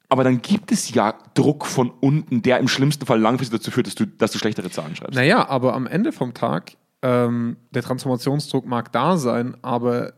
aber 0.09 0.25
dann 0.25 0.41
gibt 0.41 0.71
es 0.71 0.95
ja 0.95 1.15
Druck 1.35 1.67
von 1.67 1.91
unten, 1.91 2.43
der 2.43 2.59
im 2.59 2.69
schlimmsten 2.69 3.05
Fall 3.05 3.21
langfristig 3.21 3.59
dazu 3.59 3.71
führt, 3.71 3.87
dass 3.87 3.95
du, 3.95 4.07
dass 4.07 4.31
du 4.31 4.39
schlechtere 4.39 4.71
Zahlen 4.71 4.95
schreibst. 4.95 5.15
Naja, 5.15 5.49
aber 5.49 5.75
am 5.75 5.87
Ende 5.87 6.13
vom 6.13 6.35
Tag, 6.35 6.73
ähm, 7.03 7.57
der 7.71 7.83
Transformationsdruck 7.83 8.67
mag 8.67 8.93
da 8.93 9.17
sein, 9.17 9.57
aber 9.63 10.15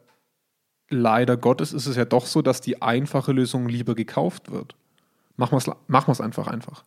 leider 0.90 1.37
Gottes 1.37 1.72
ist 1.72 1.87
es 1.87 1.96
ja 1.96 2.05
doch 2.05 2.26
so, 2.26 2.42
dass 2.42 2.61
die 2.61 2.83
einfache 2.83 3.33
Lösung 3.33 3.68
lieber 3.68 3.94
gekauft 3.94 4.50
wird. 4.50 4.74
Machen 5.37 5.53
wir 5.53 5.59
es 5.59 5.70
machen 5.87 6.09
wir's 6.09 6.20
einfach 6.20 6.46
einfach. 6.48 6.85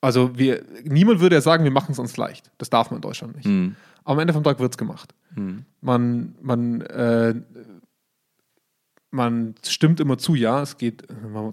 Also 0.00 0.36
wir, 0.36 0.64
niemand 0.84 1.20
würde 1.20 1.36
ja 1.36 1.40
sagen, 1.40 1.64
wir 1.64 1.70
machen 1.70 1.92
es 1.92 1.98
uns 1.98 2.16
leicht. 2.16 2.50
Das 2.58 2.70
darf 2.70 2.90
man 2.90 2.98
in 2.98 3.02
Deutschland 3.02 3.36
nicht. 3.36 3.74
Aber 4.04 4.14
am 4.14 4.18
Ende 4.18 4.32
vom 4.32 4.42
Tag 4.42 4.58
wird 4.58 4.72
es 4.72 4.78
gemacht. 4.78 5.14
Man, 5.80 6.34
man, 6.40 6.80
äh, 6.82 7.34
man 9.10 9.54
stimmt 9.66 10.00
immer 10.00 10.18
zu, 10.18 10.34
ja, 10.34 10.62
es 10.62 10.76
geht, 10.76 11.04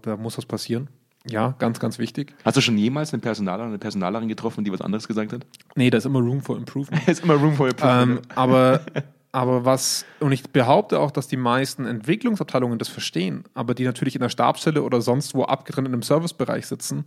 da 0.02 0.18
muss 0.18 0.38
was 0.38 0.46
passieren. 0.46 0.90
Ja, 1.28 1.54
ganz, 1.60 1.80
ganz 1.80 2.00
wichtig. 2.00 2.34
Hast 2.46 2.58
du 2.58 2.62
schon 2.62 2.78
jemals 2.78 3.14
einen 3.14 3.22
Personaler 3.22 3.64
oder 3.64 3.70
eine 3.70 3.78
Personalerin 3.78 4.30
getroffen, 4.30 4.64
die 4.64 4.72
was 4.72 4.82
anderes 4.82 5.08
gesagt 5.08 5.34
hat? 5.34 5.46
Nee, 5.76 5.90
da 5.90 5.98
ist 5.98 6.06
immer 6.06 6.20
Room 6.20 6.42
for 6.42 6.58
Improvement. 6.58 7.08
Ist 7.08 7.24
immer 7.24 7.36
Room 7.36 7.56
for 7.56 7.68
Improvement. 7.68 8.26
Ähm, 8.26 8.36
aber, 8.36 8.82
aber 9.32 9.64
was, 9.66 10.06
und 10.20 10.32
ich 10.32 10.44
behaupte 10.50 11.00
auch, 11.00 11.12
dass 11.12 11.28
die 11.28 11.38
meisten 11.38 11.86
Entwicklungsabteilungen 11.86 12.80
das 12.80 12.88
verstehen, 12.88 13.44
aber 13.54 13.76
die 13.76 13.86
natürlich 13.86 14.16
in 14.16 14.22
der 14.22 14.30
Stabsstelle 14.30 14.82
oder 14.82 15.02
sonst 15.02 15.36
wo 15.36 15.44
abgetrennt 15.44 15.88
in 15.88 15.94
einem 15.94 16.02
Servicebereich 16.02 16.66
sitzen, 16.66 17.06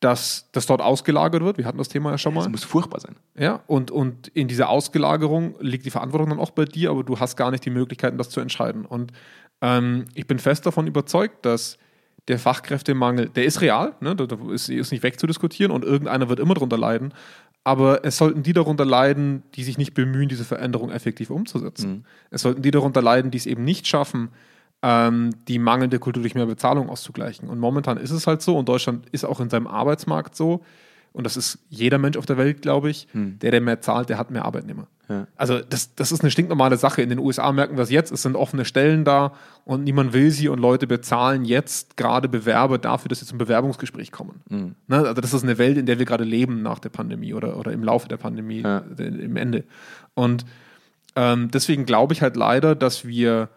dass 0.00 0.50
das 0.52 0.66
dort 0.66 0.82
ausgelagert 0.82 1.42
wird. 1.42 1.56
Wir 1.56 1.64
hatten 1.64 1.78
das 1.78 1.88
Thema 1.88 2.10
ja 2.10 2.18
schon 2.18 2.34
das 2.34 2.44
mal. 2.44 2.50
muss 2.50 2.64
furchtbar 2.64 3.00
sein. 3.00 3.16
Ja, 3.34 3.62
und, 3.66 3.90
und 3.90 4.28
in 4.28 4.46
dieser 4.46 4.68
Ausgelagerung 4.68 5.56
liegt 5.60 5.86
die 5.86 5.90
Verantwortung 5.90 6.30
dann 6.30 6.38
auch 6.38 6.50
bei 6.50 6.66
dir, 6.66 6.90
aber 6.90 7.02
du 7.02 7.18
hast 7.18 7.36
gar 7.36 7.50
nicht 7.50 7.64
die 7.64 7.70
Möglichkeiten, 7.70 8.18
das 8.18 8.28
zu 8.28 8.40
entscheiden. 8.40 8.84
Und 8.84 9.12
ähm, 9.62 10.04
ich 10.14 10.26
bin 10.26 10.38
fest 10.38 10.66
davon 10.66 10.86
überzeugt, 10.86 11.46
dass 11.46 11.78
der 12.28 12.38
Fachkräftemangel, 12.38 13.28
der 13.28 13.44
ist 13.44 13.60
real, 13.60 13.94
ne? 14.00 14.16
da, 14.16 14.26
ist, 14.52 14.68
ist 14.68 14.90
nicht 14.90 15.02
wegzudiskutieren 15.02 15.72
und 15.72 15.84
irgendeiner 15.84 16.28
wird 16.28 16.40
immer 16.40 16.54
darunter 16.54 16.78
leiden. 16.78 17.12
Aber 17.62 18.04
es 18.04 18.16
sollten 18.16 18.42
die 18.42 18.52
darunter 18.52 18.84
leiden, 18.84 19.42
die 19.54 19.64
sich 19.64 19.76
nicht 19.76 19.94
bemühen, 19.94 20.28
diese 20.28 20.44
Veränderung 20.44 20.90
effektiv 20.90 21.30
umzusetzen. 21.30 21.90
Mhm. 21.90 22.04
Es 22.30 22.42
sollten 22.42 22.62
die 22.62 22.70
darunter 22.70 23.02
leiden, 23.02 23.30
die 23.30 23.38
es 23.38 23.46
eben 23.46 23.64
nicht 23.64 23.86
schaffen, 23.88 24.30
ähm, 24.82 25.30
die 25.48 25.58
mangelnde 25.58 25.98
Kultur 25.98 26.22
durch 26.22 26.34
mehr 26.34 26.46
Bezahlung 26.46 26.88
auszugleichen. 26.88 27.48
Und 27.48 27.58
momentan 27.58 27.96
ist 27.96 28.12
es 28.12 28.26
halt 28.26 28.42
so, 28.42 28.56
und 28.56 28.68
Deutschland 28.68 29.06
ist 29.10 29.24
auch 29.24 29.40
in 29.40 29.50
seinem 29.50 29.66
Arbeitsmarkt 29.66 30.36
so, 30.36 30.62
und 31.16 31.24
das 31.24 31.36
ist 31.36 31.58
jeder 31.70 31.98
Mensch 31.98 32.16
auf 32.16 32.26
der 32.26 32.36
Welt, 32.36 32.60
glaube 32.62 32.90
ich, 32.90 33.08
der, 33.14 33.50
der 33.50 33.60
mehr 33.60 33.80
zahlt, 33.80 34.08
der 34.10 34.18
hat 34.18 34.30
mehr 34.30 34.44
Arbeitnehmer. 34.44 34.86
Ja. 35.08 35.26
Also 35.36 35.60
das, 35.60 35.94
das 35.94 36.12
ist 36.12 36.20
eine 36.22 36.30
stinknormale 36.30 36.76
Sache. 36.76 37.00
In 37.00 37.08
den 37.08 37.18
USA 37.20 37.50
merken 37.52 37.76
wir 37.76 37.82
es 37.84 37.90
jetzt, 37.90 38.10
es 38.12 38.22
sind 38.22 38.36
offene 38.36 38.64
Stellen 38.64 39.04
da 39.04 39.32
und 39.64 39.82
niemand 39.84 40.12
will 40.12 40.30
sie 40.30 40.48
und 40.48 40.58
Leute 40.58 40.86
bezahlen 40.86 41.44
jetzt 41.44 41.96
gerade 41.96 42.28
Bewerber 42.28 42.76
dafür, 42.78 43.08
dass 43.08 43.20
sie 43.20 43.26
zum 43.26 43.38
Bewerbungsgespräch 43.38 44.12
kommen. 44.12 44.40
Ne? 44.48 44.74
Also 44.98 45.14
das 45.20 45.32
ist 45.32 45.42
eine 45.44 45.58
Welt, 45.58 45.78
in 45.78 45.86
der 45.86 45.98
wir 45.98 46.06
gerade 46.06 46.24
leben 46.24 46.60
nach 46.62 46.80
der 46.80 46.88
Pandemie 46.90 47.34
oder, 47.34 47.56
oder 47.56 47.72
im 47.72 47.82
Laufe 47.82 48.08
der 48.08 48.16
Pandemie, 48.18 48.60
Ja. 48.62 48.82
äh, 48.98 49.02
im 49.04 49.36
Ende. 49.36 49.64
Und 50.14 50.44
ähm, 51.14 51.50
deswegen 51.50 51.86
glaube 51.86 52.12
ich 52.12 52.20
halt 52.20 52.36
leider, 52.36 52.74
dass 52.74 53.06
wir 53.06 53.48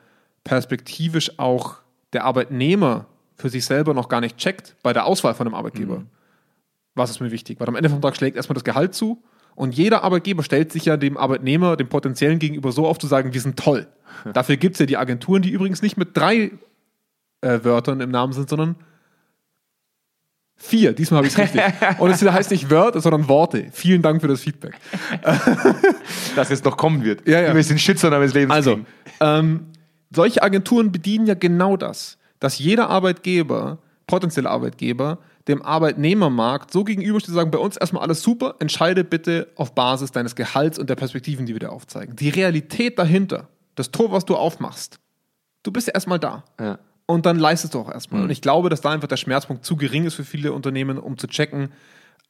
perspektivisch 0.46 1.38
auch 1.40 1.76
der 2.14 2.24
Arbeitnehmer 2.26 3.06
für 3.36 3.50
sich 3.50 3.66
selber 3.66 3.94
noch 3.94 4.08
gar 4.10 4.22
nicht 4.22 4.38
checkt 4.38 4.76
bei 4.84 4.94
der 4.94 5.06
Auswahl 5.06 5.34
von 5.34 5.48
einem 5.48 5.56
Arbeitgeber. 5.56 6.04
Was 7.00 7.10
ist 7.10 7.20
mir 7.20 7.32
wichtig? 7.32 7.60
Weil 7.60 7.68
am 7.68 7.76
Ende 7.76 7.90
vom 7.90 8.02
Tag 8.02 8.16
schlägt 8.16 8.38
erstmal 8.38 8.54
das 8.54 8.64
Gehalt 8.64 8.94
zu 8.94 9.24
und 9.56 9.76
jeder 9.76 10.04
Arbeitgeber 10.04 10.44
stellt 10.44 10.72
sich 10.72 10.86
ja 10.86 10.96
dem 10.96 11.18
Arbeitnehmer, 11.18 11.76
dem 11.76 11.90
potenziellen 11.90 12.40
gegenüber 12.40 12.72
so 12.72 12.88
auf 12.88 13.00
zu 13.00 13.08
sagen, 13.08 13.34
wir 13.34 13.42
sind 13.42 13.58
toll. 13.58 13.88
Dafür 14.34 14.58
gibt 14.58 14.76
es 14.76 14.80
ja 14.80 14.86
die 14.86 14.98
Agenturen, 14.98 15.42
die 15.42 15.50
übrigens 15.50 15.82
nicht 15.82 15.98
mit 15.98 16.16
drei 16.16 16.52
äh, 17.42 17.60
Wörtern 17.64 18.02
im 18.02 18.12
Namen 18.12 18.34
sind, 18.34 18.50
sondern 18.50 18.76
vier. 20.56 20.94
Diesmal 20.94 21.20
habe 21.20 21.28
ich 21.28 21.34
es 21.34 21.40
richtig. 21.40 21.62
Und 22.00 22.12
es 22.12 22.22
heißt 22.22 22.52
nicht 22.52 22.70
Wörter, 22.70 23.02
sondern 23.02 23.28
Worte. 23.28 23.68
Vielen 23.72 24.02
Dank 24.02 24.22
für 24.22 24.28
das 24.28 24.42
Feedback. 24.42 24.76
Dass 26.36 26.52
es 26.52 26.64
noch 26.64 26.78
kommen 26.78 27.04
wird. 27.04 27.28
Ja, 27.28 27.42
ja. 27.42 27.56
Wir 27.56 27.64
sind 27.64 27.80
Shitstorm 27.80 28.22
des 28.22 28.34
Lebens. 28.34 28.54
Also, 28.54 28.80
ähm, 29.20 29.68
solche 30.12 30.44
Agenturen 30.44 30.92
bedienen 30.92 31.28
ja 31.28 31.34
genau 31.34 31.78
das, 31.78 32.18
dass 32.40 32.60
jeder 32.60 32.90
Arbeitgeber, 32.90 33.78
potenzielle 34.08 34.50
Arbeitgeber, 34.50 35.20
dem 35.48 35.62
Arbeitnehmermarkt 35.62 36.72
so 36.72 36.84
gegenübersteht, 36.84 37.30
zu 37.30 37.36
sagen, 37.36 37.52
bei 37.52 37.58
uns 37.58 37.78
erstmal 37.78 38.04
alles 38.04 38.22
super, 38.22 38.56
entscheide 38.60 39.04
bitte 39.04 39.48
auf 39.56 39.74
Basis 39.74 40.12
deines 40.12 40.36
Gehalts 40.36 40.78
und 40.78 40.90
der 40.90 40.96
Perspektiven, 40.96 41.46
die 41.46 41.54
wir 41.54 41.60
dir 41.60 41.72
aufzeigen. 41.72 42.16
Die 42.16 42.30
Realität 42.30 43.00
dahinter, 43.00 43.48
das 43.76 43.92
Tor, 43.92 44.12
was 44.12 44.26
du 44.26 44.36
aufmachst, 44.36 45.00
du 45.64 45.72
bist 45.72 45.88
ja 45.88 45.94
erstmal 45.94 46.20
da. 46.20 46.44
Ja. 46.60 46.80
Und 47.06 47.26
dann 47.26 47.40
leistest 47.40 47.74
du 47.74 47.80
auch 47.80 47.92
erstmal. 47.92 48.22
Und 48.22 48.30
ich 48.30 48.42
glaube, 48.42 48.70
dass 48.70 48.82
da 48.82 48.92
einfach 48.92 49.08
der 49.08 49.18
Schmerzpunkt 49.18 49.66
zu 49.66 49.76
gering 49.76 50.06
ist 50.06 50.14
für 50.14 50.24
viele 50.24 50.54
Unternehmen, 50.54 51.00
um 51.00 51.18
zu 51.18 51.26
checken, 51.26 51.72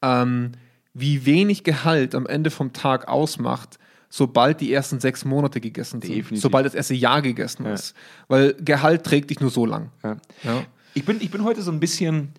ähm, 0.01 0.53
wie 0.93 1.25
wenig 1.25 1.65
Gehalt 1.65 2.15
am 2.15 2.25
Ende 2.25 2.49
vom 2.49 2.71
Tag 2.71 3.09
ausmacht, 3.09 3.77
sobald 4.09 4.61
die 4.61 4.71
ersten 4.71 5.01
sechs 5.01 5.25
Monate 5.25 5.59
gegessen 5.59 6.01
sind. 6.01 6.15
Definitiv. 6.15 6.41
Sobald 6.41 6.65
das 6.65 6.75
erste 6.75 6.95
Jahr 6.95 7.21
gegessen 7.21 7.65
ist. 7.65 7.93
Weil 8.29 8.53
Gehalt 8.53 9.03
trägt 9.03 9.29
dich 9.29 9.41
nur 9.41 9.49
so 9.49 9.65
lang. 9.65 9.91
Ja. 10.01 10.17
Ja. 10.43 10.63
Ich, 10.93 11.05
bin, 11.05 11.17
ich 11.19 11.29
bin 11.29 11.43
heute 11.43 11.61
so 11.61 11.71
ein 11.71 11.79
bisschen, 11.81 12.33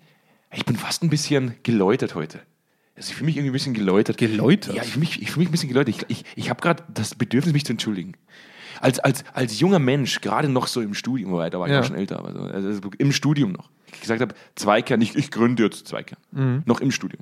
ich 0.53 0.65
bin 0.65 0.75
fast 0.75 1.03
ein 1.03 1.09
bisschen 1.09 1.55
geläutert 1.63 2.15
heute. 2.15 2.39
Also 2.95 3.09
ich 3.09 3.15
fühle 3.15 3.27
mich 3.27 3.37
irgendwie 3.37 3.51
ein 3.51 3.53
bisschen 3.53 3.73
geläutert. 3.73 4.17
Geläutert? 4.17 4.75
Ja, 4.75 4.83
ich 4.83 4.89
fühle 4.89 4.99
mich, 5.01 5.21
ich 5.21 5.31
fühl 5.31 5.39
mich 5.41 5.49
ein 5.49 5.51
bisschen 5.51 5.69
geläutert. 5.69 5.95
Ich, 5.95 6.05
ich, 6.09 6.25
ich 6.35 6.49
habe 6.49 6.61
gerade 6.61 6.83
das 6.93 7.15
Bedürfnis, 7.15 7.53
mich 7.53 7.65
zu 7.65 7.73
entschuldigen. 7.73 8.13
Als, 8.79 8.99
als, 8.99 9.23
als 9.33 9.59
junger 9.59 9.79
Mensch, 9.79 10.21
gerade 10.21 10.49
noch 10.49 10.67
so 10.67 10.81
im 10.81 10.93
Studium, 10.93 11.31
wobei, 11.31 11.49
da 11.49 11.59
war 11.59 11.67
ich 11.67 11.73
Ja. 11.73 11.83
schon 11.83 11.95
älter, 11.95 12.19
aber 12.19 12.33
so, 12.33 12.39
also 12.41 12.89
im 12.97 13.11
Studium 13.11 13.51
noch, 13.51 13.69
ich 13.93 14.01
gesagt 14.01 14.21
habe, 14.21 14.33
Zweikern, 14.55 15.01
ich, 15.01 15.15
ich 15.15 15.29
gründe 15.31 15.63
jetzt 15.63 15.87
Zweikern, 15.87 16.17
Mhm. 16.31 16.63
noch 16.65 16.81
im 16.81 16.91
Studium, 16.91 17.21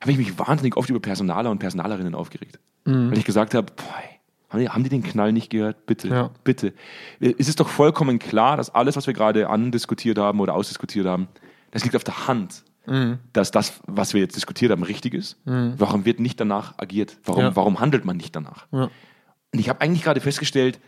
habe 0.00 0.10
ich 0.12 0.18
mich 0.18 0.38
wahnsinnig 0.38 0.76
oft 0.76 0.90
über 0.90 1.00
Personaler 1.00 1.50
und 1.50 1.58
Personalerinnen 1.58 2.14
aufgeregt. 2.14 2.58
Mhm. 2.84 3.10
Weil 3.10 3.18
ich 3.18 3.24
gesagt 3.24 3.54
habe, 3.54 3.72
boah, 3.76 4.02
haben 4.50 4.60
die, 4.60 4.68
haben 4.68 4.82
die 4.84 4.90
den 4.90 5.02
Knall 5.02 5.32
nicht 5.32 5.50
gehört? 5.50 5.86
Bitte, 5.86 6.08
Ja. 6.08 6.30
bitte. 6.44 6.72
Es 7.20 7.48
ist 7.48 7.60
doch 7.60 7.68
vollkommen 7.68 8.18
klar, 8.18 8.56
dass 8.56 8.70
alles, 8.74 8.96
was 8.96 9.06
wir 9.06 9.14
gerade 9.14 9.48
andiskutiert 9.48 10.18
haben 10.18 10.40
oder 10.40 10.54
ausdiskutiert 10.54 11.06
haben, 11.06 11.28
das 11.74 11.82
liegt 11.84 11.94
auf 11.96 12.04
der 12.04 12.26
Hand, 12.26 12.64
Mhm. 12.86 13.18
dass 13.34 13.50
das, 13.50 13.80
was 13.86 14.12
wir 14.14 14.20
jetzt 14.20 14.36
diskutiert 14.36 14.70
haben, 14.72 14.82
richtig 14.82 15.12
ist. 15.14 15.38
Warum 15.44 16.04
wird 16.06 16.20
nicht 16.20 16.38
danach 16.40 16.78
agiert? 16.78 17.18
Warum, 17.24 17.42
Ja. 17.42 17.56
warum 17.56 17.80
handelt 17.80 18.04
man 18.06 18.16
nicht 18.16 18.34
danach? 18.36 18.66
Ja. 18.72 18.84
Und 19.52 19.58
ich 19.58 19.68
habe 19.68 19.80
eigentlich 19.82 20.02
gerade 20.02 20.20
festgestellt, 20.20 20.80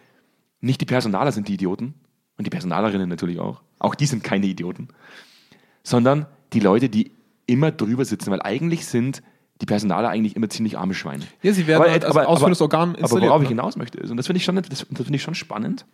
nicht 0.61 0.81
die 0.81 0.85
Personaler 0.87 1.33
sind 1.33 1.49
die 1.49 1.55
Idioten 1.55 1.94
und 2.38 2.46
die 2.46 2.51
Personalerinnen 2.51 3.09
natürlich 3.09 3.38
auch. 3.40 3.62
Auch 3.79 3.94
die 3.94 4.07
sind 4.07 4.25
keine 4.25 4.46
Idioten, 4.46 4.88
sondern 5.83 6.27
die 6.53 6.61
Leute, 6.61 6.88
die 6.88 7.12
immer 7.46 7.70
drüber 7.70 8.05
sitzen, 8.05 8.31
weil 8.31 8.42
eigentlich 8.42 8.87
sind 8.87 9.22
die 9.61 9.66
Personaler 9.66 10.09
eigentlich 10.11 10.37
immer 10.37 10.49
ziemlich 10.51 10.77
arme 10.77 10.92
Schweine. 10.94 11.25
Ja, 11.42 11.53
sie 11.53 11.66
werden 11.66 11.90
halt 11.90 12.05
als 12.05 12.14
ausführendes 12.16 12.61
Organ 12.61 12.94
Aber 13.01 13.11
worauf 13.22 13.40
ich 13.42 13.49
ne? 13.49 13.55
hinaus 13.55 13.77
möchte, 13.77 13.99
ist, 13.99 14.11
und 14.11 14.16
das 14.18 14.27
finde 14.27 14.38
ich, 14.38 14.44
schon- 14.44 14.57
das, 14.57 14.68
das 14.68 14.83
finde 14.83 15.14
ich 15.16 15.22
schon 15.22 15.35
spannend, 15.35 15.87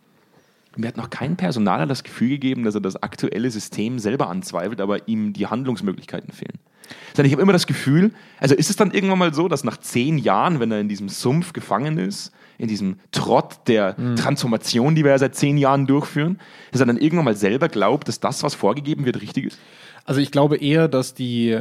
mir 0.77 0.87
hat 0.87 0.97
noch 0.97 1.09
kein 1.09 1.35
Personaler 1.35 1.85
das 1.85 2.03
Gefühl 2.03 2.29
gegeben, 2.29 2.63
dass 2.63 2.75
er 2.75 2.81
das 2.81 3.01
aktuelle 3.01 3.49
System 3.51 3.99
selber 3.99 4.29
anzweifelt, 4.29 4.81
aber 4.81 5.07
ihm 5.07 5.33
die 5.33 5.47
Handlungsmöglichkeiten 5.47 6.33
fehlen. 6.33 6.59
Sondern 7.13 7.27
ich 7.27 7.31
habe 7.33 7.41
immer 7.41 7.53
das 7.53 7.67
Gefühl, 7.67 8.11
also 8.39 8.55
ist 8.55 8.69
es 8.69 8.75
dann 8.75 8.91
irgendwann 8.91 9.19
mal 9.19 9.33
so, 9.33 9.47
dass 9.47 9.63
nach 9.63 9.77
zehn 9.77 10.17
Jahren, 10.17 10.59
wenn 10.59 10.71
er 10.71 10.79
in 10.79 10.89
diesem 10.89 11.09
Sumpf 11.09 11.53
gefangen 11.53 11.97
ist, 11.97 12.31
in 12.57 12.67
diesem 12.67 12.97
Trott 13.11 13.61
der 13.67 13.95
Mhm. 13.97 14.15
Transformation, 14.15 14.93
die 14.95 15.03
wir 15.03 15.11
ja 15.11 15.17
seit 15.17 15.35
zehn 15.35 15.57
Jahren 15.57 15.87
durchführen, 15.87 16.39
dass 16.71 16.81
er 16.81 16.87
dann 16.87 16.97
irgendwann 16.97 17.25
mal 17.25 17.35
selber 17.35 17.69
glaubt, 17.69 18.07
dass 18.07 18.19
das, 18.19 18.43
was 18.43 18.53
vorgegeben 18.53 19.05
wird, 19.05 19.21
richtig 19.21 19.45
ist? 19.45 19.59
Also 20.05 20.19
ich 20.21 20.31
glaube 20.31 20.57
eher, 20.57 20.87
dass 20.87 21.13
die, 21.13 21.57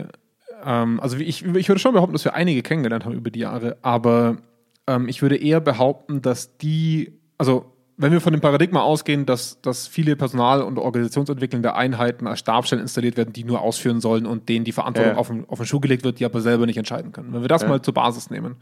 ähm, 0.64 1.00
also 1.00 1.16
ich, 1.16 1.44
ich 1.44 1.68
würde 1.68 1.78
schon 1.78 1.92
behaupten, 1.94 2.12
dass 2.12 2.24
wir 2.24 2.34
einige 2.34 2.62
kennengelernt 2.62 3.04
haben 3.04 3.14
über 3.14 3.30
die 3.30 3.40
Jahre, 3.40 3.76
aber 3.82 4.38
ähm, 4.86 5.08
ich 5.08 5.22
würde 5.22 5.36
eher 5.36 5.60
behaupten, 5.60 6.20
dass 6.22 6.58
die, 6.58 7.12
also 7.38 7.71
wenn 7.96 8.10
wir 8.12 8.20
von 8.20 8.32
dem 8.32 8.40
Paradigma 8.40 8.80
ausgehen, 8.80 9.26
dass, 9.26 9.60
dass 9.60 9.86
viele 9.86 10.16
Personal- 10.16 10.62
und 10.62 10.78
organisationsentwickelnde 10.78 11.74
Einheiten 11.74 12.26
als 12.26 12.38
Stabstellen 12.40 12.82
installiert 12.82 13.16
werden, 13.16 13.32
die 13.32 13.44
nur 13.44 13.60
ausführen 13.60 14.00
sollen 14.00 14.26
und 14.26 14.48
denen 14.48 14.64
die 14.64 14.72
Verantwortung 14.72 15.12
Ja. 15.12 15.18
auf, 15.18 15.28
den, 15.28 15.48
auf 15.48 15.58
den 15.58 15.66
Schuh 15.66 15.80
gelegt 15.80 16.02
wird, 16.04 16.18
die 16.18 16.24
aber 16.24 16.40
selber 16.40 16.66
nicht 16.66 16.78
entscheiden 16.78 17.12
können. 17.12 17.32
Wenn 17.32 17.42
wir 17.42 17.48
das 17.48 17.66
mal 17.66 17.82
zur 17.82 17.94
Basis 17.94 18.30
nehmen, 18.30 18.56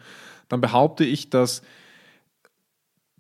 dann 0.49 0.61
behaupte 0.61 1.05
ich, 1.05 1.31
dass 1.31 1.63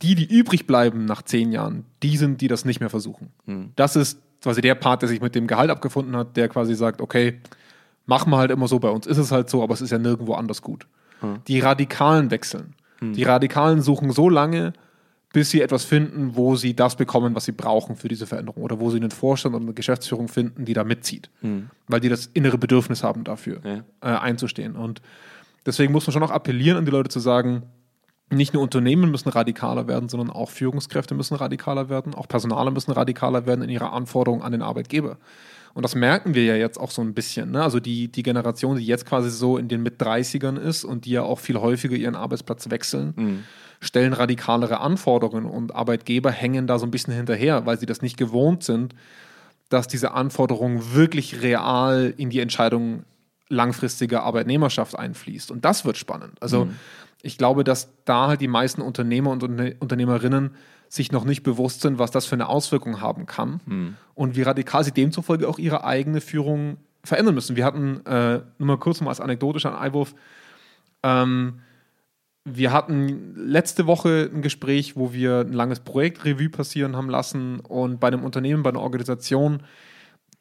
die, 0.02 0.14
die 0.14 0.24
übrig 0.24 0.66
bleiben 0.66 1.04
nach 1.04 1.22
zehn 1.22 1.52
Jahren, 1.52 1.84
die 2.02 2.16
sind, 2.16 2.40
die 2.40 2.48
das 2.48 2.64
nicht 2.64 2.80
mehr 2.80 2.90
versuchen. 2.90 3.30
Das 3.76 3.96
ist 3.96 4.20
quasi 4.42 4.62
der 4.62 4.74
Part, 4.74 5.02
der 5.02 5.08
sich 5.08 5.20
mit 5.20 5.34
dem 5.34 5.46
Gehalt 5.46 5.70
abgefunden 5.70 6.16
hat, 6.16 6.36
der 6.36 6.48
quasi 6.48 6.74
sagt, 6.74 7.00
okay, 7.00 7.40
machen 8.06 8.30
wir 8.32 8.38
halt 8.38 8.50
immer 8.50 8.66
so, 8.66 8.78
bei 8.78 8.88
uns 8.88 9.06
ist 9.06 9.18
es 9.18 9.30
halt 9.30 9.50
so, 9.50 9.62
aber 9.62 9.74
es 9.74 9.80
ist 9.82 9.90
ja 9.90 9.98
nirgendwo 9.98 10.34
anders 10.34 10.62
gut. 10.62 10.86
Die 11.48 11.60
Radikalen 11.60 12.30
wechseln. 12.30 12.74
Die 13.02 13.22
Radikalen 13.22 13.80
suchen 13.82 14.10
so 14.10 14.28
lange, 14.28 14.72
bis 15.32 15.50
sie 15.50 15.60
etwas 15.60 15.84
finden, 15.84 16.34
wo 16.34 16.56
sie 16.56 16.74
das 16.74 16.96
bekommen, 16.96 17.34
was 17.36 17.44
sie 17.44 17.52
brauchen 17.52 17.94
für 17.96 18.08
diese 18.08 18.26
Veränderung 18.26 18.62
oder 18.64 18.80
wo 18.80 18.90
sie 18.90 18.96
einen 18.96 19.10
Vorstand 19.12 19.54
oder 19.54 19.62
eine 19.64 19.74
Geschäftsführung 19.74 20.26
finden, 20.28 20.64
die 20.64 20.72
da 20.72 20.82
mitzieht, 20.84 21.30
weil 21.86 22.00
die 22.00 22.08
das 22.08 22.26
innere 22.34 22.58
Bedürfnis 22.58 23.04
haben 23.04 23.22
dafür, 23.24 23.60
Ja. 23.64 23.84
äh, 24.00 24.18
einzustehen. 24.18 24.74
Und 24.74 25.00
deswegen 25.66 25.92
muss 25.92 26.06
man 26.06 26.12
schon 26.12 26.22
auch 26.24 26.30
appellieren 26.32 26.78
an 26.78 26.84
die 26.84 26.90
Leute 26.90 27.10
zu 27.10 27.20
sagen, 27.20 27.62
nicht 28.32 28.54
nur 28.54 28.62
Unternehmen 28.62 29.10
müssen 29.10 29.28
radikaler 29.28 29.88
werden, 29.88 30.08
sondern 30.08 30.30
auch 30.30 30.50
Führungskräfte 30.50 31.14
müssen 31.14 31.34
radikaler 31.34 31.88
werden, 31.88 32.14
auch 32.14 32.28
Personale 32.28 32.70
müssen 32.70 32.92
radikaler 32.92 33.44
werden 33.46 33.62
in 33.62 33.70
ihrer 33.70 33.92
Anforderung 33.92 34.42
an 34.42 34.52
den 34.52 34.62
Arbeitgeber. 34.62 35.18
Und 35.74 35.82
das 35.84 35.94
merken 35.94 36.34
wir 36.34 36.44
ja 36.44 36.56
jetzt 36.56 36.78
auch 36.78 36.90
so 36.90 37.00
ein 37.02 37.14
bisschen. 37.14 37.52
Ne? 37.52 37.62
Also 37.62 37.78
die, 37.80 38.08
die 38.08 38.22
Generation, 38.22 38.76
die 38.76 38.84
jetzt 38.86 39.06
quasi 39.06 39.30
so 39.30 39.56
in 39.56 39.68
den 39.68 39.82
Mit-30ern 39.82 40.56
ist 40.58 40.84
und 40.84 41.04
die 41.04 41.10
ja 41.12 41.22
auch 41.22 41.38
viel 41.38 41.58
häufiger 41.60 41.96
ihren 41.96 42.16
Arbeitsplatz 42.16 42.70
wechseln, 42.70 43.44
stellen 43.80 44.12
radikalere 44.12 44.80
Anforderungen 44.80 45.46
und 45.46 45.74
Arbeitgeber 45.74 46.30
hängen 46.30 46.66
da 46.66 46.78
so 46.78 46.86
ein 46.86 46.90
bisschen 46.90 47.14
hinterher, 47.14 47.66
weil 47.66 47.78
sie 47.78 47.86
das 47.86 48.02
nicht 48.02 48.16
gewohnt 48.16 48.62
sind, 48.64 48.94
dass 49.68 49.86
diese 49.86 50.12
Anforderung 50.12 50.92
wirklich 50.94 51.40
real 51.42 52.12
in 52.16 52.30
die 52.30 52.40
Entscheidung 52.40 53.04
langfristiger 53.48 54.22
Arbeitnehmerschaft 54.24 54.98
einfließt. 54.98 55.50
Und 55.50 55.64
das 55.64 55.84
wird 55.84 55.96
spannend. 55.96 56.34
Also 56.40 56.68
ich 57.22 57.38
glaube, 57.38 57.64
dass 57.64 57.88
da 58.04 58.28
halt 58.28 58.40
die 58.40 58.48
meisten 58.48 58.80
Unternehmer 58.80 59.30
und 59.30 59.42
Unter- 59.42 59.72
Unternehmerinnen 59.80 60.50
sich 60.90 61.12
noch 61.12 61.24
nicht 61.24 61.44
bewusst 61.44 61.80
sind, 61.80 61.98
was 61.98 62.10
das 62.10 62.26
für 62.26 62.34
eine 62.34 62.48
Auswirkung 62.48 63.00
haben 63.00 63.24
kann. 63.24 63.60
Und 64.14 64.36
wie 64.36 64.42
radikal 64.42 64.84
sie 64.84 64.90
demzufolge 64.90 65.48
auch 65.48 65.58
ihre 65.58 65.84
eigene 65.84 66.20
Führung 66.20 66.78
verändern 67.04 67.36
müssen. 67.36 67.56
Wir 67.56 67.64
hatten, 67.64 68.04
äh, 68.04 68.40
nur 68.58 68.66
mal 68.66 68.76
kurz 68.76 69.00
mal 69.00 69.08
als 69.08 69.20
anekdotischer 69.20 69.80
Einwurf, 69.80 70.14
ähm, 71.04 71.60
wir 72.44 72.72
hatten 72.72 73.34
letzte 73.36 73.86
Woche 73.86 74.28
ein 74.32 74.42
Gespräch, 74.42 74.96
wo 74.96 75.12
wir 75.12 75.40
ein 75.40 75.52
langes 75.52 75.80
Projekt 75.80 76.24
Revue 76.24 76.48
passieren 76.48 76.96
haben 76.96 77.08
lassen 77.08 77.60
und 77.60 78.00
bei 78.00 78.08
einem 78.08 78.24
Unternehmen, 78.24 78.62
bei 78.62 78.70
einer 78.70 78.80
Organisation, 78.80 79.62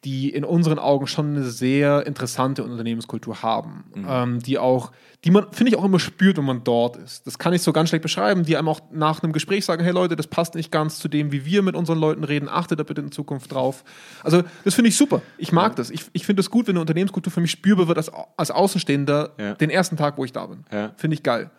die 0.04 0.30
in 0.30 0.44
unseren 0.44 0.78
Augen 0.78 1.06
schon 1.06 1.36
eine 1.36 1.44
sehr 1.44 2.06
interessante 2.06 2.64
Unternehmenskultur 2.64 3.42
haben, 3.42 3.84
ähm, 4.08 4.38
die 4.38 4.58
auch, 4.58 4.92
die 5.24 5.30
man, 5.30 5.52
finde 5.52 5.72
ich, 5.72 5.76
auch 5.76 5.84
immer 5.84 5.98
spürt, 5.98 6.38
wenn 6.38 6.46
man 6.46 6.64
dort 6.64 6.96
ist. 6.96 7.26
Das 7.26 7.38
kann 7.38 7.52
ich 7.52 7.60
so 7.60 7.72
ganz 7.74 7.90
schlecht 7.90 8.02
beschreiben, 8.02 8.44
die 8.44 8.56
einem 8.56 8.68
auch 8.68 8.80
nach 8.90 9.22
einem 9.22 9.34
Gespräch 9.34 9.66
sagen, 9.66 9.84
hey 9.84 9.92
Leute, 9.92 10.16
das 10.16 10.26
passt 10.26 10.54
nicht 10.54 10.72
ganz 10.72 10.98
zu 10.98 11.08
dem, 11.08 11.32
wie 11.32 11.44
wir 11.44 11.60
mit 11.60 11.76
unseren 11.76 11.98
Leuten 11.98 12.24
reden, 12.24 12.48
achtet 12.48 12.78
da 12.80 12.82
bitte 12.82 13.02
in 13.02 13.12
Zukunft 13.12 13.52
drauf. 13.52 13.84
Also 14.24 14.42
das 14.64 14.74
finde 14.74 14.88
ich 14.88 14.96
super. 14.96 15.20
Ich 15.36 15.52
mag 15.52 15.76
das. 15.76 15.90
Ich, 15.90 16.06
ich 16.14 16.24
finde 16.24 16.40
es 16.40 16.48
gut, 16.50 16.66
wenn 16.66 16.72
eine 16.76 16.80
Unternehmenskultur 16.80 17.30
für 17.30 17.42
mich 17.42 17.50
spürbar 17.50 17.86
wird 17.86 17.98
als, 17.98 18.10
als 18.38 18.50
Außenstehender 18.50 19.34
Ja. 19.38 19.54
den 19.56 19.68
ersten 19.68 19.98
Tag, 19.98 20.16
wo 20.16 20.24
ich 20.24 20.32
da 20.32 20.46
bin. 20.46 20.64
Ja. 20.72 20.92
Finde 20.96 21.14
ich 21.14 21.22
geil. 21.22 21.50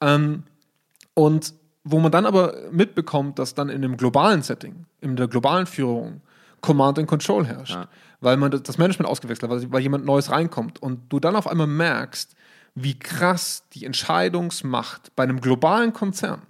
Ähm, 0.00 0.44
und 1.12 1.52
wo 1.84 1.98
man 1.98 2.12
dann 2.12 2.24
aber 2.24 2.54
mitbekommt, 2.70 3.38
dass 3.38 3.54
dann 3.54 3.68
in 3.68 3.76
einem 3.84 3.98
globalen 3.98 4.40
Setting, 4.42 4.86
in 5.02 5.16
der 5.16 5.28
globalen 5.28 5.66
Führung, 5.66 6.22
Command 6.60 6.98
and 6.98 7.08
Control 7.08 7.46
herrscht. 7.46 7.74
Ja. 7.74 7.88
Weil 8.20 8.36
man 8.36 8.50
das 8.50 8.78
Management 8.78 9.08
ausgewechselt 9.08 9.50
hat, 9.50 9.72
weil, 9.72 9.80
jemand 9.80 10.04
Neues 10.04 10.30
reinkommt. 10.30 10.82
Und 10.82 11.10
du 11.10 11.20
dann 11.20 11.36
auf 11.36 11.46
einmal 11.46 11.66
merkst, 11.66 12.34
wie 12.74 12.98
krass 12.98 13.64
die 13.72 13.84
Entscheidungsmacht 13.84 15.14
bei 15.16 15.22
einem 15.22 15.40
globalen 15.40 15.92
Konzern 15.92 16.42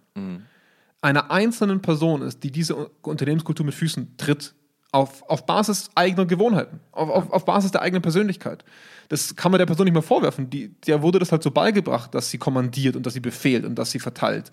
einer 1.03 1.31
einzelnen 1.31 1.81
Person 1.81 2.23
ist, 2.23 2.43
die 2.43 2.51
diese 2.51 2.77
Unternehmenskultur 3.03 3.65
mit 3.65 3.75
Füßen 3.75 4.17
tritt, 4.17 4.55
auf, 4.93 5.23
auf 5.29 5.47
Basis 5.47 5.89
eigener 5.95 6.27
Gewohnheiten, 6.27 6.81
auf, 6.91 7.09
auf, 7.09 7.31
auf 7.31 7.45
Basis 7.45 7.71
der 7.71 7.83
eigenen 7.83 8.03
Persönlichkeit. 8.03 8.65
Das 9.09 9.37
kann 9.37 9.53
man 9.53 9.59
der 9.61 9.67
Person 9.67 9.85
nicht 9.85 9.93
mehr 9.93 10.03
vorwerfen. 10.03 10.51
Die, 10.51 10.75
der 10.87 11.03
wurde 11.03 11.21
das 11.21 11.31
halt 11.31 11.43
so 11.43 11.53
beigebracht, 11.53 12.15
dass 12.15 12.31
sie 12.31 12.39
kommandiert 12.39 12.97
und 12.97 13.07
dass 13.07 13.15
sie 13.15 13.21
befehlt 13.21 13.65
und 13.65 13.77
dass 13.77 13.93
sie 13.93 14.01
verteilt. 14.01 14.51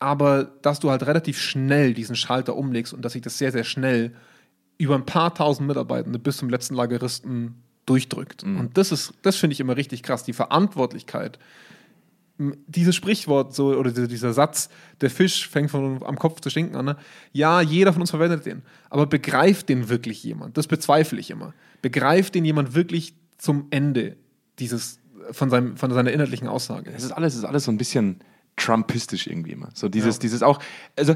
Aber 0.00 0.44
dass 0.44 0.80
du 0.80 0.90
halt 0.90 1.06
relativ 1.06 1.40
schnell 1.40 1.94
diesen 1.94 2.14
Schalter 2.14 2.56
umlegst 2.56 2.92
und 2.92 3.02
dass 3.04 3.14
sich 3.14 3.22
das 3.22 3.38
sehr, 3.38 3.50
sehr 3.50 3.64
schnell 3.64 4.14
über 4.78 4.94
ein 4.94 5.04
paar 5.04 5.34
tausend 5.34 5.66
Mitarbeitende 5.68 6.18
bis 6.18 6.38
zum 6.38 6.48
letzten 6.48 6.74
Lageristen 6.74 7.62
durchdrückt. 7.86 8.44
Und 8.44 8.76
das 8.76 8.92
ist, 8.92 9.12
das 9.22 9.36
finde 9.36 9.54
ich 9.54 9.60
immer 9.60 9.76
richtig 9.76 10.02
krass, 10.02 10.22
die 10.22 10.32
Verantwortlichkeit. 10.32 11.38
Dieses 12.38 12.94
Sprichwort 12.94 13.52
so, 13.52 13.74
oder 13.74 13.90
dieser, 13.90 14.06
dieser 14.06 14.32
Satz, 14.32 14.68
der 15.00 15.10
Fisch 15.10 15.48
fängt 15.48 15.72
von 15.72 16.00
am 16.04 16.18
Kopf 16.18 16.40
zu 16.40 16.50
stinken 16.50 16.76
an. 16.76 16.84
Ne? 16.84 16.96
Ja, 17.32 17.60
jeder 17.60 17.92
von 17.92 18.00
uns 18.02 18.10
verwendet 18.10 18.46
den. 18.46 18.62
Aber 18.90 19.06
begreift 19.06 19.68
den 19.68 19.88
wirklich 19.88 20.22
jemand? 20.22 20.56
Das 20.56 20.68
bezweifle 20.68 21.18
ich 21.18 21.30
immer. 21.30 21.52
Begreift 21.82 22.36
den 22.36 22.44
jemand 22.44 22.74
wirklich 22.76 23.14
zum 23.38 23.66
Ende 23.70 24.16
dieses, 24.60 25.00
von, 25.32 25.50
seinem, 25.50 25.76
von 25.76 25.92
seiner 25.92 26.12
inhaltlichen 26.12 26.46
Aussage? 26.46 26.92
Es 26.94 27.02
ist 27.02 27.10
alles, 27.10 27.32
es 27.32 27.40
ist 27.40 27.44
alles 27.44 27.64
so 27.64 27.72
ein 27.72 27.78
bisschen 27.78 28.20
Trumpistisch 28.54 29.26
irgendwie 29.26 29.52
immer. 29.52 29.70
So 29.74 29.88
dieses, 29.88 30.16
Ja. 30.16 30.20
dieses 30.20 30.42
auch, 30.42 30.60
also 30.96 31.14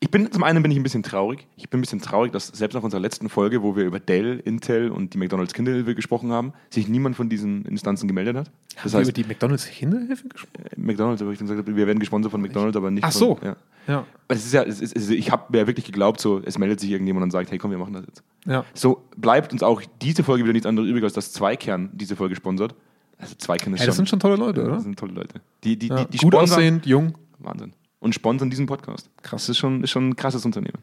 ich 0.00 0.10
bin, 0.10 0.30
zum 0.30 0.44
einen 0.44 0.62
bin 0.62 0.70
ich 0.70 0.76
ein 0.78 0.82
bisschen 0.84 1.02
traurig. 1.02 1.46
Ich 1.56 1.68
bin 1.68 1.78
ein 1.78 1.80
bisschen 1.80 2.00
traurig, 2.00 2.30
dass 2.30 2.46
selbst 2.48 2.74
nach 2.74 2.82
unserer 2.84 3.00
letzten 3.00 3.28
Folge, 3.28 3.62
wo 3.62 3.74
wir 3.74 3.84
über 3.84 3.98
Dell, 3.98 4.40
Intel 4.44 4.90
und 4.92 5.12
die 5.14 5.18
McDonalds 5.18 5.54
Kinderhilfe 5.54 5.94
gesprochen 5.96 6.30
haben, 6.30 6.52
sich 6.70 6.86
niemand 6.88 7.16
von 7.16 7.28
diesen 7.28 7.64
Instanzen 7.64 8.06
gemeldet 8.06 8.36
hat. 8.36 8.46
Das 8.46 8.84
Haben 8.84 8.92
wir 8.92 8.98
heißt, 9.00 9.08
über 9.10 9.12
die 9.12 9.24
McDonalds 9.24 9.66
Kinderhilfe 9.66 10.28
gesprochen? 10.28 10.52
McDonalds, 10.76 11.20
aber 11.22 11.32
ich 11.32 11.38
gesagt 11.38 11.66
wir 11.66 11.86
werden 11.86 11.98
gesponsert 11.98 12.30
von 12.30 12.40
McDonalds, 12.40 12.76
aber 12.76 12.90
nicht 12.92 13.02
Ach 13.04 13.10
von, 13.12 13.18
so. 13.18 13.38
Ja. 13.42 13.56
Ja. 13.88 13.98
Aber 13.98 14.06
es 14.36 14.44
ist 14.44 14.52
ja, 14.52 14.62
es 14.62 14.80
ist, 14.80 15.10
ich 15.10 15.30
habe 15.32 15.56
ja 15.58 15.66
wirklich 15.66 15.86
geglaubt, 15.86 16.20
so, 16.20 16.40
es 16.44 16.58
meldet 16.58 16.78
sich 16.78 16.90
irgendjemand 16.90 17.24
und 17.24 17.30
sagt, 17.32 17.50
hey 17.50 17.58
komm, 17.58 17.70
wir 17.72 17.78
machen 17.78 17.94
das 17.94 18.04
jetzt. 18.06 18.22
Ja. 18.46 18.64
So 18.74 19.02
bleibt 19.16 19.52
uns 19.52 19.62
auch 19.62 19.82
diese 20.02 20.22
Folge 20.22 20.44
wieder 20.44 20.52
nichts 20.52 20.66
anderes 20.66 20.88
übrig, 20.88 21.02
als 21.04 21.14
dass 21.14 21.32
Zweikern 21.32 21.90
diese 21.92 22.14
Folge 22.14 22.36
sponsert. 22.36 22.74
Also 23.18 23.34
Zweikern 23.36 23.74
ist 23.74 23.80
Hey, 23.80 23.86
das 23.88 23.96
sind 23.96 24.08
schon 24.08 24.20
tolle 24.20 24.36
Leute, 24.36 24.60
das 24.60 24.68
oder? 24.68 24.80
sind 24.80 24.96
tolle 24.96 25.12
Leute. 25.14 25.40
Die, 25.64 25.76
die, 25.76 25.88
Ja. 25.88 26.04
die, 26.04 26.10
die 26.12 26.18
Gut 26.18 26.34
sponsern- 26.34 26.42
aussehend, 26.58 26.86
jung. 26.86 27.14
Wahnsinn. 27.40 27.72
Und 28.00 28.14
sponsern 28.14 28.48
diesen 28.48 28.66
Podcast. 28.66 29.10
Krass. 29.22 29.42
Das 29.42 29.48
ist 29.48 29.58
schon, 29.58 29.82
ist 29.82 29.90
schon 29.90 30.10
ein 30.10 30.16
krasses 30.16 30.44
Unternehmen. 30.44 30.78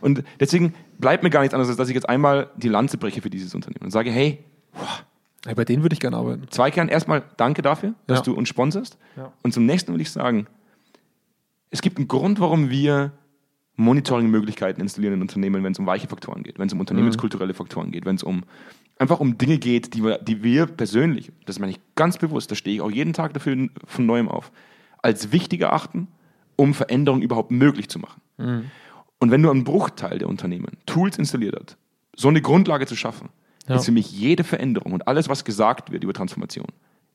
Und 0.00 0.24
deswegen 0.40 0.72
bleibt 0.98 1.22
mir 1.22 1.28
gar 1.30 1.40
nichts 1.40 1.52
anderes, 1.54 1.68
als 1.68 1.76
dass 1.76 1.88
ich 1.88 1.94
jetzt 1.94 2.08
einmal 2.08 2.50
die 2.56 2.68
Lanze 2.68 2.96
breche 2.96 3.20
für 3.20 3.28
dieses 3.28 3.54
Unternehmen 3.54 3.84
und 3.84 3.90
sage, 3.90 4.10
hey, 4.10 4.38
Hey, 5.46 5.54
bei 5.54 5.66
denen 5.66 5.82
würde 5.82 5.92
ich 5.92 6.00
gerne 6.00 6.16
arbeiten. 6.16 6.46
Zweikern, 6.48 6.88
erstmal 6.88 7.22
danke 7.36 7.60
dafür, 7.60 7.92
dass 8.06 8.20
Ja. 8.20 8.24
du 8.24 8.32
uns 8.34 8.48
sponsorst. 8.48 8.96
Ja. 9.14 9.30
Und 9.42 9.52
zum 9.52 9.66
nächsten 9.66 9.92
will 9.92 10.00
ich 10.00 10.10
sagen, 10.10 10.46
es 11.68 11.82
gibt 11.82 11.98
einen 11.98 12.08
Grund, 12.08 12.40
warum 12.40 12.70
wir 12.70 13.12
Monitoring-Möglichkeiten 13.76 14.80
installieren 14.80 15.14
in 15.14 15.20
Unternehmen, 15.20 15.62
wenn 15.64 15.72
es 15.72 15.78
um 15.78 15.86
weiche 15.86 16.06
Faktoren 16.08 16.42
geht, 16.44 16.58
wenn 16.58 16.68
es 16.68 16.72
um 16.72 16.80
unternehmenskulturelle 16.80 17.52
Faktoren 17.54 17.90
geht, 17.90 18.06
wenn 18.06 18.16
es 18.16 18.22
um 18.22 18.44
einfach 18.98 19.20
um 19.20 19.36
Dinge 19.36 19.58
geht, 19.58 19.92
die 19.94 20.02
wir, 20.04 20.18
die 20.18 20.42
wir 20.42 20.66
persönlich, 20.66 21.32
das 21.44 21.58
meine 21.58 21.72
ich 21.72 21.80
ganz 21.96 22.16
bewusst, 22.16 22.50
da 22.50 22.54
stehe 22.54 22.76
ich 22.76 22.80
auch 22.80 22.90
jeden 22.90 23.12
Tag 23.12 23.34
dafür 23.34 23.68
von 23.84 24.06
neuem 24.06 24.28
auf, 24.28 24.52
als 25.02 25.32
wichtig 25.32 25.60
erachten, 25.62 26.08
um 26.56 26.74
Veränderungen 26.74 27.22
überhaupt 27.22 27.50
möglich 27.50 27.88
zu 27.88 27.98
machen. 27.98 28.20
Und 29.18 29.30
wenn 29.30 29.40
nur 29.40 29.52
ein 29.52 29.64
Bruchteil 29.64 30.18
der 30.18 30.28
Unternehmen 30.28 30.76
Tools 30.86 31.18
installiert 31.18 31.56
hat, 31.56 31.76
so 32.16 32.28
eine 32.28 32.42
Grundlage 32.42 32.86
zu 32.86 32.96
schaffen, 32.96 33.28
Ja. 33.68 33.76
ist 33.76 33.86
für 33.86 33.92
mich 33.92 34.12
jede 34.12 34.44
Veränderung 34.44 34.92
und 34.92 35.08
alles, 35.08 35.28
was 35.28 35.44
gesagt 35.44 35.90
wird 35.90 36.04
über 36.04 36.12
Transformation, 36.12 36.66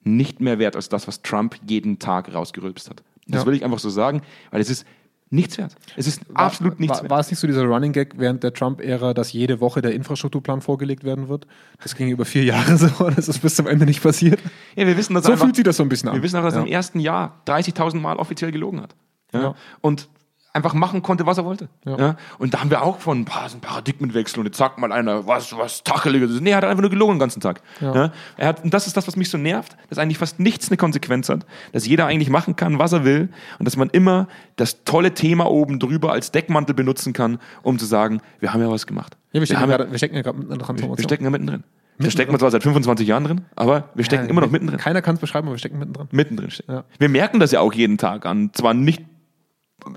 nicht 0.03 0.39
mehr 0.39 0.57
wert 0.59 0.75
als 0.75 0.89
das, 0.89 1.07
was 1.07 1.21
Trump 1.21 1.55
jeden 1.67 1.99
Tag 1.99 2.33
rausgerülpst 2.33 2.89
hat. 2.89 3.03
Das 3.27 3.41
Ja. 3.41 3.47
will 3.47 3.53
ich 3.53 3.63
einfach 3.63 3.79
so 3.79 3.89
sagen, 3.89 4.21
weil 4.49 4.59
es 4.61 4.69
ist 4.69 4.85
nichts 5.29 5.59
wert. 5.59 5.75
Es 5.95 6.07
ist 6.07 6.21
absolut 6.33 6.79
nichts 6.79 6.97
war, 6.97 7.03
wert. 7.03 7.11
War 7.11 7.19
es 7.19 7.29
nicht 7.29 7.37
so 7.39 7.45
dieser 7.45 7.63
Running 7.65 7.91
Gag 7.91 8.15
während 8.17 8.41
der 8.41 8.51
Trump-Ära, 8.53 9.13
dass 9.13 9.31
jede 9.31 9.59
Woche 9.59 9.81
der 9.83 9.93
Infrastrukturplan 9.93 10.61
vorgelegt 10.61 11.03
werden 11.03 11.27
wird? 11.29 11.45
Das 11.83 11.95
ging 11.95 12.09
über 12.09 12.25
vier 12.25 12.43
Jahre 12.45 12.77
so 12.77 13.05
und 13.05 13.15
das 13.15 13.27
ist 13.27 13.39
bis 13.39 13.53
zum 13.55 13.67
Ende 13.67 13.85
nicht 13.85 14.01
passiert. 14.01 14.39
Ja, 14.75 14.87
wir 14.87 14.97
wissen, 14.97 15.13
dass 15.13 15.25
So 15.25 15.29
er 15.29 15.33
einfach, 15.33 15.45
fühlt 15.45 15.55
sich 15.57 15.65
das 15.65 15.77
so 15.77 15.83
ein 15.83 15.89
bisschen 15.89 16.09
an. 16.09 16.15
wir 16.15 16.23
wissen 16.23 16.37
auch, 16.37 16.43
dass 16.43 16.55
er 16.55 16.61
Ja. 16.61 16.65
im 16.65 16.71
ersten 16.71 16.99
Jahr 16.99 17.41
30.000 17.45 18.01
Mal 18.01 18.15
offiziell 18.17 18.51
gelogen 18.51 18.81
hat. 18.81 18.95
Ja? 19.33 19.41
Ja. 19.41 19.55
Und 19.81 20.09
einfach 20.51 20.73
machen 20.73 21.03
konnte, 21.03 21.27
was 21.27 21.37
er 21.37 21.45
wollte. 21.45 21.69
Ja. 21.85 21.97
Ja. 21.97 22.15
Und 22.39 22.53
da 22.55 22.59
haben 22.59 22.71
wir 22.71 22.81
auch 22.81 22.97
von, 22.99 23.23
paar, 23.23 23.47
so 23.49 23.57
ein 23.57 23.61
Paradigmenwechsel 23.61 24.39
und 24.39 24.47
jetzt 24.47 24.57
sagt 24.57 24.79
mal 24.79 24.91
einer, 24.91 25.27
was, 25.27 25.55
was 25.55 25.83
Tacheliges 25.83 26.31
ist. 26.31 26.41
Nee, 26.41 26.49
er 26.49 26.57
hat 26.57 26.63
einfach 26.63 26.81
nur 26.81 26.89
gelogen 26.89 27.13
den 27.15 27.19
ganzen 27.19 27.39
Tag. 27.39 27.61
Ja. 27.79 27.93
Ja. 27.95 28.11
Er 28.35 28.47
hat, 28.47 28.63
und 28.63 28.73
das 28.73 28.87
ist 28.87 28.97
das, 28.97 29.07
was 29.07 29.15
mich 29.15 29.29
so 29.29 29.37
nervt, 29.37 29.77
dass 29.89 29.99
eigentlich 29.99 30.17
fast 30.17 30.39
nichts 30.39 30.69
eine 30.69 30.77
Konsequenz 30.77 31.29
hat, 31.29 31.45
dass 31.71 31.85
jeder 31.85 32.07
eigentlich 32.07 32.31
machen 32.31 32.55
kann, 32.55 32.79
was 32.79 32.91
er 32.93 33.05
will 33.05 33.29
und 33.59 33.65
dass 33.65 33.77
man 33.77 33.89
immer 33.91 34.27
das 34.55 34.83
tolle 34.85 35.13
Thema 35.13 35.49
oben 35.51 35.79
drüber 35.79 36.11
als 36.11 36.31
Deckmantel 36.31 36.73
benutzen 36.73 37.13
kann, 37.13 37.37
um 37.61 37.77
zu 37.77 37.85
sagen, 37.85 38.19
wir 38.39 38.51
haben 38.51 38.61
ja 38.61 38.69
was 38.71 38.87
gemacht. 38.87 39.17
Ja, 39.31 39.39
wir 39.41 39.45
stecken, 39.45 39.61
haben 39.61 39.69
ja 39.69 39.73
ja, 39.73 39.77
gerade, 39.77 39.91
wir 39.91 39.97
stecken 39.99 40.15
ja 40.15 40.21
gerade 40.23 40.39
mit 40.39 40.47
einer 40.49 40.57
Transformation. 40.59 40.97
wir 40.97 41.03
stecken 41.03 41.23
ja 41.25 41.29
mittendrin. 41.29 41.63
Da 42.01 42.09
stecken 42.09 42.31
wir 42.31 42.39
zwar 42.39 42.49
seit 42.49 42.63
25 42.63 43.05
Jahren 43.07 43.25
drin, 43.25 43.41
aber 43.57 43.89
wir 43.93 44.05
stecken 44.05 44.23
Ja, 44.23 44.29
immer 44.29 44.39
noch 44.39 44.47
wir- 44.47 44.53
mittendrin 44.53 44.79
Keiner 44.79 45.01
kann 45.01 45.15
es 45.15 45.21
beschreiben, 45.21 45.47
aber 45.47 45.55
wir 45.55 45.59
stecken 45.59 45.79
mittendrin. 45.79 46.07
mittendrin 46.11 46.49
stecken. 46.49 46.71
Ja. 46.71 46.83
Wir 46.97 47.09
merken 47.09 47.39
das 47.41 47.51
ja 47.51 47.59
auch 47.59 47.73
jeden 47.73 47.97
Tag 47.97 48.25
an 48.25 48.51
zwar 48.53 48.73
nicht 48.73 49.03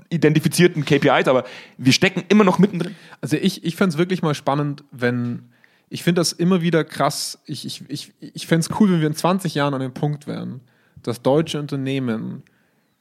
identifizierten 0.09 0.85
KPIs, 0.85 1.27
aber 1.27 1.43
wir 1.77 1.93
stecken 1.93 2.23
immer 2.29 2.43
noch 2.43 2.59
mittendrin. 2.59 2.95
Also 3.21 3.37
ich, 3.37 3.63
ich 3.63 3.75
fände 3.75 3.93
es 3.93 3.97
wirklich 3.97 4.21
mal 4.21 4.35
spannend, 4.35 4.83
wenn, 4.91 5.49
ich 5.89 6.03
finde 6.03 6.21
das 6.21 6.31
immer 6.31 6.61
wieder 6.61 6.83
krass, 6.83 7.39
ich, 7.45 7.65
ich, 7.65 7.83
ich, 7.87 8.13
ich 8.19 8.47
fände 8.47 8.67
es 8.69 8.79
cool, 8.79 8.91
wenn 8.91 8.99
wir 9.01 9.07
in 9.07 9.15
20 9.15 9.55
Jahren 9.55 9.73
an 9.73 9.81
dem 9.81 9.93
Punkt 9.93 10.27
wären, 10.27 10.61
dass 11.01 11.21
deutsche 11.21 11.59
Unternehmen 11.59 12.43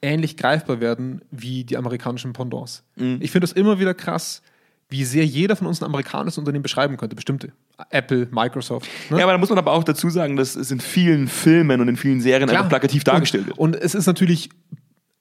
ähnlich 0.03 0.37
greifbar 0.37 0.81
werden 0.81 1.23
wie 1.31 1.65
die 1.65 1.77
amerikanischen 1.77 2.33
Pendants. 2.33 2.83
Ich 2.97 3.31
finde 3.31 3.47
das 3.47 3.53
immer 3.53 3.79
wieder 3.79 3.95
krass, 3.95 4.43
wie 4.93 5.05
sehr 5.05 5.25
jeder 5.25 5.57
von 5.57 5.67
uns 5.67 5.81
ein 5.81 5.87
amerikanisches 5.87 6.39
Unternehmen 6.39 6.63
beschreiben 6.63 6.97
könnte, 6.97 7.17
bestimmte. 7.17 7.53
Apple, 7.91 8.29
Microsoft. 8.31 8.89
ne? 9.11 9.19
Ja, 9.19 9.25
aber 9.25 9.33
da 9.33 9.39
muss 9.39 9.49
man 9.49 9.59
aber 9.59 9.73
auch 9.73 9.85
dazu 9.85 10.11
sagen, 10.11 10.37
dass 10.37 10.55
es 10.55 10.71
in 10.71 10.81
vielen 10.81 11.27
Filmen 11.27 11.81
und 11.81 11.89
in 11.89 11.97
vielen 11.97 12.21
Serien 12.21 12.49
einfach 12.49 12.69
plakativ 12.69 13.03
dargestellt 13.03 13.47
wird. 13.47 13.59
Und, 13.59 13.75
und 13.75 13.83
es 13.83 13.95
ist 13.95 14.07
natürlich 14.07 14.51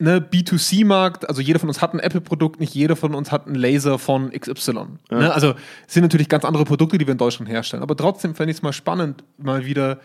ne, 0.02 0.20
B2C-Markt, 0.20 1.30
also 1.30 1.42
jeder 1.42 1.60
von 1.60 1.70
uns 1.70 1.82
hat 1.82 1.94
ein 1.94 2.00
Apple-Produkt, 2.00 2.60
nicht 2.60 2.74
jeder 2.74 2.96
von 2.96 3.16
uns 3.16 3.32
hat 3.32 3.46
einen 3.46 3.56
Laser 3.56 4.00
von 4.00 4.32
XY. 4.32 4.74
Ne? 5.12 5.34
Also 5.34 5.54
es 5.88 5.94
sind 5.94 6.04
natürlich 6.04 6.28
ganz 6.28 6.44
andere 6.44 6.66
Produkte, 6.66 6.98
die 6.98 7.08
wir 7.08 7.12
in 7.12 7.18
Deutschland 7.18 7.50
herstellen. 7.50 7.84
Aber 7.84 7.96
trotzdem 7.96 8.36
fände 8.36 8.52
ich 8.52 8.58
es 8.58 8.64
mal 8.64 8.74
spannend, 8.74 9.24
mal 9.38 9.66
wieder 9.66 10.00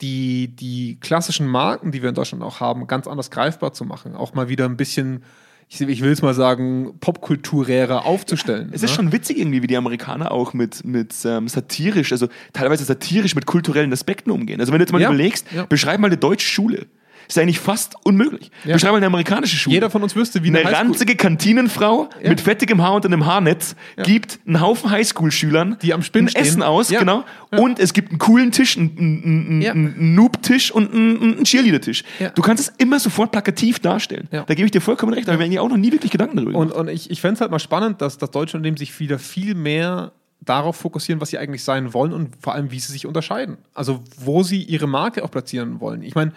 die, 0.00 0.48
die 0.54 0.98
klassischen 1.00 1.46
Marken, 1.46 1.92
die 1.92 2.02
wir 2.02 2.08
in 2.08 2.14
Deutschland 2.14 2.42
auch 2.42 2.60
haben, 2.60 2.86
ganz 2.86 3.06
anders 3.06 3.30
greifbar 3.30 3.72
zu 3.72 3.84
machen. 3.84 4.14
Auch 4.14 4.34
mal 4.34 4.48
wieder 4.48 4.64
ein 4.66 4.76
bisschen, 4.76 5.24
ich, 5.68 5.80
ich 5.80 6.00
will 6.02 6.12
es 6.12 6.22
mal 6.22 6.34
sagen, 6.34 6.98
popkulturärer 7.00 8.04
aufzustellen. 8.04 8.70
Es 8.72 8.82
ist 8.82 8.90
ne? 8.90 8.96
schon 8.96 9.12
witzig 9.12 9.38
irgendwie, 9.38 9.62
wie 9.62 9.66
die 9.66 9.76
Amerikaner 9.76 10.32
auch 10.32 10.52
mit, 10.52 10.84
mit 10.84 11.14
ähm, 11.24 11.48
satirisch, 11.48 12.12
also 12.12 12.28
teilweise 12.52 12.84
satirisch 12.84 13.34
mit 13.34 13.46
kulturellen 13.46 13.92
Aspekten 13.92 14.30
umgehen. 14.30 14.60
Also 14.60 14.72
wenn 14.72 14.78
du 14.78 14.84
jetzt 14.84 14.92
mal 14.92 15.00
Ja, 15.00 15.08
überlegst, 15.08 15.46
ja. 15.52 15.64
beschreib 15.66 16.00
mal 16.00 16.08
eine 16.08 16.16
deutsche 16.16 16.48
Schule. 16.48 16.86
Ist 17.28 17.38
eigentlich 17.38 17.58
fast 17.60 17.94
unmöglich. 18.04 18.50
Ja. 18.64 18.74
Beschreib 18.74 18.92
mal 18.92 18.98
eine 18.98 19.06
amerikanische 19.06 19.56
Schule. 19.56 19.74
Jeder 19.74 19.90
von 19.90 20.02
uns 20.02 20.14
wüsste, 20.16 20.42
wie 20.44 20.48
eine 20.48 20.60
eine 20.60 20.72
ranzige 20.72 21.16
Kantinenfrau 21.16 22.08
Ja. 22.22 22.30
mit 22.30 22.40
fettigem 22.40 22.82
Haar 22.82 22.94
und 22.94 23.06
einem 23.06 23.26
Haarnetz 23.26 23.76
Ja. 23.96 24.04
gibt 24.04 24.38
einen 24.46 24.60
Haufen 24.60 24.90
Highschool-Schülern 24.90 25.76
Die 25.82 25.94
am 25.94 26.02
Spinn 26.02 26.26
ein 26.26 26.28
stehen. 26.28 26.42
Essen 26.42 26.62
aus, 26.62 26.90
Ja. 26.90 27.00
genau. 27.00 27.24
Ja. 27.52 27.58
Und 27.58 27.78
es 27.78 27.92
gibt 27.92 28.10
einen 28.10 28.18
coolen 28.18 28.52
Tisch, 28.52 28.76
einen, 28.76 28.96
einen, 28.98 29.24
einen, 29.46 29.62
Ja. 29.62 29.72
Noob-Tisch 29.74 30.70
und 30.70 30.92
einen, 30.92 31.22
einen 31.22 31.44
Cheerleader-Tisch. 31.44 32.04
Ja. 32.18 32.30
Du 32.30 32.42
kannst 32.42 32.68
es 32.68 32.74
immer 32.78 32.98
sofort 33.00 33.32
plakativ 33.32 33.78
darstellen. 33.78 34.28
Ja. 34.30 34.42
Da 34.44 34.54
gebe 34.54 34.66
ich 34.66 34.72
dir 34.72 34.80
vollkommen 34.80 35.12
recht, 35.14 35.26
da 35.28 35.32
habe 35.32 35.42
ich 35.42 35.48
mir 35.48 35.52
eigentlich 35.52 35.60
auch 35.60 35.68
noch 35.68 35.76
nie 35.76 35.92
wirklich 35.92 36.10
Gedanken 36.10 36.36
darüber 36.36 36.58
Und, 36.58 36.72
und 36.72 36.88
ich, 36.88 37.10
ich 37.10 37.20
fände 37.20 37.34
es 37.34 37.40
halt 37.40 37.50
mal 37.50 37.58
spannend, 37.58 38.00
dass 38.00 38.18
das 38.18 38.30
deutsche 38.30 38.56
Unternehmen 38.56 38.76
sich 38.76 38.98
wieder 39.00 39.18
viel 39.18 39.54
mehr 39.54 40.12
darauf 40.40 40.76
fokussieren, 40.76 41.20
was 41.22 41.30
sie 41.30 41.38
eigentlich 41.38 41.64
sein 41.64 41.94
wollen 41.94 42.12
und 42.12 42.36
vor 42.38 42.54
allem, 42.54 42.70
wie 42.70 42.78
sie 42.78 42.92
sich 42.92 43.06
unterscheiden. 43.06 43.56
Also, 43.72 44.02
wo 44.18 44.42
sie 44.42 44.62
ihre 44.62 44.86
Marke 44.86 45.24
auch 45.24 45.30
platzieren 45.30 45.80
wollen. 45.80 46.02
Ich 46.02 46.14
meine, 46.14 46.32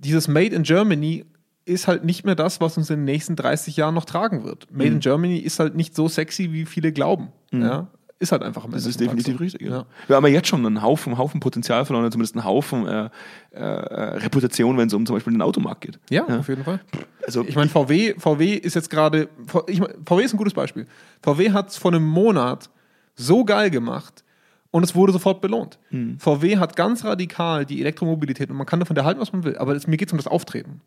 dieses 0.00 0.28
Made 0.28 0.54
in 0.54 0.62
Germany 0.62 1.24
ist 1.64 1.86
halt 1.86 2.04
nicht 2.04 2.24
mehr 2.24 2.34
das, 2.34 2.60
was 2.60 2.76
uns 2.76 2.90
in 2.90 2.96
den 3.00 3.04
nächsten 3.04 3.36
30 3.36 3.76
Jahren 3.76 3.94
noch 3.94 4.04
tragen 4.04 4.44
wird. 4.44 4.66
Made 4.72 4.88
in 4.90 5.00
Germany 5.00 5.38
ist 5.38 5.60
halt 5.60 5.74
nicht 5.76 5.94
so 5.94 6.08
sexy, 6.08 6.52
wie 6.52 6.64
viele 6.64 6.92
glauben. 6.92 7.28
Ja? 7.52 7.88
Ist 8.18 8.32
halt 8.32 8.42
einfach 8.42 8.64
am 8.64 8.72
Das 8.72 8.84
Ende 8.84 8.90
ist 8.90 8.96
vom 8.98 9.06
Tag 9.06 9.16
definitiv 9.16 9.38
so. 9.38 9.42
richtig. 9.44 9.62
Ja. 9.62 9.76
Ja. 9.78 9.86
Wir 10.06 10.16
haben 10.16 10.26
ja 10.26 10.32
jetzt 10.32 10.48
schon 10.48 10.66
einen 10.66 10.82
Haufen, 10.82 11.16
Haufen 11.16 11.40
Potenzial 11.40 11.84
verloren, 11.84 12.04
oder 12.04 12.12
zumindest 12.12 12.34
einen 12.34 12.44
Haufen 12.44 12.86
äh, 12.86 13.08
äh, 13.52 13.62
Reputation, 13.62 14.76
wenn 14.76 14.88
es 14.88 14.94
um 14.94 15.06
zum 15.06 15.16
Beispiel 15.16 15.32
den 15.32 15.42
Automarkt 15.42 15.82
geht. 15.82 15.98
Ja, 16.10 16.24
auf 16.26 16.48
jeden 16.48 16.64
Fall. 16.64 16.80
Also 17.24 17.44
Ich 17.46 17.56
meine, 17.56 17.70
VW, 17.70 18.14
VW 18.18 18.54
ist 18.54 18.74
jetzt 18.74 18.90
gerade, 18.90 19.28
ich 19.68 19.80
mein, 19.80 19.90
VW 20.04 20.22
ist 20.22 20.34
ein 20.34 20.38
gutes 20.38 20.54
Beispiel. 20.54 20.86
VW 21.22 21.52
hat 21.52 21.70
es 21.70 21.76
vor 21.76 21.92
einem 21.92 22.04
Monat 22.06 22.68
so 23.14 23.44
geil 23.44 23.70
gemacht 23.70 24.24
und 24.70 24.82
es 24.84 24.94
wurde 24.94 25.12
sofort 25.12 25.40
belohnt. 25.40 25.78
VW 26.18 26.58
hat 26.58 26.76
ganz 26.76 27.04
radikal 27.04 27.64
die 27.66 27.80
Elektromobilität 27.80 28.50
und 28.50 28.56
man 28.56 28.66
kann 28.66 28.80
davon 28.80 28.96
erhalten, 28.96 29.20
was 29.20 29.32
man 29.32 29.44
will, 29.44 29.56
aber 29.58 29.74
es, 29.74 29.86
mir 29.86 29.96
geht 29.96 30.08
es 30.08 30.12
um 30.12 30.18
das 30.18 30.26
Auftreten. 30.26 30.80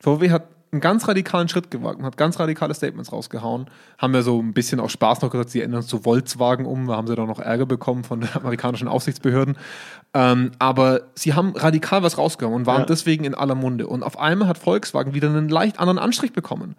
VW 0.00 0.30
hat 0.30 0.48
einen 0.72 0.80
ganz 0.80 1.06
radikalen 1.06 1.48
Schritt 1.50 1.70
gewagt 1.70 1.98
und 1.98 2.04
hat 2.06 2.16
ganz 2.16 2.40
radikale 2.40 2.72
Statements 2.72 3.12
rausgehauen. 3.12 3.66
Haben 3.98 4.14
ja 4.14 4.22
so 4.22 4.40
ein 4.40 4.54
bisschen 4.54 4.80
aus 4.80 4.90
Spaß 4.92 5.20
noch 5.20 5.30
gesagt, 5.30 5.50
sie 5.50 5.60
ändern 5.60 5.80
es 5.80 5.86
zu 5.86 5.98
Volkswagen 5.98 6.64
um, 6.64 6.86
da 6.86 6.96
haben 6.96 7.06
sie 7.06 7.14
dann 7.14 7.26
noch 7.28 7.38
Ärger 7.40 7.66
bekommen 7.66 8.02
von 8.04 8.20
den 8.20 8.30
amerikanischen 8.34 8.88
Aufsichtsbehörden. 8.88 9.56
Ähm, 10.14 10.52
aber 10.58 11.02
sie 11.14 11.34
haben 11.34 11.52
radikal 11.54 12.02
was 12.02 12.16
rausgehauen 12.16 12.54
und 12.54 12.66
waren 12.66 12.80
Ja. 12.80 12.86
deswegen 12.86 13.24
in 13.24 13.34
aller 13.34 13.54
Munde. 13.54 13.86
Und 13.86 14.02
auf 14.02 14.18
einmal 14.18 14.48
hat 14.48 14.56
Volkswagen 14.58 15.12
wieder 15.12 15.28
einen 15.28 15.50
leicht 15.50 15.78
anderen 15.78 15.98
Anstrich 15.98 16.32
bekommen. 16.32 16.74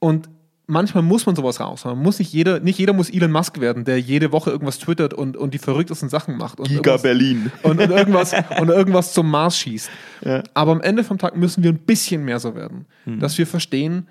Und 0.00 0.28
manchmal 0.70 1.02
muss 1.02 1.26
man 1.26 1.36
sowas 1.36 1.60
raus. 1.60 1.84
Man 1.84 1.98
muss 1.98 2.18
nicht 2.18 2.32
jeder, 2.32 2.60
nicht 2.60 2.78
jeder 2.78 2.92
muss 2.92 3.10
Elon 3.10 3.30
Musk 3.32 3.60
werden, 3.60 3.84
der 3.84 4.00
jede 4.00 4.32
Woche 4.32 4.50
irgendwas 4.50 4.78
twittert 4.78 5.12
und, 5.14 5.36
und 5.36 5.52
die 5.52 5.58
verrücktesten 5.58 6.08
Sachen 6.08 6.36
macht. 6.36 6.58
Und 6.60 6.68
Giga 6.68 6.78
irgendwas- 6.80 7.02
Berlin. 7.02 7.52
und, 7.62 7.80
und, 7.80 7.90
irgendwas, 7.90 8.32
und 8.60 8.68
irgendwas 8.68 9.12
zum 9.12 9.30
Mars 9.30 9.58
schießt. 9.58 9.90
Ja. 10.24 10.42
Aber 10.54 10.72
am 10.72 10.80
Ende 10.80 11.04
vom 11.04 11.18
Tag 11.18 11.36
müssen 11.36 11.62
wir 11.62 11.70
ein 11.72 11.78
bisschen 11.78 12.24
mehr 12.24 12.38
so 12.40 12.54
werden, 12.54 12.86
dass 13.06 13.36
wir 13.38 13.46
verstehen, 13.46 14.08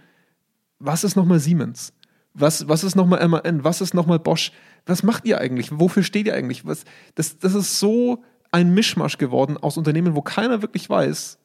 was 0.80 1.03
ist 1.03 1.16
nochmal 1.16 1.39
Siemens? 1.39 1.93
Was, 2.34 2.68
was 2.70 2.84
ist 2.84 2.95
nochmal 2.95 3.28
MAN? 3.28 3.64
Was 3.64 3.82
ist 3.82 3.93
nochmal 3.93 4.20
Bosch? 4.20 4.51
Was 4.86 5.03
macht 5.03 5.26
ihr 5.26 5.39
eigentlich? 5.41 5.70
Wofür 5.78 6.03
steht 6.03 6.28
ihr 6.28 6.36
eigentlich? 6.36 6.66
Was, 6.66 6.86
das, 7.16 7.38
das 7.39 7.53
ist 7.55 7.80
so 7.80 8.24
ein 8.51 8.74
Mischmasch 8.74 9.18
geworden 9.18 9.57
aus 9.57 9.78
Unternehmen, 9.78 10.16
wo 10.16 10.22
keiner 10.22 10.62
wirklich 10.62 10.89
weiß, 10.89 11.38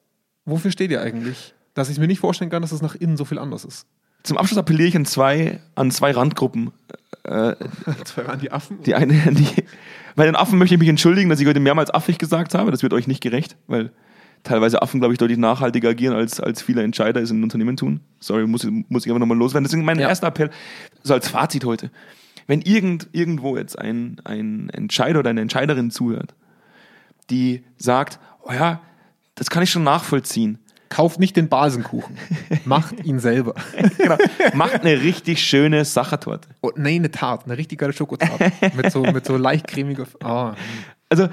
wofür 0.44 0.70
steht 0.70 0.90
ihr 0.90 1.00
eigentlich? 1.00 1.54
Dass 1.74 1.88
ich 1.88 1.98
mir 1.98 2.06
nicht 2.06 2.20
vorstellen 2.20 2.50
kann, 2.50 2.62
dass 2.62 2.70
es 2.72 2.80
nach 2.82 2.94
innen 2.94 3.16
so 3.16 3.24
viel 3.24 3.38
anders 3.38 3.64
ist. 3.64 3.86
Zum 4.24 4.36
Abschluss 4.38 4.58
appelliere 4.58 4.88
ich 4.88 4.96
an 4.96 5.04
zwei, 5.04 5.60
an 5.76 5.90
zwei 5.90 6.10
Randgruppen. 6.10 6.72
Äh, 7.24 7.54
Zwei 8.04 8.26
waren 8.26 8.40
die 8.40 8.50
Affen. 8.52 8.82
die 8.82 8.94
eine, 8.94 9.14
die, 9.32 9.46
bei 10.16 10.26
den 10.26 10.34
Affen 10.36 10.58
möchte 10.58 10.74
ich 10.74 10.78
mich 10.80 10.88
entschuldigen, 10.88 11.30
dass 11.30 11.40
ich 11.40 11.46
heute 11.46 11.60
mehrmals 11.60 11.92
affig 11.92 12.18
gesagt 12.18 12.54
habe. 12.54 12.70
Das 12.70 12.82
wird 12.82 12.92
euch 12.92 13.06
nicht 13.06 13.22
gerecht, 13.22 13.56
weil 13.66 13.92
teilweise 14.42 14.82
Affen, 14.82 15.00
glaube 15.00 15.14
ich, 15.14 15.18
deutlich 15.18 15.38
nachhaltiger 15.38 15.90
agieren, 15.90 16.14
als, 16.14 16.40
als 16.40 16.60
viele 16.62 16.82
Entscheider 16.82 17.20
es 17.22 17.30
in 17.30 17.42
Unternehmen 17.42 17.76
tun. 17.76 18.00
Sorry, 18.20 18.46
muss, 18.46 18.66
muss 18.88 19.06
ich 19.06 19.10
aber 19.10 19.18
nochmal 19.18 19.38
loswerden. 19.38 19.64
Deswegen 19.64 19.84
mein 19.84 19.98
Ja. 19.98 20.08
erster 20.08 20.26
Appell, 20.26 20.50
so 21.02 21.14
als 21.14 21.28
Fazit 21.28 21.64
heute. 21.64 21.90
Wenn 22.46 22.60
irgend, 22.60 23.08
irgendwo 23.12 23.56
jetzt 23.56 23.78
ein, 23.78 24.20
ein 24.24 24.68
Entscheider 24.70 25.20
oder 25.20 25.30
eine 25.30 25.40
Entscheiderin 25.40 25.90
zuhört, 25.90 26.34
die 27.30 27.62
sagt, 27.78 28.18
oh 28.42 28.52
ja, 28.52 28.80
das 29.34 29.48
kann 29.48 29.62
ich 29.62 29.70
schon 29.70 29.84
nachvollziehen. 29.84 30.58
Kauft 30.94 31.18
nicht 31.18 31.36
den 31.36 31.48
Basenkuchen. 31.48 32.16
Macht 32.64 33.04
ihn 33.04 33.18
selber. 33.18 33.54
genau. 33.98 34.16
Macht 34.54 34.82
eine 34.82 35.02
richtig 35.02 35.42
schöne 35.42 35.84
Sachertorte. 35.84 36.48
Oh, 36.60 36.70
nee, 36.76 36.94
eine 36.94 37.10
Tarte, 37.10 37.46
eine 37.46 37.58
richtig 37.58 37.80
geile 37.80 37.92
Schokotarte. 37.92 38.52
mit, 38.76 38.92
so, 38.92 39.02
mit 39.02 39.26
so 39.26 39.36
leicht 39.36 39.66
cremiger. 39.66 40.06
Ah. 40.22 40.54
Also 41.08 41.28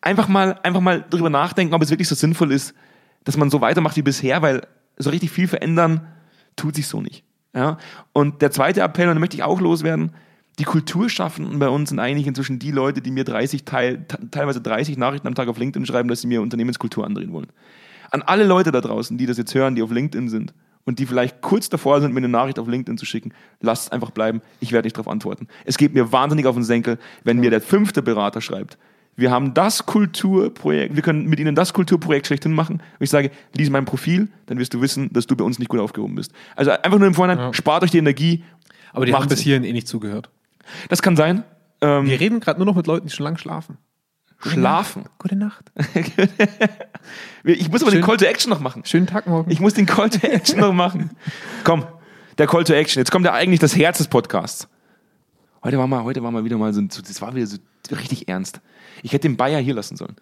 einfach 0.00 0.26
mal, 0.26 0.58
einfach 0.64 0.80
mal 0.80 1.04
drüber 1.08 1.30
nachdenken, 1.30 1.74
ob 1.74 1.82
es 1.82 1.90
wirklich 1.90 2.08
so 2.08 2.16
sinnvoll 2.16 2.50
ist, 2.50 2.74
dass 3.22 3.36
man 3.36 3.50
so 3.50 3.60
weitermacht 3.60 3.94
wie 3.96 4.02
bisher, 4.02 4.42
weil 4.42 4.62
so 4.96 5.10
richtig 5.10 5.30
viel 5.30 5.46
verändern 5.46 6.08
tut 6.56 6.74
sich 6.74 6.88
so 6.88 7.00
nicht. 7.00 7.22
Ja? 7.54 7.78
Und 8.12 8.42
der 8.42 8.50
zweite 8.50 8.80
Appell, 8.80 9.06
und 9.08 9.14
da 9.14 9.20
möchte 9.20 9.36
ich 9.36 9.44
auch 9.44 9.60
loswerden, 9.60 10.10
die 10.58 10.64
Kulturschaffenden 10.64 11.60
bei 11.60 11.68
uns 11.68 11.90
sind 11.90 12.00
eigentlich 12.00 12.26
inzwischen 12.26 12.58
die 12.58 12.72
Leute, 12.72 13.00
die 13.00 13.12
mir 13.12 13.22
30 13.22 13.64
teil, 13.64 14.04
te- 14.08 14.28
teilweise 14.32 14.60
30 14.60 14.96
Nachrichten 14.98 15.28
am 15.28 15.36
Tag 15.36 15.46
auf 15.46 15.56
LinkedIn 15.58 15.86
schreiben, 15.86 16.08
dass 16.08 16.20
sie 16.20 16.26
mir 16.26 16.42
Unternehmenskultur 16.42 17.06
andrehen 17.06 17.32
wollen. 17.32 17.46
An 18.10 18.22
alle 18.22 18.44
Leute 18.44 18.72
da 18.72 18.80
draußen, 18.80 19.18
die 19.18 19.26
das 19.26 19.38
jetzt 19.38 19.54
hören, 19.54 19.74
die 19.74 19.82
auf 19.82 19.90
LinkedIn 19.90 20.28
sind 20.28 20.54
und 20.84 20.98
die 20.98 21.06
vielleicht 21.06 21.40
kurz 21.40 21.68
davor 21.68 22.00
sind, 22.00 22.12
mir 22.12 22.18
eine 22.18 22.28
Nachricht 22.28 22.58
auf 22.58 22.68
LinkedIn 22.68 22.98
zu 22.98 23.06
schicken, 23.06 23.32
lasst 23.60 23.84
es 23.86 23.92
einfach 23.92 24.10
bleiben. 24.10 24.42
Ich 24.60 24.72
werde 24.72 24.86
nicht 24.86 24.96
darauf 24.96 25.08
antworten. 25.08 25.48
Es 25.64 25.78
geht 25.78 25.94
mir 25.94 26.12
wahnsinnig 26.12 26.46
auf 26.46 26.54
den 26.54 26.64
Senkel, 26.64 26.98
wenn 27.24 27.38
mir 27.38 27.50
der 27.50 27.60
fünfte 27.60 28.02
Berater 28.02 28.40
schreibt, 28.40 28.78
wir 29.16 29.30
haben 29.30 29.54
das 29.54 29.86
Kulturprojekt, 29.86 30.96
wir 30.96 31.02
können 31.02 31.26
mit 31.26 31.38
Ihnen 31.38 31.54
das 31.54 31.72
Kulturprojekt 31.72 32.26
schlechthin 32.26 32.52
machen. 32.52 32.76
Und 32.76 33.00
ich 33.00 33.10
sage, 33.10 33.30
lies 33.56 33.70
mein 33.70 33.84
Profil, 33.84 34.28
dann 34.46 34.58
wirst 34.58 34.74
du 34.74 34.80
wissen, 34.80 35.12
dass 35.12 35.26
du 35.26 35.36
bei 35.36 35.44
uns 35.44 35.58
nicht 35.60 35.68
gut 35.68 35.78
aufgehoben 35.78 36.16
bist. 36.16 36.32
Also 36.56 36.72
einfach 36.72 36.98
nur 36.98 37.06
im 37.06 37.14
Vorhinein, 37.14 37.54
spart 37.54 37.84
euch 37.84 37.92
die 37.92 37.98
Energie. 37.98 38.42
Aber 38.92 39.06
die 39.06 39.14
haben 39.14 39.28
bis 39.28 39.40
hierhin 39.40 39.64
eh 39.64 39.72
nicht 39.72 39.86
zugehört. 39.86 40.30
Das 40.88 41.00
kann 41.00 41.16
sein. 41.16 41.44
Ähm, 41.80 42.06
Wir 42.06 42.18
reden 42.18 42.40
gerade 42.40 42.58
nur 42.58 42.66
noch 42.66 42.74
mit 42.74 42.86
Leuten, 42.86 43.06
die 43.06 43.12
schon 43.14 43.24
lange 43.24 43.38
schlafen. 43.38 43.78
Schlafen. 44.40 45.04
Gute 45.18 45.36
Nacht. 45.36 45.72
Ich 47.46 47.70
muss 47.70 47.82
aber 47.82 47.90
Schön. 47.90 48.00
den 48.00 48.06
Call 48.06 48.16
to 48.16 48.24
Action 48.24 48.48
noch 48.48 48.60
machen. 48.60 48.82
Schönen 48.86 49.06
Tag 49.06 49.26
morgen. 49.26 49.50
Ich 49.50 49.60
muss 49.60 49.74
den 49.74 49.84
Call 49.84 50.08
to 50.08 50.26
Action 50.26 50.60
noch 50.60 50.72
machen. 50.72 51.10
Komm, 51.64 51.84
der 52.38 52.46
Call 52.46 52.64
to 52.64 52.72
Action. 52.72 52.98
Jetzt 53.00 53.10
kommt 53.10 53.26
ja 53.26 53.34
eigentlich 53.34 53.60
das 53.60 53.76
Herz 53.76 53.98
des 53.98 54.08
Podcasts. 54.08 54.68
Heute 55.62 55.76
war 55.76 55.86
mal, 55.86 56.04
heute 56.04 56.22
war 56.22 56.30
mal 56.30 56.44
wieder 56.44 56.56
mal 56.56 56.72
so, 56.72 56.80
so 56.90 57.02
das 57.02 57.20
war 57.20 57.34
wieder 57.34 57.46
so 57.46 57.58
richtig 57.90 58.28
ernst. 58.28 58.60
Ich 59.02 59.12
hätte 59.12 59.28
den 59.28 59.36
Bayer 59.36 59.60
hier 59.60 59.74
lassen 59.74 59.96
sollen. 59.96 60.16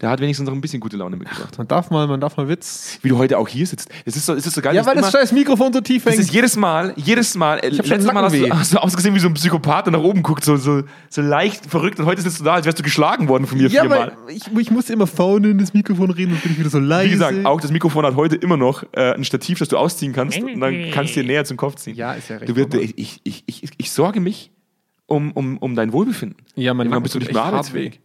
Der 0.00 0.10
hat 0.10 0.20
wenigstens 0.20 0.46
noch 0.46 0.54
ein 0.54 0.60
bisschen 0.60 0.78
gute 0.78 0.96
Laune 0.96 1.16
mitgebracht. 1.16 1.58
man 1.58 1.66
darf 1.66 1.90
mal, 1.90 2.06
man 2.06 2.20
darf 2.20 2.36
mal 2.36 2.48
Witz. 2.48 3.00
Wie 3.02 3.08
du 3.08 3.18
heute 3.18 3.36
auch 3.36 3.48
hier 3.48 3.66
sitzt. 3.66 3.88
Das 4.04 4.14
ist 4.14 4.26
so, 4.26 4.34
das 4.36 4.46
ist 4.46 4.54
so 4.54 4.60
geil. 4.62 4.76
Ja, 4.76 4.86
weil 4.86 4.94
ist 4.96 5.02
das 5.02 5.12
immer- 5.12 5.20
scheiß 5.20 5.32
Mikrofon 5.32 5.72
so 5.72 5.80
tief 5.80 6.04
Das 6.04 6.12
hängt. 6.12 6.22
ist 6.22 6.32
jedes 6.32 6.54
Mal, 6.56 6.92
jedes 6.94 7.34
Mal, 7.34 7.58
äh, 7.58 7.74
schon 7.74 7.84
letztes 7.86 8.12
Mal 8.12 8.22
hast 8.22 8.34
du, 8.36 8.48
hast 8.50 8.74
du 8.74 8.78
ausgesehen 8.78 9.12
wie 9.16 9.18
so 9.18 9.26
ein 9.26 9.34
Psychopath, 9.34 9.86
der 9.86 9.94
nach 9.94 10.00
oben 10.02 10.22
guckt, 10.22 10.44
so, 10.44 10.56
so, 10.56 10.82
so 11.10 11.20
leicht 11.20 11.66
verrückt 11.66 11.98
und 11.98 12.06
heute 12.06 12.22
sitzt 12.22 12.38
du 12.38 12.44
da, 12.44 12.54
als 12.54 12.66
wärst 12.66 12.78
du 12.78 12.84
geschlagen 12.84 13.28
worden 13.28 13.46
von 13.48 13.58
mir 13.58 13.68
ja, 13.68 13.80
viermal. 13.80 14.12
weil 14.26 14.36
ich, 14.36 14.46
ich 14.46 14.70
muss 14.70 14.88
immer 14.88 15.08
vorne 15.08 15.48
in 15.50 15.58
das 15.58 15.74
Mikrofon 15.74 16.10
reden 16.10 16.32
und 16.34 16.42
bin 16.44 16.52
ich 16.52 16.58
wieder 16.60 16.70
so 16.70 16.78
leise. 16.78 17.08
Wie 17.08 17.12
gesagt, 17.14 17.44
auch 17.44 17.60
das 17.60 17.72
Mikrofon 17.72 18.04
hat 18.06 18.14
heute 18.14 18.36
immer 18.36 18.56
noch 18.56 18.84
äh, 18.92 19.14
ein 19.14 19.24
Stativ, 19.24 19.58
das 19.58 19.66
du 19.66 19.76
ausziehen 19.78 20.12
kannst 20.12 20.38
und 20.40 20.60
dann 20.60 20.92
kannst 20.92 21.16
du 21.16 21.22
dir 21.22 21.26
näher 21.26 21.44
zum 21.44 21.56
Kopf 21.56 21.74
ziehen. 21.74 21.96
Ja, 21.96 22.12
ist 22.12 22.28
ja 22.28 22.36
recht 22.36 22.48
Du 22.48 22.54
wirst, 22.54 22.72
ich, 22.74 22.96
ich, 22.96 23.20
ich, 23.24 23.42
ich, 23.46 23.70
ich 23.76 23.90
sorge 23.90 24.20
mich 24.20 24.52
um, 25.06 25.32
um, 25.32 25.58
um 25.58 25.74
dein 25.74 25.92
Wohlbefinden. 25.92 26.36
Ja, 26.54 26.72
mein 26.72 26.88
Nacken 26.88 27.02
bist 27.02 27.16
du 27.16 27.18
nicht 27.18 27.32
mehr 27.32 27.42
arbeitsfähig. 27.42 28.00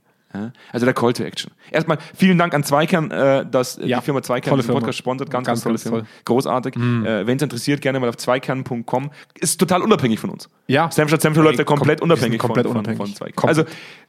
Also 0.71 0.85
der 0.85 0.93
Call 0.95 1.13
to 1.13 1.23
Action. 1.23 1.51
Erstmal 1.71 1.97
vielen 2.15 2.37
Dank 2.37 2.53
an 2.53 2.63
Zweikern, 2.63 3.11
äh, 3.11 3.45
dass 3.45 3.77
äh, 3.77 3.85
Ja, 3.85 3.99
die 3.99 4.05
Firma 4.05 4.21
Zweikern 4.23 4.55
diesen 4.55 4.65
Firma. 4.67 4.79
Podcast 4.79 4.97
sponsert. 4.97 5.29
Ganz, 5.29 5.45
Ganz, 5.47 5.63
ganz, 5.63 5.83
tolle 5.83 5.97
Firma. 6.01 6.07
Großartig. 6.25 6.75
Äh, 6.75 7.27
Wenn 7.27 7.37
es 7.37 7.43
interessiert, 7.43 7.81
gerne 7.81 7.99
mal 7.99 8.09
auf 8.09 8.17
zweikern.com. 8.17 9.11
Ist 9.39 9.59
total 9.59 9.81
unabhängig 9.81 10.19
von 10.19 10.29
uns. 10.31 10.49
Ja. 10.67 10.89
Senf 10.91 11.09
statt 11.09 11.21
Senf 11.21 11.37
läuft 11.37 11.59
ja 11.59 11.65
kom- 11.65 11.77
komplett 11.77 12.01
unabhängig 12.01 12.39
komplett 12.39 12.65
von, 12.67 12.77
unabhängig. 12.77 12.97
von, 12.97 13.07
von 13.07 13.15
Zweikern. 13.15 13.47
Also 13.47 13.63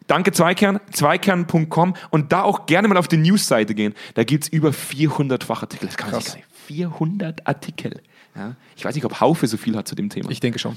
danke 0.06 0.32
Zweikern, 0.32 0.80
zweikern.com 0.92 1.94
und 2.10 2.32
da 2.32 2.42
auch 2.42 2.66
gerne 2.66 2.88
mal 2.88 2.96
auf 2.96 3.08
die 3.08 3.16
Newsseite 3.16 3.74
gehen. 3.74 3.94
Da 4.14 4.24
gibt 4.24 4.44
es 4.44 4.48
über 4.50 4.72
400 4.72 5.44
Fachartikel. 5.44 5.86
Das 5.88 5.96
kann 5.96 6.10
man 6.10 6.20
sich 6.20 6.32
Krass. 6.32 6.34
gar 6.34 6.38
nicht. 6.38 6.48
400 6.66 7.46
Artikel. 7.46 8.00
Ja. 8.36 8.56
Ich 8.76 8.84
weiß 8.84 8.94
nicht, 8.94 9.04
ob 9.04 9.20
Haufe 9.20 9.46
so 9.46 9.56
viel 9.56 9.76
hat 9.76 9.86
zu 9.86 9.94
dem 9.94 10.08
Thema. 10.08 10.30
Ich 10.30 10.40
denke 10.40 10.58
schon. 10.58 10.76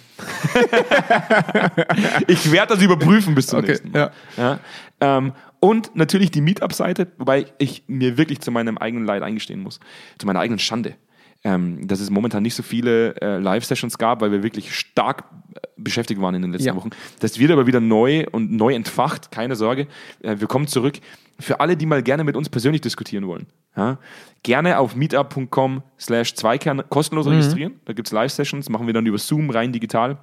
Ich 2.28 2.52
werde 2.52 2.74
das 2.76 2.84
überprüfen 2.84 3.36
bis 3.36 3.48
zum 3.48 3.60
Okay, 3.60 3.68
nächsten 3.70 3.92
Mal. 3.92 4.12
Ja. 4.38 4.60
Ähm, 5.00 5.34
und 5.60 5.96
natürlich 5.96 6.32
die 6.32 6.42
Meetup-Seite, 6.42 7.08
wobei 7.18 7.48
ich 7.58 7.84
mir 7.88 8.18
wirklich 8.18 8.42
zu 8.42 8.52
meinem 8.52 8.78
eigenen 8.78 9.06
Leid 9.06 9.24
eingestehen 9.24 9.62
muss, 9.62 9.80
zu 10.18 10.28
meiner 10.28 10.40
eigenen 10.40 10.60
Schande, 10.60 10.96
ähm, 11.44 11.88
dass 11.88 12.00
es 12.00 12.10
momentan 12.10 12.44
nicht 12.44 12.56
so 12.56 12.64
viele 12.64 13.16
äh, 13.22 13.40
Live-Sessions 13.40 13.98
gab, 13.98 14.22
weil 14.22 14.32
wir 14.32 14.44
wirklich 14.44 14.76
stark 14.76 15.24
äh, 15.56 15.60
beschäftigt 15.78 16.22
waren 16.22 16.36
in 16.36 16.42
den 16.44 16.52
letzten 16.52 16.68
Ja. 16.68 16.76
Wochen. 16.76 16.90
Das 17.20 17.40
wird 17.40 17.52
aber 17.52 17.66
wieder 17.68 17.80
neu 17.80 18.26
und 18.32 18.52
neu 18.52 18.74
entfacht, 18.76 19.32
keine 19.32 19.56
Sorge. 19.56 19.88
Äh, 20.22 20.36
wir 20.40 20.48
kommen 20.48 20.68
zurück. 20.68 21.00
Für 21.40 21.60
alle, 21.60 21.78
die 21.78 21.86
mal 21.86 22.02
gerne 22.04 22.24
mit 22.24 22.36
uns 22.36 22.50
persönlich 22.50 22.82
diskutieren 22.82 23.28
wollen, 23.28 23.46
ja, 23.78 23.98
gerne 24.44 24.80
auf 24.80 24.96
meetup.com 24.96 25.84
slash 26.00 26.34
Zweikern 26.34 26.84
kostenlos 26.90 27.28
registrieren. 27.28 27.80
Da 27.86 27.94
gibt 27.94 28.08
es 28.08 28.12
Live-Sessions, 28.12 28.70
machen 28.70 28.88
wir 28.88 28.94
dann 28.94 29.06
über 29.06 29.18
Zoom 29.18 29.50
rein 29.50 29.72
digital. 29.72 30.18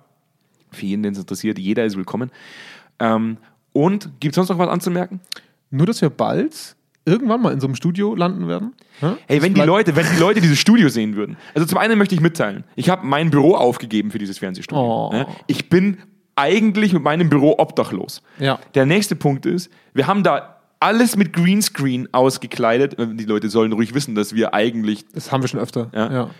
Für 0.70 0.86
jeden, 0.86 1.02
den 1.02 1.12
es 1.12 1.18
interessiert, 1.18 1.58
jeder 1.58 1.84
ist 1.84 1.96
willkommen. 1.96 2.30
Ähm, 2.98 3.38
und 3.72 4.20
gibt 4.20 4.32
es 4.32 4.36
sonst 4.36 4.48
noch 4.48 4.58
was 4.58 4.68
anzumerken? 4.68 5.20
Nur, 5.70 5.86
dass 5.86 6.02
wir 6.02 6.10
bald 6.10 6.76
irgendwann 7.04 7.42
mal 7.42 7.52
in 7.52 7.60
so 7.60 7.66
einem 7.66 7.76
Studio 7.76 8.14
landen 8.14 8.48
werden. 8.48 8.74
Ja? 9.00 9.16
Hey, 9.26 9.42
wenn 9.42 9.54
die 9.54 9.60
Leute, 9.60 9.94
wenn 9.94 10.06
die 10.06 10.20
Leute 10.20 10.40
dieses 10.40 10.58
Studio 10.58 10.88
sehen 10.88 11.16
würden. 11.16 11.36
Also 11.54 11.66
zum 11.66 11.78
einen 11.78 11.98
möchte 11.98 12.14
ich 12.14 12.20
mitteilen, 12.20 12.64
ich 12.76 12.88
habe 12.88 13.06
mein 13.06 13.30
Büro 13.30 13.54
aufgegeben 13.54 14.10
für 14.10 14.18
dieses 14.18 14.38
Fernsehstudio. 14.38 14.82
Oh. 14.82 15.10
Ja, 15.12 15.26
Ich 15.46 15.68
bin 15.68 15.98
eigentlich 16.36 16.92
mit 16.92 17.02
meinem 17.02 17.28
Büro 17.28 17.56
obdachlos. 17.58 18.22
Ja. 18.38 18.58
Der 18.74 18.86
nächste 18.86 19.16
Punkt 19.16 19.46
ist, 19.46 19.70
wir 19.92 20.06
haben 20.06 20.22
da 20.22 20.53
alles 20.84 21.16
mit 21.16 21.32
Greenscreen 21.32 22.08
ausgekleidet. 22.12 22.96
Die 22.98 23.24
Leute 23.24 23.48
sollen 23.48 23.72
ruhig 23.72 23.94
wissen, 23.94 24.14
dass 24.14 24.34
wir 24.34 24.52
eigentlich, 24.52 25.04
Das 25.14 25.32
haben 25.32 25.42
wir 25.42 25.48
schon 25.48 25.60
öfter. 25.60 25.90
Ja. 25.94 26.30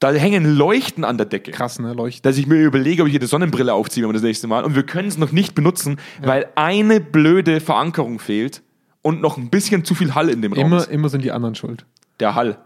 da 0.00 0.10
hängen 0.12 0.56
Leuchten 0.56 1.04
an 1.04 1.16
der 1.18 1.26
Decke. 1.26 1.52
Krass, 1.52 1.78
ne? 1.78 1.92
Leuchten. 1.92 2.22
dass 2.22 2.36
ich 2.36 2.46
mir 2.46 2.56
überlege, 2.64 3.02
ob 3.02 3.06
ich 3.08 3.12
hier 3.12 3.20
die 3.20 3.26
Sonnenbrille 3.26 3.72
aufziehe 3.72 4.02
wenn 4.02 4.08
wir 4.10 4.14
das 4.14 4.22
nächste 4.22 4.48
Mal. 4.48 4.64
Und 4.64 4.74
wir 4.74 4.82
können 4.82 5.08
es 5.08 5.18
noch 5.18 5.30
nicht 5.30 5.54
benutzen, 5.54 5.98
weil 6.22 6.48
eine 6.56 7.00
blöde 7.00 7.60
Verankerung 7.60 8.18
fehlt 8.18 8.62
und 9.02 9.20
noch 9.20 9.36
ein 9.36 9.50
bisschen 9.50 9.84
zu 9.84 9.94
viel 9.94 10.14
Hall 10.16 10.28
in 10.30 10.42
dem 10.42 10.52
Raum 10.52 10.66
Immer, 10.66 10.78
ist. 10.78 10.90
immer 10.90 11.08
sind 11.08 11.22
die 11.22 11.30
anderen 11.30 11.54
schuld. 11.54 11.86
Der 12.18 12.34
Hall. 12.34 12.58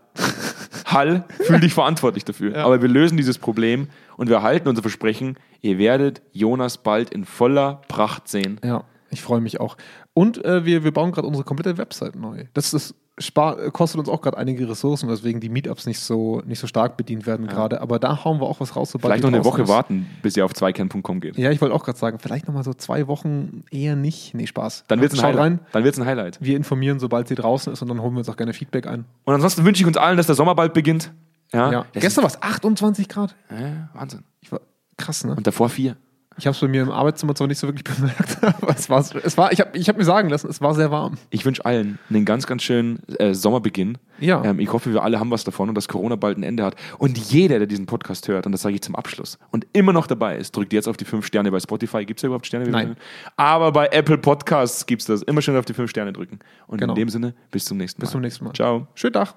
Hall, 0.87 1.25
fühl 1.43 1.61
dich 1.61 1.75
verantwortlich 1.75 2.25
dafür. 2.25 2.53
Ja. 2.57 2.65
Aber 2.65 2.81
wir 2.83 2.89
lösen 2.89 3.17
dieses 3.19 3.39
Problem 3.39 3.89
und 4.17 4.29
wir 4.31 4.43
halten 4.43 4.69
unser 4.69 4.83
Versprechen, 4.83 5.37
ihr 5.61 5.77
werdet 5.79 6.23
Jonas 6.33 6.79
bald 6.79 7.11
in 7.11 7.25
voller 7.25 7.83
Pracht 7.89 8.27
sehen. 8.27 8.59
Ja, 8.65 8.85
ich 9.11 9.23
freue 9.23 9.41
mich 9.41 9.61
auch. 9.61 9.77
Und 10.15 10.45
äh, 10.45 10.65
wir, 10.65 10.85
wir 10.85 10.93
bauen 10.93 11.13
gerade 11.13 11.27
unsere 11.27 11.45
komplette 11.45 11.79
Website 11.79 12.17
neu. 12.17 12.45
Das 12.55 12.73
ist 12.75 12.95
spar 13.19 13.57
kostet 13.71 13.99
uns 13.99 14.09
auch 14.09 14.23
gerade 14.23 14.39
einige 14.39 14.67
Ressourcen, 14.71 15.07
weswegen 15.11 15.43
die 15.43 15.51
Meetups 15.51 15.85
nicht 15.87 16.01
so, 16.01 16.41
nicht 16.47 16.59
so 16.59 16.67
stark 16.67 16.97
bedient 16.97 17.27
werden 17.27 17.47
gerade. 17.49 17.83
Aber 17.83 17.99
da 17.99 18.25
hauen 18.25 18.41
wir 18.41 18.47
auch 18.47 18.61
was 18.61 18.77
raus, 18.77 18.93
sobald 18.93 19.13
Vielleicht 19.13 19.25
noch 19.25 19.33
eine 19.33 19.45
Woche 19.45 19.63
ist. 19.63 19.69
warten, 19.69 20.07
bis 20.23 20.37
ihr 20.39 20.45
auf 20.47 20.55
zweikern.com 20.55 21.21
geht. 21.21 21.37
Ja, 21.37 21.51
ich 21.51 21.61
wollte 21.61 21.75
auch 21.75 21.85
gerade 21.85 21.99
sagen, 21.99 22.19
vielleicht 22.19 22.47
nochmal 22.47 22.65
so 22.65 22.73
zwei 22.73 23.09
Wochen 23.09 23.65
eher 23.71 23.95
nicht. 23.95 24.33
Nee, 24.35 24.47
Spaß. 24.47 24.85
Dann 24.89 25.03
wird 25.03 25.13
es 25.13 25.19
ein, 25.19 25.23
Schaut 25.23 25.29
Highlight. 25.39 25.43
rein. 25.59 25.61
Dann 25.73 25.85
wird's 25.85 25.99
ein 25.99 26.07
Highlight. 26.07 26.39
Wir 26.41 26.57
informieren, 26.57 26.99
sobald 26.99 27.29
sie 27.29 27.35
draußen 27.35 27.71
ist 27.73 27.83
und 27.83 27.89
dann 27.89 28.01
holen 28.01 28.15
wir 28.15 28.21
uns 28.21 28.29
auch 28.31 28.37
gerne 28.39 28.55
Feedback 28.55 28.87
ein. 28.87 29.05
Und 29.25 29.35
ansonsten 29.35 29.65
wünsche 29.67 29.83
ich 29.83 29.87
uns 29.87 29.99
allen, 29.99 30.17
dass 30.17 30.27
der 30.27 30.35
Sommer 30.35 30.55
bald 30.55 30.73
beginnt. 30.73 31.13
Ja, 31.53 31.71
Ja. 31.73 31.87
Das 31.93 32.01
Gestern 32.03 32.23
war 32.23 32.31
es 32.31 32.41
28 32.41 33.07
Grad. 33.09 33.35
Ja, 33.51 33.91
Wahnsinn. 33.93 34.23
Ich 34.41 34.51
war 34.51 34.61
krass, 34.97 35.25
ne? 35.25 35.35
Und 35.35 35.47
davor 35.47 35.69
vier. 35.69 35.97
Ich 36.41 36.47
habe 36.47 36.55
es 36.55 36.61
bei 36.61 36.69
mir 36.69 36.81
im 36.83 36.91
Arbeitszimmer 36.91 37.35
zwar 37.35 37.47
nicht 37.47 37.59
so 37.59 37.67
wirklich 37.69 37.85
bemerkt, 37.97 38.43
aber 38.43 38.75
es 38.75 38.89
war, 38.89 39.05
es 39.23 39.37
war 39.37 39.53
ich 39.53 39.61
habe 39.61 39.77
ich 39.77 39.89
hab 39.89 39.99
mir 39.99 40.05
sagen 40.05 40.31
lassen, 40.31 40.49
es 40.49 40.61
war 40.63 40.75
sehr 40.75 40.91
warm. 40.91 41.19
Ich 41.29 41.45
wünsche 41.45 41.65
allen 41.67 41.99
einen 42.09 42.25
ganz, 42.25 42.47
ganz 42.47 42.63
schönen 42.63 43.01
äh, 43.19 43.35
Sommerbeginn. 43.35 43.99
Ja. 44.21 44.43
Ähm, 44.45 44.59
ich 44.59 44.73
hoffe, 44.73 44.93
wir 44.93 45.03
alle 45.03 45.21
haben 45.21 45.31
was 45.31 45.45
davon 45.45 45.69
und 45.69 45.75
dass 45.75 45.87
Corona 45.87 46.17
bald 46.17 46.39
ein 46.39 46.43
Ende 46.43 46.65
hat. 46.65 46.77
Und 46.99 47.19
jeder, 47.19 47.59
der 47.59 47.67
diesen 47.67 47.85
Podcast 47.87 48.27
hört, 48.29 48.47
und 48.47 48.53
das 48.53 48.63
sage 48.63 48.75
ich 48.75 48.81
zum 48.83 48.97
Abschluss, 48.97 49.39
und 49.51 49.67
immer 49.75 49.93
noch 49.93 50.07
dabei 50.07 50.37
ist, 50.39 50.57
drückt 50.57 50.73
jetzt 50.73 50.89
auf 50.89 50.97
die 50.97 51.05
fünf 51.05 51.27
Sterne 51.27 51.51
bei 51.51 51.61
Spotify. 51.61 52.05
Gibt 52.07 52.19
es 52.21 52.23
ja 52.23 52.29
überhaupt 52.29 52.47
Sterne? 52.47 52.69
Nein. 52.71 52.97
Aber 53.37 53.71
bei 53.73 53.89
Apple 53.89 54.19
Podcasts 54.19 54.87
gibt 54.87 55.03
es 55.03 55.07
das. 55.07 55.23
Immer 55.23 55.43
schön 55.43 55.57
auf 55.57 55.67
die 55.67 55.75
fünf 55.75 55.91
Sterne 55.91 56.13
drücken. 56.13 56.39
Und 56.67 56.79
Genau. 56.81 56.95
in 56.95 56.97
dem 57.01 57.09
Sinne, 57.11 57.35
bis 57.51 57.67
zum 57.67 57.77
nächsten 57.77 58.01
Mal. 58.01 58.05
Bis 58.05 58.13
zum 58.13 58.21
nächsten 58.23 58.45
Mal. 58.45 58.55
Ciao. 58.55 58.87
Schönen 58.95 59.13
Tag. 59.13 59.35